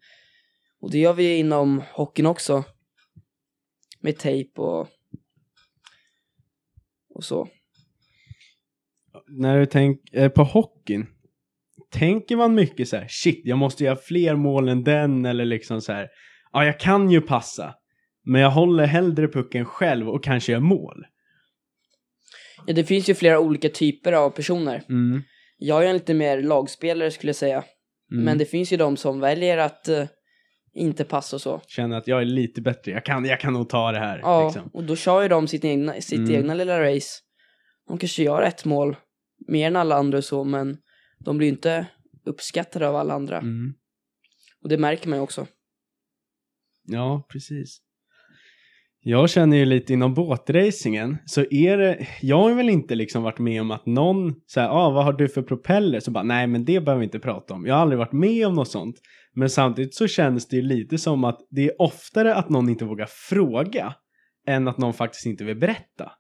Och 0.81 0.91
det 0.91 0.99
gör 0.99 1.13
vi 1.13 1.37
inom 1.37 1.83
hockeyn 1.93 2.27
också. 2.27 2.65
Med 4.01 4.19
tejp 4.19 4.61
och 4.61 4.89
och 7.15 7.25
så. 7.25 7.49
När 9.29 9.59
du 9.59 9.67
tänker 9.67 10.29
på 10.29 10.45
hockeyn, 10.45 11.07
tänker 11.91 12.37
man 12.37 12.55
mycket 12.55 12.89
så 12.89 12.97
här, 12.97 13.07
shit, 13.09 13.41
jag 13.45 13.59
måste 13.59 13.85
göra 13.85 13.97
fler 13.97 14.37
mål 14.37 14.69
än 14.69 14.85
den 14.85 15.25
eller 15.25 15.45
liksom 15.45 15.81
så 15.81 15.93
här, 15.93 16.09
ja, 16.53 16.65
jag 16.65 16.81
kan 16.81 17.11
ju 17.11 17.21
passa, 17.21 17.75
men 18.25 18.41
jag 18.41 18.51
håller 18.51 18.87
hellre 18.87 19.29
pucken 19.29 19.65
själv 19.65 20.09
och 20.09 20.25
kanske 20.25 20.53
gör 20.53 20.61
mål. 20.61 21.07
Ja, 22.67 22.73
det 22.75 22.85
finns 22.85 23.09
ju 23.09 23.15
flera 23.15 23.41
olika 23.41 23.69
typer 23.69 24.13
av 24.13 24.31
personer. 24.31 24.83
Mm. 24.89 25.23
Jag 25.57 25.85
är 25.85 25.89
en 25.89 25.95
lite 25.95 26.15
mer 26.15 26.43
lagspelare 26.43 27.11
skulle 27.11 27.29
jag 27.29 27.37
säga. 27.37 27.65
Mm. 28.13 28.25
Men 28.25 28.39
det 28.39 28.45
finns 28.45 28.73
ju 28.73 28.77
de 28.77 28.97
som 28.97 29.21
väljer 29.21 29.59
att 29.59 29.89
eh, 29.89 30.05
inte 30.75 31.05
passa 31.05 31.37
och 31.37 31.41
så. 31.43 31.61
Känner 31.67 31.97
att 31.99 32.07
jag 32.09 32.21
är 32.21 32.25
lite 32.25 32.61
bättre, 32.61 32.93
jag 32.93 33.05
kan, 33.05 33.25
jag 33.25 33.41
kan 33.41 33.53
nog 33.53 33.69
ta 33.69 33.93
det 33.93 33.99
här. 33.99 34.19
Ja, 34.19 34.45
Liksom. 34.47 34.71
och 34.73 34.85
då 34.85 34.97
kör 34.97 35.23
ju 35.23 35.29
de 35.29 35.49
sitt 35.49 35.65
egna, 35.65 36.01
sitt 36.01 36.19
Mm. 36.19 36.35
egna 36.35 36.55
lilla 36.55 36.81
race. 36.95 37.09
De 37.89 37.99
kanske 37.99 38.23
gör 38.23 38.43
ett 38.43 38.65
mål 38.65 38.97
mer 39.49 39.67
än 39.67 39.77
alla 39.77 39.95
andra 39.97 40.19
och 40.19 40.25
så, 40.25 40.45
men 40.45 40.77
de 41.19 41.39
blir 41.39 41.49
ju 41.49 41.53
inte 41.53 41.87
uppskattade 42.27 42.89
av 42.89 42.97
alla 42.97 43.15
andra. 43.15 43.39
Mm. 43.39 43.75
Och 44.63 44.69
det 44.69 44.79
märker 44.79 45.09
man 45.09 45.19
ju 45.19 45.23
också. 45.23 45.47
Ja, 46.87 47.27
precis. 47.29 47.79
Jag 49.07 49.31
känner 49.31 49.57
ju 49.57 49.65
lite 49.65 49.93
inom 49.93 50.15
båtracingen 50.15 51.17
så 51.27 51.45
är 51.51 51.77
det, 51.79 52.07
jag 52.21 52.39
har 52.43 52.55
väl 52.55 52.69
inte 52.71 52.95
liksom 52.95 53.23
varit 53.23 53.39
med 53.39 53.61
om 53.61 53.71
att 53.71 53.87
någon 53.87 54.35
säger, 54.51 54.69
ah, 54.69 54.91
vad 54.91 55.05
har 55.05 55.13
du 55.13 55.29
för 55.29 55.43
propeller? 55.43 56.01
Så 56.01 56.11
bara, 56.11 56.25
nej 56.25 56.47
men 56.47 56.65
det 56.65 56.81
behöver 56.81 57.01
vi 57.01 57.05
inte 57.05 57.19
prata 57.19 57.55
om. 57.55 57.67
Jag 57.67 57.75
har 57.75 57.81
aldrig 57.83 57.99
varit 57.99 58.13
med 58.13 58.47
om 58.47 58.55
något 58.55 58.69
sånt. 58.69 58.97
Men 59.35 59.51
samtidigt 59.51 59.95
så 59.95 60.07
känns 60.07 60.49
det 60.49 60.57
ju 60.57 60.63
lite 60.63 60.99
som 60.99 61.25
att 61.25 61.39
det 61.51 61.65
är 61.65 61.83
oftare 61.83 62.35
att 62.35 62.49
någon 62.49 62.69
inte 62.69 62.85
vågar 62.85 63.07
fråga 63.11 63.95
än 64.47 64.69
att 64.69 64.79
någon 64.79 64.95
faktiskt 64.95 65.27
inte 65.27 65.45
vill 65.45 65.57
berätta. 65.57 66.13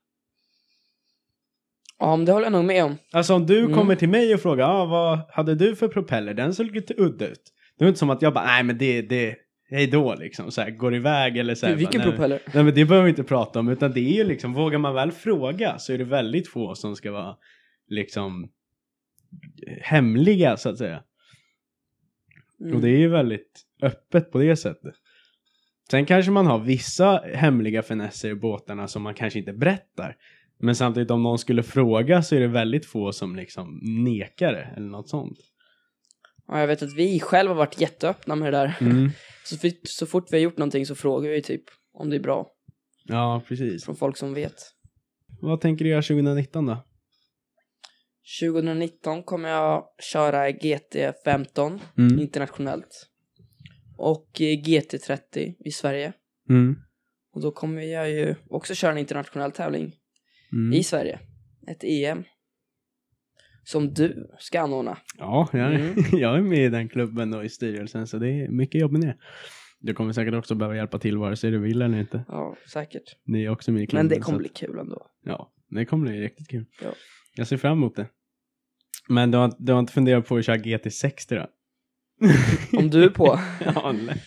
Ja, 1.98 2.16
men 2.16 2.26
det 2.26 2.32
håller 2.32 2.46
jag 2.46 2.52
nog 2.52 2.64
med 2.64 2.84
om. 2.84 2.96
Alltså 3.12 3.34
om 3.34 3.46
du 3.46 3.58
Mm. 3.60 3.74
kommer 3.74 3.94
till 3.94 4.08
mig 4.08 4.34
och 4.34 4.40
frågar, 4.40 4.68
ah, 4.68 4.84
vad 4.84 5.20
hade 5.32 5.54
du 5.54 5.76
för 5.76 5.88
propeller? 5.88 6.34
Den 6.34 6.54
såg 6.54 6.66
lite 6.74 6.94
udda 6.96 7.26
ut. 7.26 7.42
Det 7.78 7.84
är 7.84 7.88
inte 7.88 7.98
som 7.98 8.10
att 8.10 8.22
jag 8.22 8.34
bara, 8.34 8.44
nej 8.44 8.62
men 8.62 8.78
det, 8.78 9.02
det, 9.02 9.36
hej 9.74 9.86
då 9.86 10.14
liksom, 10.14 10.50
så 10.50 10.60
här, 10.60 10.70
går 10.70 10.94
iväg 10.94 11.36
eller 11.36 11.54
så 11.54 11.66
här, 11.66 11.74
Vilken 11.74 12.00
bara, 12.00 12.04
nej, 12.04 12.16
propeller? 12.16 12.40
Nej 12.54 12.64
men 12.64 12.74
det 12.74 12.84
behöver 12.84 13.04
vi 13.04 13.10
inte 13.10 13.24
prata 13.24 13.60
om 13.60 13.68
utan 13.68 13.92
det 13.92 14.00
är 14.00 14.14
ju 14.14 14.24
liksom, 14.24 14.54
vågar 14.54 14.78
man 14.78 14.94
väl 14.94 15.12
fråga 15.12 15.78
så 15.78 15.92
är 15.92 15.98
det 15.98 16.04
väldigt 16.04 16.48
få 16.48 16.74
som 16.74 16.96
ska 16.96 17.12
vara 17.12 17.36
liksom 17.88 18.50
hemliga 19.82 20.56
så 20.56 20.68
att 20.68 20.78
säga. 20.78 21.02
Mm. 22.60 22.76
Och 22.76 22.82
det 22.82 22.88
är 22.88 22.98
ju 22.98 23.08
väldigt 23.08 23.62
öppet 23.82 24.32
på 24.32 24.38
det 24.38 24.56
sättet. 24.56 24.94
Sen 25.90 26.06
kanske 26.06 26.30
man 26.30 26.46
har 26.46 26.58
vissa 26.58 27.22
hemliga 27.34 27.82
finesser 27.82 28.30
i 28.30 28.34
båtarna 28.34 28.88
som 28.88 29.02
man 29.02 29.14
kanske 29.14 29.38
inte 29.38 29.52
berättar. 29.52 30.16
Men 30.58 30.74
samtidigt 30.74 31.10
om 31.10 31.22
någon 31.22 31.38
skulle 31.38 31.62
fråga 31.62 32.22
så 32.22 32.36
är 32.36 32.40
det 32.40 32.46
väldigt 32.46 32.86
få 32.86 33.12
som 33.12 33.36
liksom 33.36 33.80
nekar 33.82 34.52
det 34.52 34.68
eller 34.76 34.88
något 34.88 35.08
sånt. 35.08 35.38
Ja, 36.48 36.60
jag 36.60 36.66
vet 36.66 36.82
att 36.82 36.96
vi 36.96 37.20
själva 37.20 37.54
har 37.54 37.58
varit 37.58 37.80
jätteöppna 37.80 38.34
med 38.36 38.52
det 38.52 38.58
där. 38.58 38.76
Mm. 38.80 39.10
Så, 39.44 39.56
fort- 39.58 39.80
så 39.88 40.06
fort 40.06 40.32
vi 40.32 40.36
har 40.36 40.42
gjort 40.42 40.58
någonting 40.58 40.86
så 40.86 40.94
frågar 40.94 41.30
vi 41.30 41.42
typ 41.42 41.62
om 41.92 42.10
det 42.10 42.16
är 42.16 42.20
bra. 42.20 42.46
Ja, 43.04 43.42
precis. 43.48 43.84
Från 43.84 43.96
folk 43.96 44.16
som 44.16 44.34
vet. 44.34 44.54
Vad 45.40 45.60
tänker 45.60 45.84
du 45.84 45.90
göra 45.90 46.02
2019 46.02 46.66
då? 46.66 46.84
2019 48.40 49.22
kommer 49.22 49.48
jag 49.48 49.84
köra 50.12 50.48
GT15 50.50 51.80
Mm. 51.98 52.18
internationellt. 52.20 53.08
Och 53.96 54.40
eh, 54.40 54.44
GT30 54.62 55.54
i 55.64 55.70
Sverige. 55.70 56.12
Mm. 56.50 56.76
Och 57.34 57.40
då 57.40 57.50
kommer 57.52 57.82
jag 57.82 58.10
ju 58.10 58.34
också 58.50 58.74
köra 58.74 58.92
en 58.92 58.98
internationell 58.98 59.52
tävling 59.52 59.92
Mm. 60.52 60.72
i 60.72 60.84
Sverige. 60.84 61.20
Ett 61.68 61.84
EM. 61.84 62.24
Som 63.64 63.94
du 63.94 64.30
ska 64.38 64.60
anordna. 64.60 64.98
Ja, 65.18 65.48
jag, 65.52 65.74
Mm. 65.74 65.94
jag 66.12 66.36
är 66.36 66.42
med 66.42 66.64
i 66.66 66.68
den 66.68 66.88
klubben 66.88 67.34
och 67.34 67.44
i 67.44 67.48
styrelsen 67.48 68.06
så 68.06 68.18
det 68.18 68.28
är 68.30 68.48
mycket 68.48 68.80
jobb 68.80 68.92
med 68.92 69.00
det. 69.00 69.16
Du 69.80 69.94
kommer 69.94 70.12
säkert 70.12 70.34
också 70.34 70.54
behöva 70.54 70.76
hjälpa 70.76 70.98
till 70.98 71.18
vare 71.18 71.36
sig 71.36 71.50
du 71.50 71.58
vill 71.58 71.82
eller 71.82 71.98
inte. 71.98 72.24
Ja, 72.28 72.56
säkert. 72.72 73.02
Ni 73.24 73.44
är 73.44 73.48
också 73.50 73.72
med 73.72 73.82
i 73.82 73.86
klubben. 73.86 74.06
Men 74.06 74.16
det 74.16 74.22
kommer 74.22 74.38
bli 74.38 74.48
kul 74.48 74.78
ändå. 74.78 75.06
Ja, 75.24 75.52
det 75.70 75.84
kommer 75.84 76.06
bli 76.10 76.20
riktigt 76.20 76.48
kul. 76.48 76.66
Ja. 76.82 76.88
Jag 77.36 77.46
ser 77.46 77.56
fram 77.56 77.72
emot 77.72 77.96
det. 77.96 78.06
Men 79.08 79.30
du 79.30 79.38
har, 79.38 79.52
du 79.58 79.72
har 79.72 79.80
inte 79.80 79.92
funderat 79.92 80.28
på 80.28 80.36
att 80.36 80.44
köra 80.44 80.56
GT60 80.56 81.34
då? 81.34 81.46
Om 82.78 82.90
du 82.90 83.04
är 83.04 83.08
på. 83.08 83.38
ja, 83.64 83.92
lätt. 83.92 84.22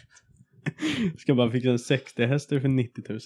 Ska 1.17 1.35
bara 1.35 1.51
fixa 1.51 1.69
en 1.69 1.79
60 1.79 2.25
hästar 2.25 2.59
för 2.59 2.67
90 2.67 3.03
000. 3.09 3.19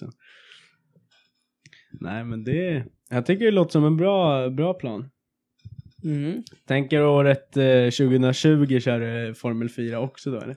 Nej, 2.00 2.24
men 2.24 2.44
det... 2.44 2.84
Jag 3.10 3.26
tycker 3.26 3.44
det 3.44 3.50
låter 3.50 3.72
som 3.72 3.84
en 3.84 3.96
bra, 3.96 4.50
bra 4.50 4.74
plan. 4.74 5.10
Mm. 6.04 6.42
Tänker 6.68 7.04
året 7.04 7.56
eh, 7.56 7.84
2020 7.84 8.80
kör 8.80 9.00
du 9.00 9.34
Formel 9.34 9.68
4 9.70 10.00
också 10.00 10.30
då 10.30 10.40
eller? 10.40 10.56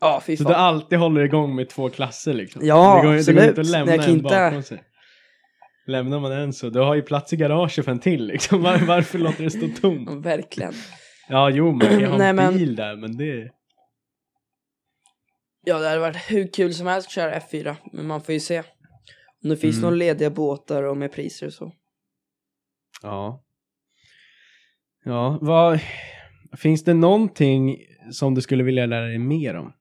Ja, 0.00 0.22
fy 0.26 0.36
Så 0.36 0.44
du 0.44 0.54
alltid 0.54 0.98
håller 0.98 1.20
igång 1.22 1.54
med 1.56 1.68
två 1.68 1.88
klasser 1.90 2.32
liksom? 2.34 2.66
Ja, 2.66 2.96
det 2.96 3.02
går, 3.02 3.12
Det 3.12 3.16
går 3.16 3.18
absolut. 3.18 3.48
inte 3.48 3.60
att 3.60 3.66
lämna 3.66 3.86
Men 3.92 3.94
jag 4.00 4.04
en 4.08 4.10
inte- 4.16 4.22
bakom 4.22 4.62
sig. 4.62 4.82
Lämnar 5.86 6.20
man 6.20 6.32
en 6.32 6.52
så, 6.52 6.68
du 6.70 6.80
har 6.80 6.94
ju 6.94 7.02
plats 7.02 7.32
i 7.32 7.36
garaget 7.36 7.84
för 7.84 7.92
en 7.92 7.98
till 8.00 8.26
liksom. 8.26 8.62
Var, 8.62 8.78
varför 8.78 9.18
låter 9.18 9.44
det 9.44 9.50
stå 9.50 9.68
tomt? 9.80 10.10
Verkligen. 10.26 10.72
Ja, 11.28 11.50
jo, 11.50 11.70
man 11.70 11.80
kan 11.80 12.00
ju 12.00 12.06
ha 12.06 12.18
Nej, 12.18 12.28
en 12.28 12.36
men- 12.36 12.54
bil 12.54 12.76
där, 12.76 12.96
men 12.96 13.16
det... 13.16 13.50
Ja, 15.66 15.78
det 15.78 15.88
hade 15.88 16.00
varit 16.00 16.16
hur 16.30 16.52
kul 16.52 16.74
som 16.74 16.86
helst 16.86 17.06
att 17.08 17.12
köra 17.12 17.38
F4. 17.38 17.76
Men 17.92 18.06
man 18.06 18.20
får 18.22 18.32
ju 18.32 18.40
se. 18.40 18.58
Om 19.44 19.50
det 19.50 19.56
finns 19.56 19.74
Mm. 19.76 19.82
några 19.82 19.94
lediga 19.96 20.30
båtar 20.30 20.82
och 20.82 20.96
med 20.96 21.12
priser 21.12 21.46
och 21.46 21.52
så. 21.52 21.72
Ja. 23.02 23.43
Ja, 25.04 25.38
vad... 25.40 25.80
Finns 26.56 26.84
det 26.84 26.94
någonting 26.94 27.78
som 28.12 28.34
du 28.34 28.40
skulle 28.40 28.64
vilja 28.64 28.86
lära 28.86 29.06
dig 29.06 29.18
mer 29.18 29.54
om? 29.54 29.72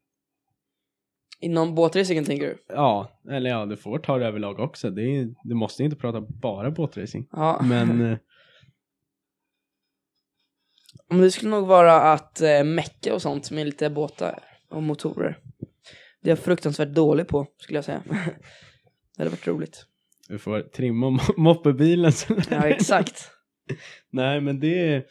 Inom 1.40 1.76
båtracingen 1.76 2.26
tänker 2.26 2.46
du? 2.46 2.58
Ja, 2.68 3.12
eller 3.30 3.50
ja, 3.50 3.66
du 3.66 3.78
får 3.78 4.00
ta 4.00 4.18
det 4.18 4.26
överlag 4.28 4.60
också. 4.60 4.90
Det 4.90 5.02
är, 5.02 5.28
du 5.44 5.56
måste 5.56 5.84
inte 5.84 5.96
prata 5.96 6.22
bara 6.22 6.72
båtracing. 6.72 7.28
Ja. 7.32 7.62
Men... 7.64 8.02
eh, 8.12 8.18
Men 11.10 11.22
det 11.22 11.32
skulle 11.32 11.52
nog 11.52 11.68
vara 11.68 11.94
att 12.14 12.42
eh, 12.42 12.64
mecka 12.64 13.14
och 13.14 13.22
sånt 13.22 13.52
med 13.52 13.66
lite 13.66 13.90
båtar 13.90 14.40
och 14.70 14.84
motorer. 14.84 15.38
Det 16.22 16.30
är 16.30 16.32
jag 16.32 16.40
fruktansvärt 16.40 16.90
dålig 16.90 17.28
på, 17.28 17.48
skulle 17.58 17.78
jag 17.78 17.86
säga. 17.86 18.04
det 18.10 19.24
hade 19.24 19.30
varit 19.30 19.48
roligt. 19.48 19.86
Du 20.28 20.40
får 20.40 20.62
trimma 20.62 21.08
mo- 21.08 21.34
moppebilen. 21.38 22.12
Ja, 22.50 22.68
exakt. 22.68 23.30
Nej, 24.12 24.42
men 24.42 24.60
det... 24.60 25.06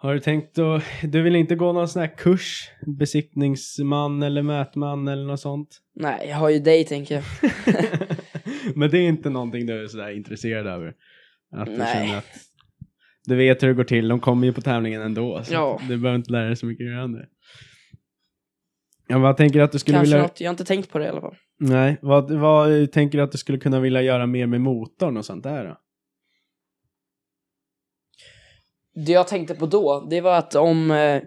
Har 0.00 0.14
du 0.14 0.20
tänkt 0.20 0.58
att... 0.58 0.82
Du 1.02 1.22
vill 1.22 1.36
inte 1.36 1.54
gå 1.54 1.72
någon 1.72 1.88
sån 1.88 2.00
här 2.00 2.16
kurs? 2.16 2.70
Besiktningsman 2.98 4.22
eller 4.22 4.42
mätman 4.42 5.08
eller 5.08 5.24
något 5.24 5.40
sånt? 5.40 5.78
Nej, 5.94 6.28
jag 6.28 6.36
har 6.36 6.48
ju 6.48 6.58
dig 6.58 6.84
tänker 6.84 7.14
jag. 7.14 7.24
men 8.76 8.90
det 8.90 8.98
är 8.98 9.08
inte 9.08 9.30
någonting 9.30 9.66
du 9.66 9.82
är 9.82 9.86
sådär 9.86 10.10
intresserad 10.10 10.66
över? 10.66 10.94
Att 11.52 11.66
du 11.66 11.76
Nej. 11.76 11.94
känner 11.94 12.18
att... 12.18 12.26
Du 13.24 13.36
vet 13.36 13.62
hur 13.62 13.68
det 13.68 13.74
går 13.74 13.84
till, 13.84 14.08
de 14.08 14.20
kommer 14.20 14.46
ju 14.46 14.52
på 14.52 14.60
tävlingen 14.60 15.02
ändå. 15.02 15.42
Så 15.44 15.54
Ja. 15.54 15.80
Du 15.88 15.96
behöver 15.96 16.18
inte 16.18 16.32
lära 16.32 16.46
dig 16.46 16.56
så 16.56 16.66
mycket 16.66 16.86
det. 16.86 17.28
Ja, 19.08 19.18
vad 19.18 19.36
tänker 19.36 19.58
du 19.58 19.64
att 19.64 19.72
du 19.72 19.78
skulle 19.78 19.96
Kanske 19.96 20.14
vilja... 20.14 20.22
något, 20.22 20.40
jag 20.40 20.48
har 20.48 20.52
inte 20.52 20.64
tänkt 20.64 20.90
på 20.90 20.98
det 20.98 21.04
i 21.04 21.08
alla 21.08 21.20
fall. 21.20 21.36
Nej, 21.60 21.98
vad, 22.02 22.30
vad 22.30 22.92
tänker 22.92 23.18
du 23.18 23.24
att 23.24 23.32
du 23.32 23.38
skulle 23.38 23.58
kunna 23.58 23.80
vilja 23.80 24.02
göra 24.02 24.26
mer 24.26 24.46
med 24.46 24.60
motorn 24.60 25.16
och 25.16 25.24
sånt 25.24 25.42
där 25.42 25.64
då? 25.64 25.78
Det 29.06 29.12
jag 29.12 29.28
tänkte 29.28 29.54
på 29.54 29.66
då, 29.66 30.06
det 30.10 30.20
var 30.20 30.38
att 30.38 30.54
om, 30.54 30.90
eh, 30.90 31.22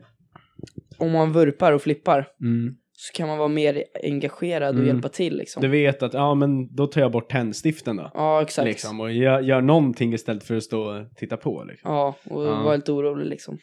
om 0.97 1.11
man 1.11 1.31
vurpar 1.31 1.71
och 1.71 1.81
flippar 1.81 2.27
Mm. 2.41 2.75
så 2.93 3.13
kan 3.13 3.27
man 3.27 3.37
vara 3.37 3.47
mer 3.47 3.83
engagerad 4.03 4.69
och 4.69 4.75
Mm. 4.81 4.87
hjälpa 4.87 5.09
till 5.09 5.37
liksom. 5.37 5.61
Du 5.61 5.67
vet 5.67 6.03
att, 6.03 6.13
ja 6.13 6.35
men 6.35 6.75
då 6.75 6.87
tar 6.87 7.01
jag 7.01 7.11
bort 7.11 7.31
tändstiften 7.31 7.95
då. 7.95 8.11
Ja, 8.13 8.41
exakt. 8.41 8.65
Liksom, 8.65 8.99
och 8.99 9.11
gör, 9.11 9.39
gör 9.41 9.61
någonting 9.61 10.13
istället 10.13 10.43
för 10.43 10.55
att 10.57 10.63
stå 10.63 10.81
och 10.81 11.15
titta 11.15 11.37
på. 11.37 11.63
Liksom. 11.63 11.91
Ja, 11.91 12.15
och 12.29 12.43
Ja. 12.45 12.61
vara 12.63 12.75
lite 12.75 12.91
orolig 12.91 13.25
liksom. 13.25 13.57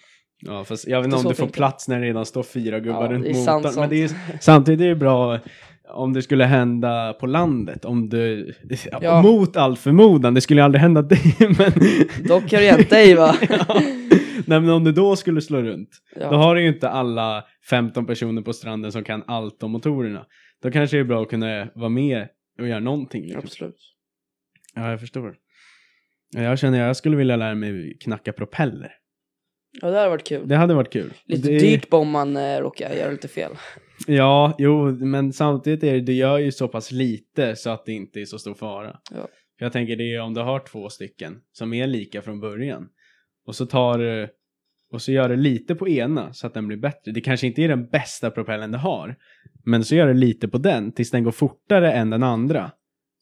Ja, 0.47 0.65
fast 0.65 0.87
jag 0.89 0.99
vet 0.99 1.05
inte 1.05 1.17
om 1.17 1.23
så 1.23 1.29
du 1.29 1.35
får 1.35 1.43
tänkte 1.43 1.61
jag. 1.61 1.71
plats 1.71 1.89
när 1.89 2.01
det 2.01 2.07
redan 2.07 2.27
står 2.27 2.43
fyra 2.43 2.81
gubbar 2.81 3.05
Ja, 3.05 3.13
runt 3.13 3.25
det 3.25 3.31
är 3.31 3.35
motorn. 3.35 3.45
sant, 3.45 3.65
men 3.65 3.73
sant. 3.73 3.91
det 3.91 4.03
är, 4.05 4.11
samtidigt 4.41 4.81
är 4.81 4.89
det 4.89 4.95
bra 4.97 5.39
om 5.91 6.13
det 6.13 6.23
skulle 6.23 6.45
hända 6.45 7.13
på 7.13 7.27
landet, 7.27 7.85
om 7.85 8.09
du, 8.09 8.55
Ja. 9.01 9.23
mot 9.23 9.57
all 9.57 9.77
förmodan, 9.77 10.35
det 10.35 10.41
skulle 10.41 10.61
ju 10.61 10.65
aldrig 10.65 10.81
hända 10.83 11.03
dig, 11.03 11.19
men... 11.41 11.73
Dock 12.29 12.53
har 12.53 12.61
det 12.61 12.71
hänt 12.71 12.91
dig 12.91 13.15
va? 13.15 13.35
ja. 13.69 13.81
Nej 14.49 14.61
men 14.61 14.71
om 14.71 14.85
du 14.85 14.93
då 14.93 15.17
skulle 15.17 15.41
slå 15.41 15.63
runt, 15.63 15.91
Ja. 16.17 16.31
då 16.31 16.37
har 16.37 16.55
du 16.55 16.63
ju 16.63 16.69
inte 16.69 16.89
alla 16.89 17.45
15 17.71 18.07
personer 18.07 18.43
på 18.43 18.53
stranden 18.53 18.93
som 18.93 19.05
kan 19.05 19.23
allt 19.27 19.63
om 19.63 19.71
motorerna. 19.71 20.27
Då 20.63 20.71
kanske 20.71 20.97
det 20.97 21.01
är 21.01 21.05
bra 21.05 21.23
att 21.23 21.29
kunna 21.29 21.69
vara 21.75 21.89
med 21.89 22.29
och 22.61 22.69
göra 22.69 22.81
någonting. 22.81 23.23
Liksom. 23.23 23.41
Absolut. 23.45 23.95
Ja, 24.75 24.91
jag 24.91 25.01
förstår. 25.01 25.37
Ja, 26.35 26.43
Jag 26.43 26.59
känner 26.59 26.81
att 26.81 26.87
jag 26.87 26.97
skulle 26.97 27.17
vilja 27.17 27.37
lära 27.37 27.55
mig 27.55 27.97
knacka 28.01 28.33
propeller. 28.33 28.93
Ja, 29.81 29.91
det 29.91 29.97
hade 29.97 30.09
varit 30.11 30.27
kul. 30.27 30.49
Det 30.49 30.57
hade 30.57 30.75
varit 30.75 30.93
kul. 30.93 31.13
Lite 31.25 31.49
det... 31.51 31.59
dyrt 31.59 31.91
bara 31.91 32.01
om 32.01 32.11
man 32.11 32.37
eh, 32.37 32.59
råkar 32.61 32.95
göra 32.95 33.11
lite 33.11 33.29
fel. 33.29 33.53
Ja, 34.07 34.55
jo, 34.59 34.91
men 34.91 35.33
samtidigt 35.33 35.85
är 35.85 35.93
det, 35.93 36.01
du 36.01 36.13
gör 36.13 36.39
ju 36.39 36.53
så 36.53 36.69
pass 36.69 36.93
lite 36.93 37.57
så 37.57 37.71
att 37.71 37.87
det 37.87 37.93
inte 37.93 38.21
är 38.21 38.25
så 38.25 38.39
stor 38.39 38.55
fara. 38.55 38.97
Ja. 39.11 39.29
För 39.59 39.65
jag 39.65 39.73
tänker 39.73 39.97
det 39.97 40.15
är 40.15 40.21
om 40.21 40.35
du 40.35 40.41
har 40.41 40.61
två 40.61 40.89
stycken 40.89 41.41
som 41.53 41.75
är 41.75 41.87
lika 41.87 42.23
från 42.23 42.41
början 42.41 42.89
och 43.47 43.55
så 43.55 43.67
tar 43.67 43.99
du 43.99 44.29
och 44.91 45.03
så 45.03 45.13
gör 45.13 45.29
du 45.29 45.37
lite 45.37 45.75
på 45.75 45.89
ena 45.89 46.33
så 46.33 46.47
att 46.47 46.55
den 46.55 46.67
blir 46.67 46.77
bättre. 46.77 47.13
Det 47.13 47.21
kanske 47.21 47.47
inte 47.47 47.63
är 47.63 47.69
den 47.69 47.87
bästa 47.87 48.31
propellen 48.31 48.73
du 48.73 48.79
har, 48.79 49.17
men 49.65 49.85
så 49.85 49.95
gör 49.95 50.07
du 50.07 50.15
lite 50.15 50.49
på 50.49 50.59
den 50.59 50.93
tills 50.93 51.11
den 51.11 51.25
går 51.25 51.33
fortare 51.33 51.93
än 51.93 52.11
den 52.11 52.23
andra. 52.23 52.71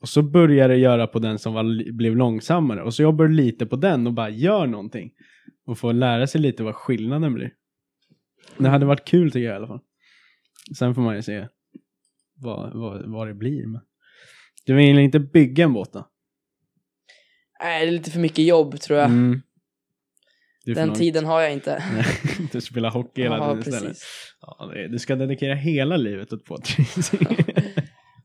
Och 0.00 0.08
så 0.08 0.22
börjar 0.22 0.68
du 0.68 0.76
göra 0.76 1.06
på 1.06 1.18
den 1.18 1.38
som 1.38 1.54
var, 1.54 1.92
blev 1.92 2.16
långsammare 2.16 2.82
och 2.82 2.94
så 2.94 3.02
jobbar 3.02 3.24
du 3.24 3.34
lite 3.34 3.66
på 3.66 3.76
den 3.76 4.06
och 4.06 4.12
bara 4.12 4.30
gör 4.30 4.66
någonting. 4.66 5.12
Och 5.66 5.78
får 5.78 5.92
lära 5.92 6.26
sig 6.26 6.40
lite 6.40 6.62
vad 6.62 6.74
skillnaden 6.74 7.34
blir. 7.34 7.52
Det 8.58 8.68
hade 8.68 8.86
varit 8.86 9.04
kul 9.04 9.30
tycker 9.30 9.46
jag 9.46 9.52
i 9.52 9.56
alla 9.56 9.66
fall. 9.66 9.80
Sen 10.78 10.94
får 10.94 11.02
man 11.02 11.16
ju 11.16 11.22
se 11.22 11.48
vad, 12.34 12.76
vad, 12.76 13.10
vad 13.10 13.28
det 13.28 13.34
blir. 13.34 13.66
Men... 13.66 13.80
Du 14.66 14.74
vill 14.74 14.98
inte 14.98 15.20
bygga 15.20 15.64
en 15.64 15.72
båt 15.72 15.92
då? 15.92 16.08
Nej, 17.62 17.86
det 17.86 17.90
är 17.90 17.92
lite 17.92 18.10
för 18.10 18.20
mycket 18.20 18.44
jobb 18.44 18.80
tror 18.80 18.98
jag. 18.98 19.10
Mm. 19.10 19.42
Den 20.74 20.88
nog- 20.88 20.96
tiden 20.96 21.24
har 21.24 21.40
jag 21.40 21.52
inte. 21.52 21.84
Du 22.52 22.60
spelar 22.60 22.90
hockey 22.90 23.22
hela 23.22 23.36
Ja, 23.36 23.48
tiden 23.62 23.74
istället. 23.74 23.96
Ja, 24.40 24.72
du 24.90 24.98
ska 24.98 25.16
dedikera 25.16 25.54
hela 25.54 25.96
livet 25.96 26.32
åt 26.32 26.44
båtracing. 26.44 27.26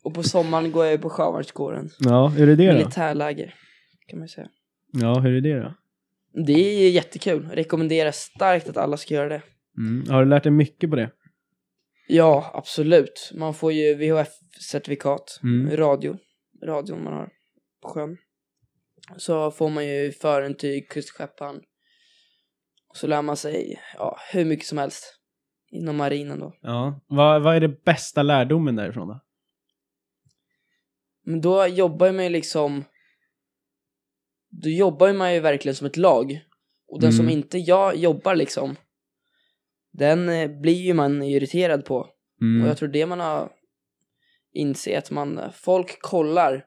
Och 0.04 0.14
på 0.14 0.24
sommaren 0.24 0.72
går 0.72 0.86
jag 0.86 0.92
ju 0.92 0.98
på 0.98 1.10
Sjömarsgården. 1.10 1.90
ja, 2.00 2.28
hur 2.28 2.50
är 2.50 2.56
det 2.56 2.68
då? 2.68 2.74
Militärläger, 2.74 3.56
kan 4.08 4.20
man 4.20 4.28
säga. 4.28 4.48
Ja, 4.94 5.20
hur 5.20 5.36
är 5.38 5.42
det 5.42 5.60
då? 5.64 5.74
Det 6.46 6.54
är 6.86 6.90
jättekul. 6.92 7.50
Rekommenderar 7.54 8.12
starkt 8.12 8.70
att 8.70 8.78
alla 8.78 8.98
ska 8.98 9.14
göra 9.14 9.30
det. 9.30 9.42
Mm. 9.78 10.10
Har 10.10 10.24
du 10.24 10.30
lärt 10.30 10.44
dig 10.44 10.52
mycket 10.52 10.90
på 10.90 10.96
det? 10.96 11.10
Ja, 12.08 12.52
absolut. 12.54 13.32
Man 13.36 13.54
får 13.54 13.72
ju 13.72 13.96
VHF-certifikat, 13.96 15.40
Mm. 15.44 15.78
radio, 15.78 16.18
radion 16.66 17.04
man 17.04 17.14
har 17.14 17.30
på 17.82 17.90
sjön. 17.90 18.18
Så 19.18 19.52
får 19.52 19.70
man 19.70 19.88
ju 19.88 20.12
förintyg, 20.12 20.90
kustskepparen. 20.90 21.62
Och 22.92 22.98
så 22.98 23.08
lär 23.08 23.22
man 23.22 23.38
sig 23.38 23.80
ja, 23.98 24.18
hur 24.32 24.46
mycket 24.46 24.66
som 24.66 24.78
helst 24.78 25.20
inom 25.70 25.98
marinen 25.98 26.40
då. 26.40 26.54
Ja. 26.62 27.00
Vad, 27.08 27.44
vad 27.44 27.56
är 27.56 27.60
det 27.60 27.84
bästa 27.86 28.24
lärdomen 28.24 28.76
därifrån 28.76 29.08
då? 29.08 29.20
Men 31.24 31.42
då 31.42 31.68
jobbar 31.68 32.12
man 32.12 32.24
ju 32.24 32.30
liksom... 32.30 32.84
Då 34.50 34.70
jobbar 34.70 35.14
man 35.14 35.34
ju 35.34 35.40
verkligen 35.40 35.76
som 35.76 35.88
ett 35.88 35.98
lag. 35.98 36.42
Och 36.88 37.02
den 37.02 37.14
som 37.14 37.26
Mm. 37.26 37.38
inte 37.38 37.58
jag 37.58 37.96
jobbar 37.96 38.36
liksom, 38.36 38.76
den 39.92 40.30
eh, 40.30 40.48
blir 40.62 40.82
ju 40.82 40.94
man 40.94 41.24
irriterad 41.24 41.86
på. 41.86 42.10
Mm. 42.42 42.64
Och 42.64 42.70
jag 42.70 42.78
tror 42.78 42.90
det 42.90 43.06
man 43.06 43.20
har 43.20 43.52
insett 44.52 45.04
att 45.04 45.12
man, 45.12 45.42
folk 45.54 46.02
kollar 46.02 46.66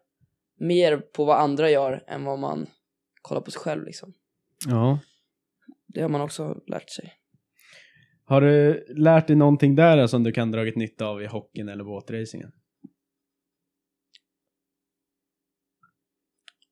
mer 0.61 0.97
på 0.97 1.25
vad 1.25 1.41
andra 1.41 1.71
gör 1.71 2.05
än 2.07 2.25
vad 2.25 2.39
man 2.39 2.67
kollar 3.23 3.41
på 3.41 3.51
sig 3.51 3.61
själv 3.61 3.85
liksom. 3.85 4.13
Ja. 4.67 4.99
Det 5.95 6.03
har 6.03 6.09
man 6.09 6.21
också 6.21 6.63
lärt 6.67 6.91
sig. 6.91 7.13
Har 8.25 8.41
du 8.41 8.85
lärt 8.89 9.27
dig 9.27 9.37
någonting 9.37 9.75
där 9.75 9.97
då 9.97 10.09
som 10.09 10.23
du 10.23 10.33
kan 10.33 10.51
dragit 10.51 10.77
nytta 10.77 11.07
av 11.07 11.23
i 11.23 11.27
hockeyn 11.27 11.69
eller 11.69 11.85
båtracingen? 11.85 12.53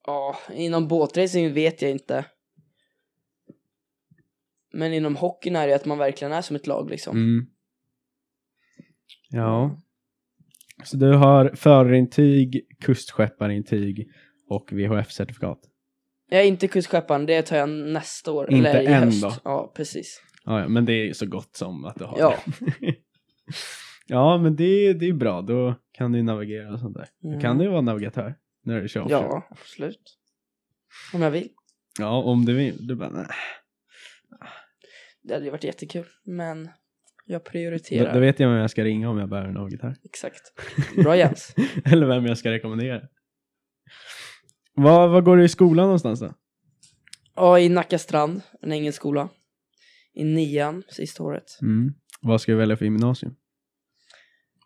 Ja, 0.05 0.37
inom 0.53 0.87
båtracing 0.87 1.53
vet 1.53 1.81
jag 1.81 1.91
inte. 1.91 2.25
Men 4.73 4.93
inom 4.93 5.15
hockeyn 5.15 5.55
är 5.55 5.67
det 5.67 5.75
att 5.75 5.85
man 5.85 5.97
verkligen 5.97 6.33
är 6.33 6.41
som 6.41 6.55
ett 6.55 6.67
lag 6.67 6.89
liksom. 6.89 7.17
Mm. 7.17 7.45
Ja. 9.29 9.81
Så 10.83 10.97
du 10.97 11.13
har 11.13 11.55
förarintyg, 11.55 12.67
kustskepparintyg 12.79 14.11
och 14.47 14.71
VHF-certifikat? 14.71 15.72
Jag 16.33 16.41
är 16.41 16.47
inte 16.47 16.67
kustskepparen, 16.67 17.25
det 17.25 17.41
tar 17.41 17.57
jag 17.57 17.69
nästa 17.69 18.31
år. 18.31 18.51
Inte 18.53 18.69
eller 18.69 18.81
i 18.81 18.85
än 18.93 19.03
höst. 19.03 19.21
då? 19.21 19.33
Ja, 19.43 19.73
precis. 19.75 20.21
Ja, 20.45 20.59
ja, 20.61 20.67
men 20.67 20.85
det 20.85 20.93
är 20.93 21.05
ju 21.05 21.13
så 21.13 21.25
gott 21.25 21.55
som 21.55 21.85
att 21.85 21.95
du 21.95 22.03
har 22.03 22.19
Ja. 22.19 22.37
det. 22.79 22.95
ja, 24.07 24.37
men 24.37 24.55
det, 24.55 24.93
det 24.93 25.05
är 25.09 25.13
bra. 25.13 25.41
Då 25.41 25.75
kan 25.91 26.11
du 26.11 26.17
ju 26.17 26.23
navigera 26.23 26.73
och 26.73 26.79
sånt 26.79 26.95
där. 26.97 27.07
Då 27.21 27.27
Mm. 27.29 27.41
kan 27.41 27.57
du 27.57 27.63
ju 27.63 27.69
vara 27.69 27.81
navigatör 27.81 28.35
när 28.65 28.81
du 28.81 28.87
kör 28.87 29.01
offshore. 29.01 29.21
Ja, 29.23 29.47
absolut. 29.51 30.17
Om 31.13 31.21
jag 31.21 31.31
vill. 31.31 31.49
Ja, 31.99 32.23
om 32.23 32.45
du 32.45 32.53
vill. 32.53 32.87
Du 32.87 32.95
bara, 32.95 33.09
nej. 33.09 33.25
Det 35.23 35.33
hade 35.33 35.45
ju 35.45 35.51
varit 35.51 35.63
jättekul, 35.63 36.05
men 36.25 36.69
jag 37.25 37.41
Då, 37.41 37.49
prioriterar. 37.51 38.13
då 38.13 38.19
vet 38.19 38.39
jag 38.39 38.49
vem 38.49 38.57
jag 38.57 38.71
ska 38.71 38.83
ringa 38.83 39.09
om 39.09 39.17
jag 39.17 39.29
behöver 39.29 39.47
en 39.49 39.53
navigatör. 39.55 39.95
Exakt. 40.05 40.41
Bra 41.03 41.17
Jens. 41.17 41.55
Eller 41.85 42.07
vem 42.07 42.25
jag 42.25 42.37
ska 42.37 42.51
rekommendera. 42.51 43.01
Vad, 44.73 45.11
vad 45.11 45.25
går 45.25 45.37
du 45.37 45.43
i 45.43 45.49
skolan 45.49 45.85
någonstans 45.85 46.19
då? 46.19 46.33
Ja, 47.35 47.59
i 47.59 47.69
Nacka 47.69 47.99
strand, 47.99 48.41
en 48.61 48.71
engelsk 48.71 48.95
skola. 48.95 49.29
I 50.13 50.23
nian, 50.23 50.83
sista 50.87 51.23
året. 51.23 51.57
Mm. 51.61 51.93
Vad 52.21 52.41
ska 52.41 52.51
du 52.51 52.57
välja 52.57 52.77
för 52.77 52.85
gymnasium? 52.85 53.35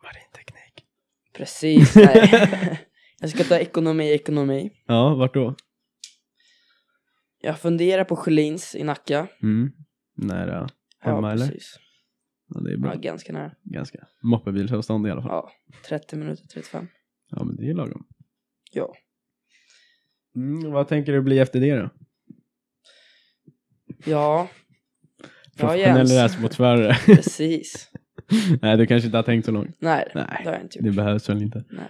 Marinteknik. 0.03 0.85
Precis, 1.33 1.95
nej. 1.95 2.79
jag 3.19 3.29
ska 3.29 3.43
ta 3.43 3.57
ekonomi, 3.57 4.11
ekonomi. 4.11 4.71
Ja, 4.85 5.15
vart 5.15 5.33
då? 5.33 5.55
Jag 7.41 7.59
funderar 7.59 8.03
på 8.03 8.15
Sjölins 8.15 8.75
i 8.75 8.83
Nacka. 8.83 9.27
Mm. 9.43 9.71
Nära 10.15 10.67
hemma 10.99 11.27
ja, 11.27 11.33
eller? 11.33 11.47
precis. 11.47 11.79
Ja, 12.49 12.59
det 12.59 12.73
är 12.73 12.77
bra. 12.77 12.93
Ja, 12.93 12.99
ganska 12.99 13.33
nära. 13.33 13.51
Ganska 13.63 14.07
moppebilsavstånd 14.23 15.07
i 15.07 15.11
alla 15.11 15.21
fall. 15.21 15.31
Ja, 15.31 15.51
30 15.87 16.15
minuter, 16.15 16.47
35. 16.47 16.87
Ja, 17.29 17.43
men 17.43 17.55
det 17.55 17.63
är 17.63 17.67
ju 17.67 17.73
lagom. 17.73 18.07
Ja. 18.71 18.95
Mm, 20.37 20.71
vad 20.71 20.87
tänker 20.87 21.13
du 21.13 21.21
bli 21.21 21.39
efter 21.39 21.59
det 21.59 21.75
då? 21.75 21.89
Ja, 24.05 24.47
Professionell 25.57 25.97
Jens. 25.97 26.13
racerbåtsförare? 26.13 26.93
precis. 27.05 27.89
Nej, 28.61 28.77
du 28.77 28.87
kanske 28.87 29.05
inte 29.05 29.17
har 29.17 29.23
tänkt 29.23 29.45
så 29.45 29.51
långt. 29.51 29.75
Nej, 29.79 30.11
Nej, 30.15 30.41
det 30.43 30.49
har 30.49 30.53
jag 30.53 30.61
inte 30.61 30.77
gjort. 30.77 30.85
Det 30.85 30.91
behövs 30.91 31.29
väl 31.29 31.41
inte. 31.41 31.63
Nej. 31.69 31.89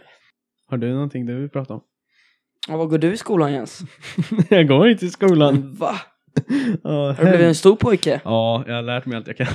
Har 0.67 0.77
du 0.77 0.93
någonting 0.93 1.25
du 1.25 1.39
vill 1.39 1.49
prata 1.49 1.73
om? 1.73 1.81
Ja, 2.67 2.77
vad 2.77 2.89
går 2.89 2.97
du 2.97 3.13
i 3.13 3.17
skolan 3.17 3.53
Jens? 3.53 3.81
jag 4.49 4.67
går 4.67 4.89
inte 4.89 5.05
i 5.05 5.09
skolan. 5.09 5.75
Va? 5.75 5.95
Ja, 6.83 6.89
Har 7.11 7.23
du 7.23 7.29
blivit 7.29 7.47
en 7.47 7.55
stor 7.55 7.75
pojke? 7.75 8.21
Ja, 8.23 8.63
jag 8.67 8.75
har 8.75 8.81
lärt 8.81 9.05
mig 9.05 9.17
allt 9.17 9.27
jag 9.27 9.37
kan. 9.37 9.47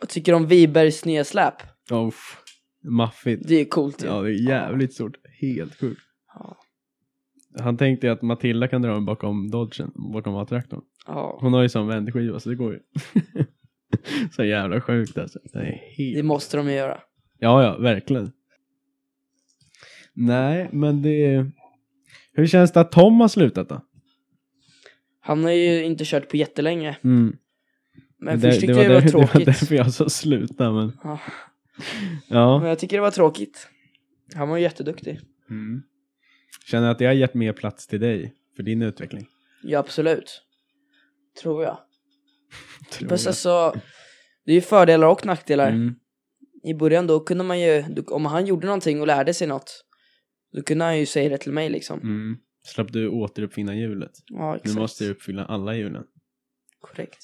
Vad 0.00 0.08
tycker 0.08 0.32
du 0.32 0.36
om 0.36 0.46
Wibergs 0.46 1.04
nya 1.04 1.24
släp? 1.24 1.54
oh, 1.90 2.10
maffigt. 2.84 3.48
Det 3.48 3.54
är 3.54 3.64
coolt 3.64 4.04
ju. 4.04 4.06
Ja, 4.06 4.22
det 4.22 4.30
är 4.30 4.48
jävligt 4.48 4.94
stort. 4.94 5.16
Helt 5.40 5.80
sjukt. 5.80 6.00
Ja. 6.34 6.56
Han 7.60 7.76
tänkte 7.76 8.06
ju 8.06 8.12
att 8.12 8.22
Matilda 8.22 8.68
kan 8.68 8.82
dra 8.82 8.92
den 8.92 9.04
bakom 9.04 9.50
Dodgen, 9.50 9.92
bakom 10.12 10.34
A-traktorn. 10.34 10.82
Ja. 11.06 11.38
Hon 11.40 11.52
har 11.52 11.62
ju 11.62 11.68
sån 11.68 11.86
vändskiva 11.86 12.40
så 12.40 12.48
det 12.48 12.54
går 12.54 12.72
ju. 12.72 12.80
så 14.32 14.44
jävla 14.44 14.80
sjukt 14.80 15.18
alltså. 15.18 15.38
Det 15.52 15.58
är 15.58 15.94
helt... 15.96 16.16
Det 16.16 16.22
måste 16.22 16.56
de 16.56 16.68
ju 16.68 16.74
göra. 16.74 17.00
Ja, 17.38 17.62
ja, 17.62 17.78
verkligen. 17.78 18.32
Nej, 20.12 20.68
men 20.72 21.02
det... 21.02 21.46
Hur 22.32 22.46
känns 22.46 22.72
det 22.72 22.80
att 22.80 22.92
Tom 22.92 23.20
har 23.20 23.28
slutat 23.28 23.68
då? 23.68 23.80
Han 25.20 25.44
har 25.44 25.50
ju 25.50 25.84
inte 25.84 26.04
kört 26.04 26.28
på 26.28 26.36
jättelänge. 26.36 26.96
Mm. 27.04 27.36
Men 28.18 28.40
det, 28.40 28.48
först 28.48 28.60
tyckte 28.60 28.74
det, 28.74 28.82
jag 28.82 28.90
det 28.90 28.94
var 28.94 29.08
tråkigt. 29.08 29.32
Det 29.32 29.38
var 29.38 29.44
därför 29.44 29.74
jag 29.74 29.92
sa 29.92 30.08
sluta, 30.08 30.72
men... 30.72 30.92
Ja. 31.04 31.20
Ja. 32.28 32.58
Men 32.58 32.68
jag 32.68 32.78
tycker 32.78 32.96
det 32.96 33.00
var 33.00 33.10
tråkigt. 33.10 33.68
Han 34.34 34.48
var 34.48 34.56
ju 34.56 34.62
jätteduktig. 34.62 35.20
Mm. 35.50 35.82
Känner 36.66 36.90
att 36.90 36.98
det 36.98 37.06
har 37.06 37.12
gett 37.12 37.34
mer 37.34 37.52
plats 37.52 37.86
till 37.86 38.00
dig 38.00 38.34
för 38.56 38.62
din 38.62 38.82
utveckling? 38.82 39.26
Ja, 39.62 39.78
absolut. 39.78 40.42
Tror 41.42 41.62
jag. 41.62 41.78
Tror 42.92 43.10
jag. 43.10 43.26
alltså, 43.26 43.74
det 44.44 44.52
är 44.52 44.54
ju 44.54 44.60
fördelar 44.60 45.06
och 45.08 45.26
nackdelar. 45.26 45.68
Mm. 45.68 45.94
I 46.62 46.74
början 46.74 47.06
då 47.06 47.20
kunde 47.20 47.44
man 47.44 47.60
ju, 47.60 47.84
om 48.06 48.24
han 48.26 48.46
gjorde 48.46 48.66
någonting 48.66 49.00
och 49.00 49.06
lärde 49.06 49.34
sig 49.34 49.46
något, 49.46 49.84
då 50.52 50.62
kunde 50.62 50.84
han 50.84 50.98
ju 50.98 51.06
säga 51.06 51.28
det 51.28 51.38
till 51.38 51.52
mig 51.52 51.70
liksom. 51.70 52.00
Mm. 52.00 52.36
Slapp 52.66 52.92
du 52.92 53.08
återuppfinna 53.08 53.74
hjulet? 53.74 54.10
Ja, 54.26 54.50
Nu 54.52 54.56
exakt. 54.56 54.78
måste 54.78 55.04
du 55.04 55.10
uppfylla 55.10 55.44
alla 55.44 55.74
hjulen. 55.74 56.04
Korrekt. 56.80 57.18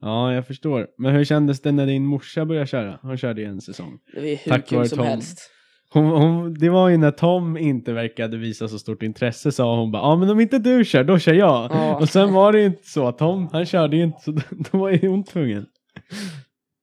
Ja, 0.00 0.34
jag 0.34 0.46
förstår. 0.46 0.86
Men 0.98 1.14
hur 1.14 1.24
kändes 1.24 1.60
det 1.60 1.72
när 1.72 1.86
din 1.86 2.04
morsa 2.06 2.44
började 2.44 2.66
köra? 2.66 2.98
Hon 3.02 3.16
körde 3.16 3.40
ju 3.40 3.46
en 3.46 3.60
säsong. 3.60 3.98
Det 4.12 4.20
var 4.20 4.26
ju 4.26 4.34
hur 4.34 4.52
Tack 4.52 4.68
kul 4.68 4.88
som 4.88 4.98
Tom. 4.98 5.06
helst. 5.06 5.50
Hon, 5.90 6.04
hon, 6.04 6.54
det 6.54 6.68
var 6.68 6.88
ju 6.88 6.96
när 6.96 7.10
Tom 7.10 7.56
inte 7.56 7.92
verkade 7.92 8.36
visa 8.36 8.68
så 8.68 8.78
stort 8.78 9.02
intresse 9.02 9.52
sa 9.52 9.76
hon 9.76 9.92
bara 9.92 10.02
ja 10.02 10.16
men 10.16 10.30
om 10.30 10.40
inte 10.40 10.58
du 10.58 10.84
kör 10.84 11.04
då 11.04 11.18
kör 11.18 11.34
jag. 11.34 11.70
Ja. 11.72 11.96
Och 11.96 12.08
sen 12.08 12.32
var 12.32 12.52
det 12.52 12.60
ju 12.60 12.66
inte 12.66 12.88
så. 12.88 13.12
Tom 13.12 13.48
han 13.52 13.66
körde 13.66 13.96
ju 13.96 14.02
inte 14.02 14.20
så 14.22 14.30
då, 14.50 14.78
var 14.78 14.90
ju 14.90 15.08
hon 15.08 15.24
tvungen. 15.24 15.66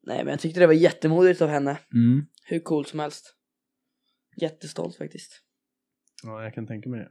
Nej 0.03 0.17
men 0.17 0.27
jag 0.27 0.39
tyckte 0.39 0.59
det 0.59 0.67
var 0.67 0.73
jättemodigt 0.73 1.41
av 1.41 1.49
henne. 1.49 1.77
Mm. 1.93 2.25
Hur 2.45 2.59
cool 2.59 2.85
som 2.85 2.99
helst. 2.99 3.35
Jättestolt 4.41 4.95
faktiskt. 4.95 5.41
Ja 6.23 6.43
jag 6.43 6.53
kan 6.53 6.67
tänka 6.67 6.89
mig 6.89 6.99
det. 6.99 7.09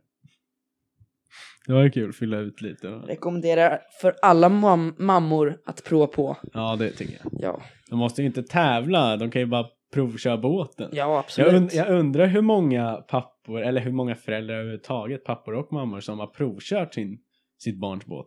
Det 1.66 1.72
var 1.72 1.82
ju 1.82 1.90
kul 1.90 2.08
att 2.10 2.16
fylla 2.16 2.38
ut 2.38 2.60
lite. 2.60 2.88
Och... 2.88 3.06
Rekommenderar 3.08 3.78
för 4.00 4.14
alla 4.22 4.48
mam- 4.48 4.94
mammor 4.98 5.58
att 5.66 5.84
prova 5.84 6.06
på. 6.06 6.36
Ja 6.52 6.76
det 6.78 6.90
tycker 6.90 7.18
jag. 7.22 7.32
Ja, 7.42 7.62
De 7.90 7.98
måste 7.98 8.22
ju 8.22 8.26
inte 8.26 8.42
tävla, 8.42 9.16
de 9.16 9.30
kan 9.30 9.40
ju 9.42 9.46
bara 9.46 9.66
provköra 9.94 10.36
båten. 10.38 10.88
ja 10.92 11.18
absolut. 11.18 11.52
Jag, 11.52 11.62
und 11.62 11.72
jag 11.72 11.88
undrar 11.88 12.26
hur 12.26 12.42
många 12.42 12.92
pappor, 12.96 13.62
eller 13.62 13.80
hur 13.80 13.92
många 13.92 14.14
föräldrar 14.14 14.54
överhuvudtaget, 14.54 15.24
pappor 15.24 15.54
och 15.54 15.72
mammor, 15.72 16.00
som 16.00 16.18
har 16.18 16.26
provkört 16.26 16.94
sin, 16.94 17.18
sitt 17.58 17.80
barns 17.80 18.06
båt. 18.06 18.26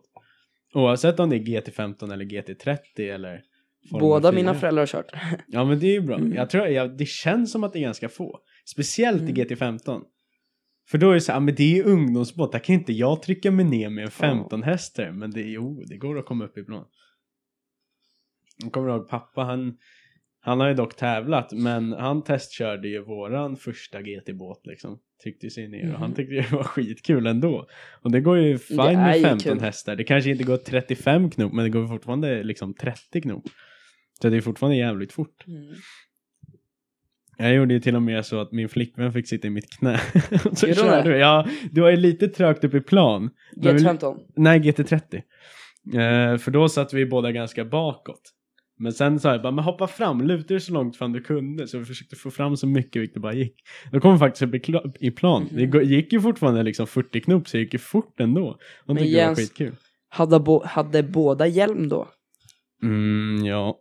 Oavsett 0.74 1.20
om 1.20 1.30
det 1.30 1.36
är 1.36 1.40
GT15 1.40 2.12
eller 2.12 2.24
GT30 2.24 3.14
eller 3.14 3.40
Formel 3.90 4.00
Båda 4.00 4.32
4. 4.32 4.36
mina 4.36 4.54
föräldrar 4.54 4.82
har 4.82 4.86
kört. 4.86 5.12
Ja 5.46 5.64
men 5.64 5.78
det 5.80 5.86
är 5.86 5.92
ju 5.92 6.00
bra. 6.00 6.16
Mm. 6.16 6.32
Jag 6.32 6.50
tror, 6.50 6.66
jag, 6.66 6.96
det 6.98 7.08
känns 7.08 7.52
som 7.52 7.64
att 7.64 7.72
det 7.72 7.78
är 7.78 7.82
ganska 7.82 8.08
få. 8.08 8.38
Speciellt 8.74 9.20
Mm. 9.20 9.36
i 9.36 9.44
GT15. 9.44 10.00
För 10.90 10.98
då 10.98 11.10
är 11.10 11.14
det 11.14 11.20
så 11.20 11.32
här, 11.32 11.36
"Ah, 11.36 11.40
men 11.40 11.54
det 11.54 11.62
är 11.62 11.74
ju 11.76 11.82
ungdomsbåt, 11.82 12.52
där 12.52 12.58
kan 12.58 12.74
inte 12.74 12.92
jag 12.92 13.22
trycka 13.22 13.50
mig 13.50 13.64
ner 13.64 13.90
med 13.90 14.04
en 14.04 14.10
15 14.10 14.62
hästar. 14.62 15.10
Men 15.10 15.30
det, 15.30 15.40
jo, 15.42 15.82
det 15.86 15.96
går 15.96 16.18
att 16.18 16.26
komma 16.26 16.44
upp 16.44 16.58
ibland. 16.58 16.86
Jag 18.62 18.72
kommer 18.72 18.88
ihåg 18.88 19.08
pappa, 19.08 19.42
han, 19.42 19.76
han 20.40 20.60
har 20.60 20.68
ju 20.68 20.74
dock 20.74 20.96
tävlat, 20.96 21.52
men 21.52 21.92
han 21.92 22.24
testkörde 22.24 22.88
ju 22.88 23.04
våran 23.04 23.56
första 23.56 24.02
GT-båt 24.02 24.60
liksom. 24.66 24.98
Tryckte 25.22 25.50
sig 25.50 25.68
ner 25.68 25.92
och 25.92 25.98
han 25.98 26.08
Mhm. 26.10 26.16
tyckte 26.16 26.34
det 26.34 26.52
var 26.52 26.62
skitkul 26.64 27.26
ändå. 27.26 27.66
Och 28.02 28.10
det 28.12 28.20
går 28.20 28.38
ju 28.38 28.58
fine 28.58 28.76
med 28.76 29.16
ju 29.16 29.22
15 29.22 29.52
kul. 29.52 29.60
hästar. 29.60 29.96
Det 29.96 30.04
kanske 30.04 30.30
inte 30.30 30.44
går 30.44 30.56
35 30.56 31.30
knop, 31.30 31.52
men 31.52 31.64
det 31.64 31.70
går 31.70 31.86
fortfarande 31.86 32.42
liksom 32.42 32.74
30 32.74 33.20
knop. 33.20 33.44
Så 34.22 34.28
det 34.28 34.36
är 34.36 34.40
fortfarande 34.40 34.76
jävligt 34.76 35.12
fort. 35.12 35.46
Mm. 35.46 35.74
Jag 37.40 37.54
gjorde 37.54 37.74
ju 37.74 37.80
till 37.80 37.96
och 37.96 38.02
med 38.02 38.26
så 38.26 38.40
att 38.40 38.52
min 38.52 38.68
flickvän 38.68 39.12
fick 39.12 39.28
sitta 39.28 39.46
i 39.46 39.50
mitt 39.50 39.70
knä. 39.78 39.98
så 40.52 40.66
Gjorde 40.66 40.80
hon 40.80 40.90
körde 40.90 41.02
det? 41.08 41.14
vi. 41.14 41.20
Ja, 41.20 41.46
det 41.72 41.80
var 41.80 41.90
ju 41.90 41.96
lite 41.96 42.28
trögt 42.28 42.64
upp 42.64 42.74
i 42.74 42.80
plan. 42.80 43.30
Men 43.56 43.76
vi- 43.76 43.82
GT15. 43.84 44.16
Nej, 44.36 44.60
GT30. 44.60 45.14
Eh, 45.94 46.38
för 46.38 46.50
då 46.50 46.68
satt 46.68 46.92
vi 46.94 47.06
båda 47.06 47.32
ganska 47.32 47.64
bakåt. 47.64 48.20
Men 48.80 48.92
sen 48.92 49.20
sa 49.20 49.32
jag 49.32 49.42
bara, 49.42 49.52
men 49.52 49.64
hoppa 49.64 49.86
fram, 49.86 50.20
luta 50.26 50.48
dig 50.48 50.60
så 50.60 50.72
långt 50.72 50.96
fram 50.96 51.12
du 51.12 51.20
kunde. 51.20 51.68
Så 51.68 51.78
vi 51.78 51.84
försökte 51.84 52.16
få 52.16 52.30
fram 52.30 52.56
så 52.56 52.66
mycket 52.66 53.02
vilket 53.02 53.14
det 53.14 53.20
bara 53.20 53.34
gick. 53.34 53.54
Då 53.92 54.00
kom 54.00 54.12
vi 54.12 54.18
faktiskt 54.18 54.42
upp 54.42 54.54
i, 54.54 54.58
kla- 54.58 54.92
i 55.00 55.10
plan. 55.10 55.42
Mhm. 55.42 55.56
Det 55.56 55.66
gå- 55.66 55.82
gick 55.82 56.12
ju 56.12 56.20
fortfarande 56.20 56.62
liksom 56.62 56.86
40 56.86 57.20
knop 57.20 57.48
så 57.48 57.56
det 57.56 57.62
gick 57.62 57.72
ju 57.72 57.78
fort 57.78 58.20
ändå. 58.20 58.40
De 58.86 58.94
Men 58.94 58.96
tyckte 58.96 59.18
det 59.18 59.24
var 59.26 59.30
Jens- 59.32 59.36
skitkul. 59.38 59.74
Hade, 60.08 60.40
bo- 60.40 60.64
hade 60.64 61.02
båda 61.02 61.46
hjälm 61.46 61.88
då? 61.88 62.08
Mm, 62.82 63.44
ja. 63.46 63.78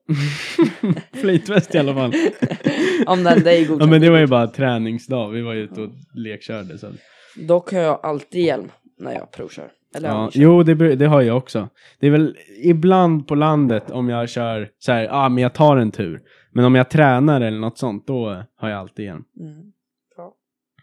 Flytväst 1.22 1.76
i 1.76 1.78
alla 1.78 1.94
fall. 1.94 2.14
Om 3.08 3.24
den 3.24 3.44
dig 3.44 3.62
ja 3.62 3.68
godkänd. 3.68 3.92
men 3.92 4.02
det 4.02 4.10
var 4.10 4.20
ju 4.20 4.28
bara 4.28 4.48
träningsdag. 4.48 5.30
Vi 5.30 5.42
var 5.42 5.54
ju 5.54 5.62
ute 5.62 5.82
och 5.82 5.90
lekkörde. 6.14 6.78
Så. 6.78 6.92
Dock 7.36 7.72
har 7.72 7.80
jag 7.80 8.00
alltid 8.04 8.46
hjälm 8.46 8.72
när 9.00 9.14
jag 9.14 9.32
provkör. 9.32 9.72
Eller 9.96 10.10
Ja, 10.10 10.30
jo, 10.34 10.64
det, 10.64 10.96
det 10.96 11.06
har 11.06 11.22
jag 11.22 11.38
också. 11.38 11.70
Det 12.00 12.08
är 12.08 12.12
väl 12.12 12.38
ibland 12.64 13.28
på 13.28 13.36
landet 13.36 13.92
om 13.92 14.10
jag 14.10 14.30
kör 14.30 14.70
så 14.78 14.92
här, 14.92 15.04
ja 15.04 15.12
ah, 15.12 15.30
men 15.30 15.44
jag 15.44 15.54
tar 15.54 15.78
en 15.78 15.92
tur. 15.92 16.22
Men 16.52 16.66
om 16.66 16.76
jag 16.76 16.90
tränar 16.90 17.42
eller 17.42 17.60
något 17.60 17.78
sånt, 17.78 18.08
då 18.08 18.44
har 18.56 18.70
jag 18.70 18.80
alltid 18.80 19.06
hjälm. 19.06 19.24
Mm. 19.40 19.72
Bra. 20.16 20.34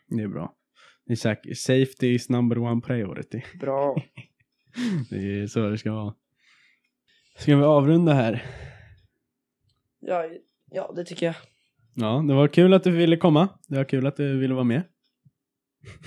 Det 0.09 0.23
är 0.23 0.29
bra. 0.29 0.53
Det 1.07 1.13
är 1.13 1.17
säk- 1.17 1.55
safety 1.57 2.15
is 2.15 2.29
number 2.29 2.59
one 2.59 2.81
priority. 2.81 3.41
Bra. 3.61 3.97
Det 5.11 5.17
är 5.43 5.47
så 5.47 5.69
det 5.69 5.79
ska 5.79 5.93
vara. 5.93 6.15
Ska 7.37 7.57
vi 7.57 7.63
avrunda 7.63 8.13
här? 8.13 8.45
Ja, 10.01 10.25
ja, 10.71 10.93
det 10.97 11.05
tycker 11.05 11.27
jag. 11.27 11.35
Ja, 11.95 12.25
det 12.29 12.35
var 12.35 12.49
kul 12.49 12.75
att 12.75 12.85
du 12.85 12.91
ville 12.91 13.17
komma. 13.17 13.49
Det 13.69 13.77
var 13.77 13.85
kul 13.85 14.07
att 14.07 14.17
du 14.17 14.39
ville 14.39 14.55
vara 14.55 14.65
med. 14.65 14.83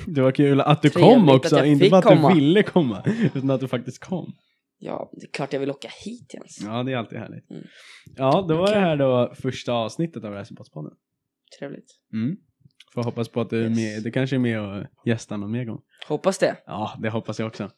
Det 0.08 0.22
var 0.22 0.32
kul 0.32 0.62
att 0.62 0.82
du 0.82 0.90
Trevligt 0.90 1.16
kom 1.18 1.30
också, 1.30 1.66
inte 1.66 1.90
bara 1.90 1.98
att 1.98 2.06
komma. 2.06 2.30
du 2.30 2.36
ville 2.36 2.64
komma, 2.64 3.04
utan 3.36 3.50
att 3.52 3.60
du 3.60 3.68
faktiskt 3.68 4.00
kom. 4.04 4.34
Ja, 4.80 5.10
det 5.14 5.26
är 5.26 5.32
klart 5.32 5.54
jag 5.54 5.60
vill 5.60 5.70
åka 5.72 5.90
hit 6.06 6.34
Jens. 6.34 6.60
Ja, 6.66 6.84
det 6.84 6.92
är 6.94 6.98
alltid 6.98 7.20
härligt. 7.20 7.50
Mm. 7.52 7.64
Ja, 8.16 8.46
då 8.50 8.58
var 8.58 8.66
det 8.66 8.72
Okej. 8.72 8.82
här 8.82 8.98
då 8.98 9.34
första 9.36 9.74
avsnittet 9.74 10.24
av 10.24 10.34
Racerpodspodden. 10.34 10.92
Trevligt. 11.60 11.92
Mm. 12.14 12.38
Får 12.94 13.04
hoppas 13.04 13.30
på 13.30 13.42
att 13.42 13.50
du, 13.50 13.66
är 13.66 13.70
Yes. 13.70 13.78
med, 13.78 14.04
du 14.04 14.12
kanske 14.12 14.36
är 14.36 14.40
med 14.40 14.62
och 14.62 14.86
gästar 15.06 15.38
någon 15.38 15.52
mer 15.52 15.66
gång. 15.66 15.82
Hoppas 16.08 16.38
det. 16.38 16.58
Ja, 16.66 16.94
det 17.02 17.10
hoppas 17.10 17.40
jag 17.40 17.48
också. 17.48 17.72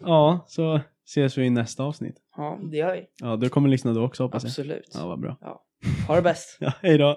Ja, 0.00 0.44
så 0.48 0.80
ses 1.06 1.38
vi 1.38 1.44
i 1.44 1.50
nästa 1.50 1.82
avsnitt. 1.82 2.16
Ja, 2.36 2.58
det 2.70 2.76
gör 2.76 2.92
vi. 2.94 3.04
Ja, 3.22 3.36
du 3.36 3.48
kommer 3.48 3.68
lyssna 3.68 3.92
då 3.92 4.04
också 4.04 4.22
hoppas 4.22 4.42
jag. 4.44 4.48
Absolut. 4.50 4.90
Ja, 4.94 5.06
vad 5.06 5.20
bra. 5.20 5.36
Ha 6.08 6.16
det 6.16 6.22
bäst. 6.22 6.56
Ja, 6.60 6.72
hej 6.82 6.98
då. 6.98 7.16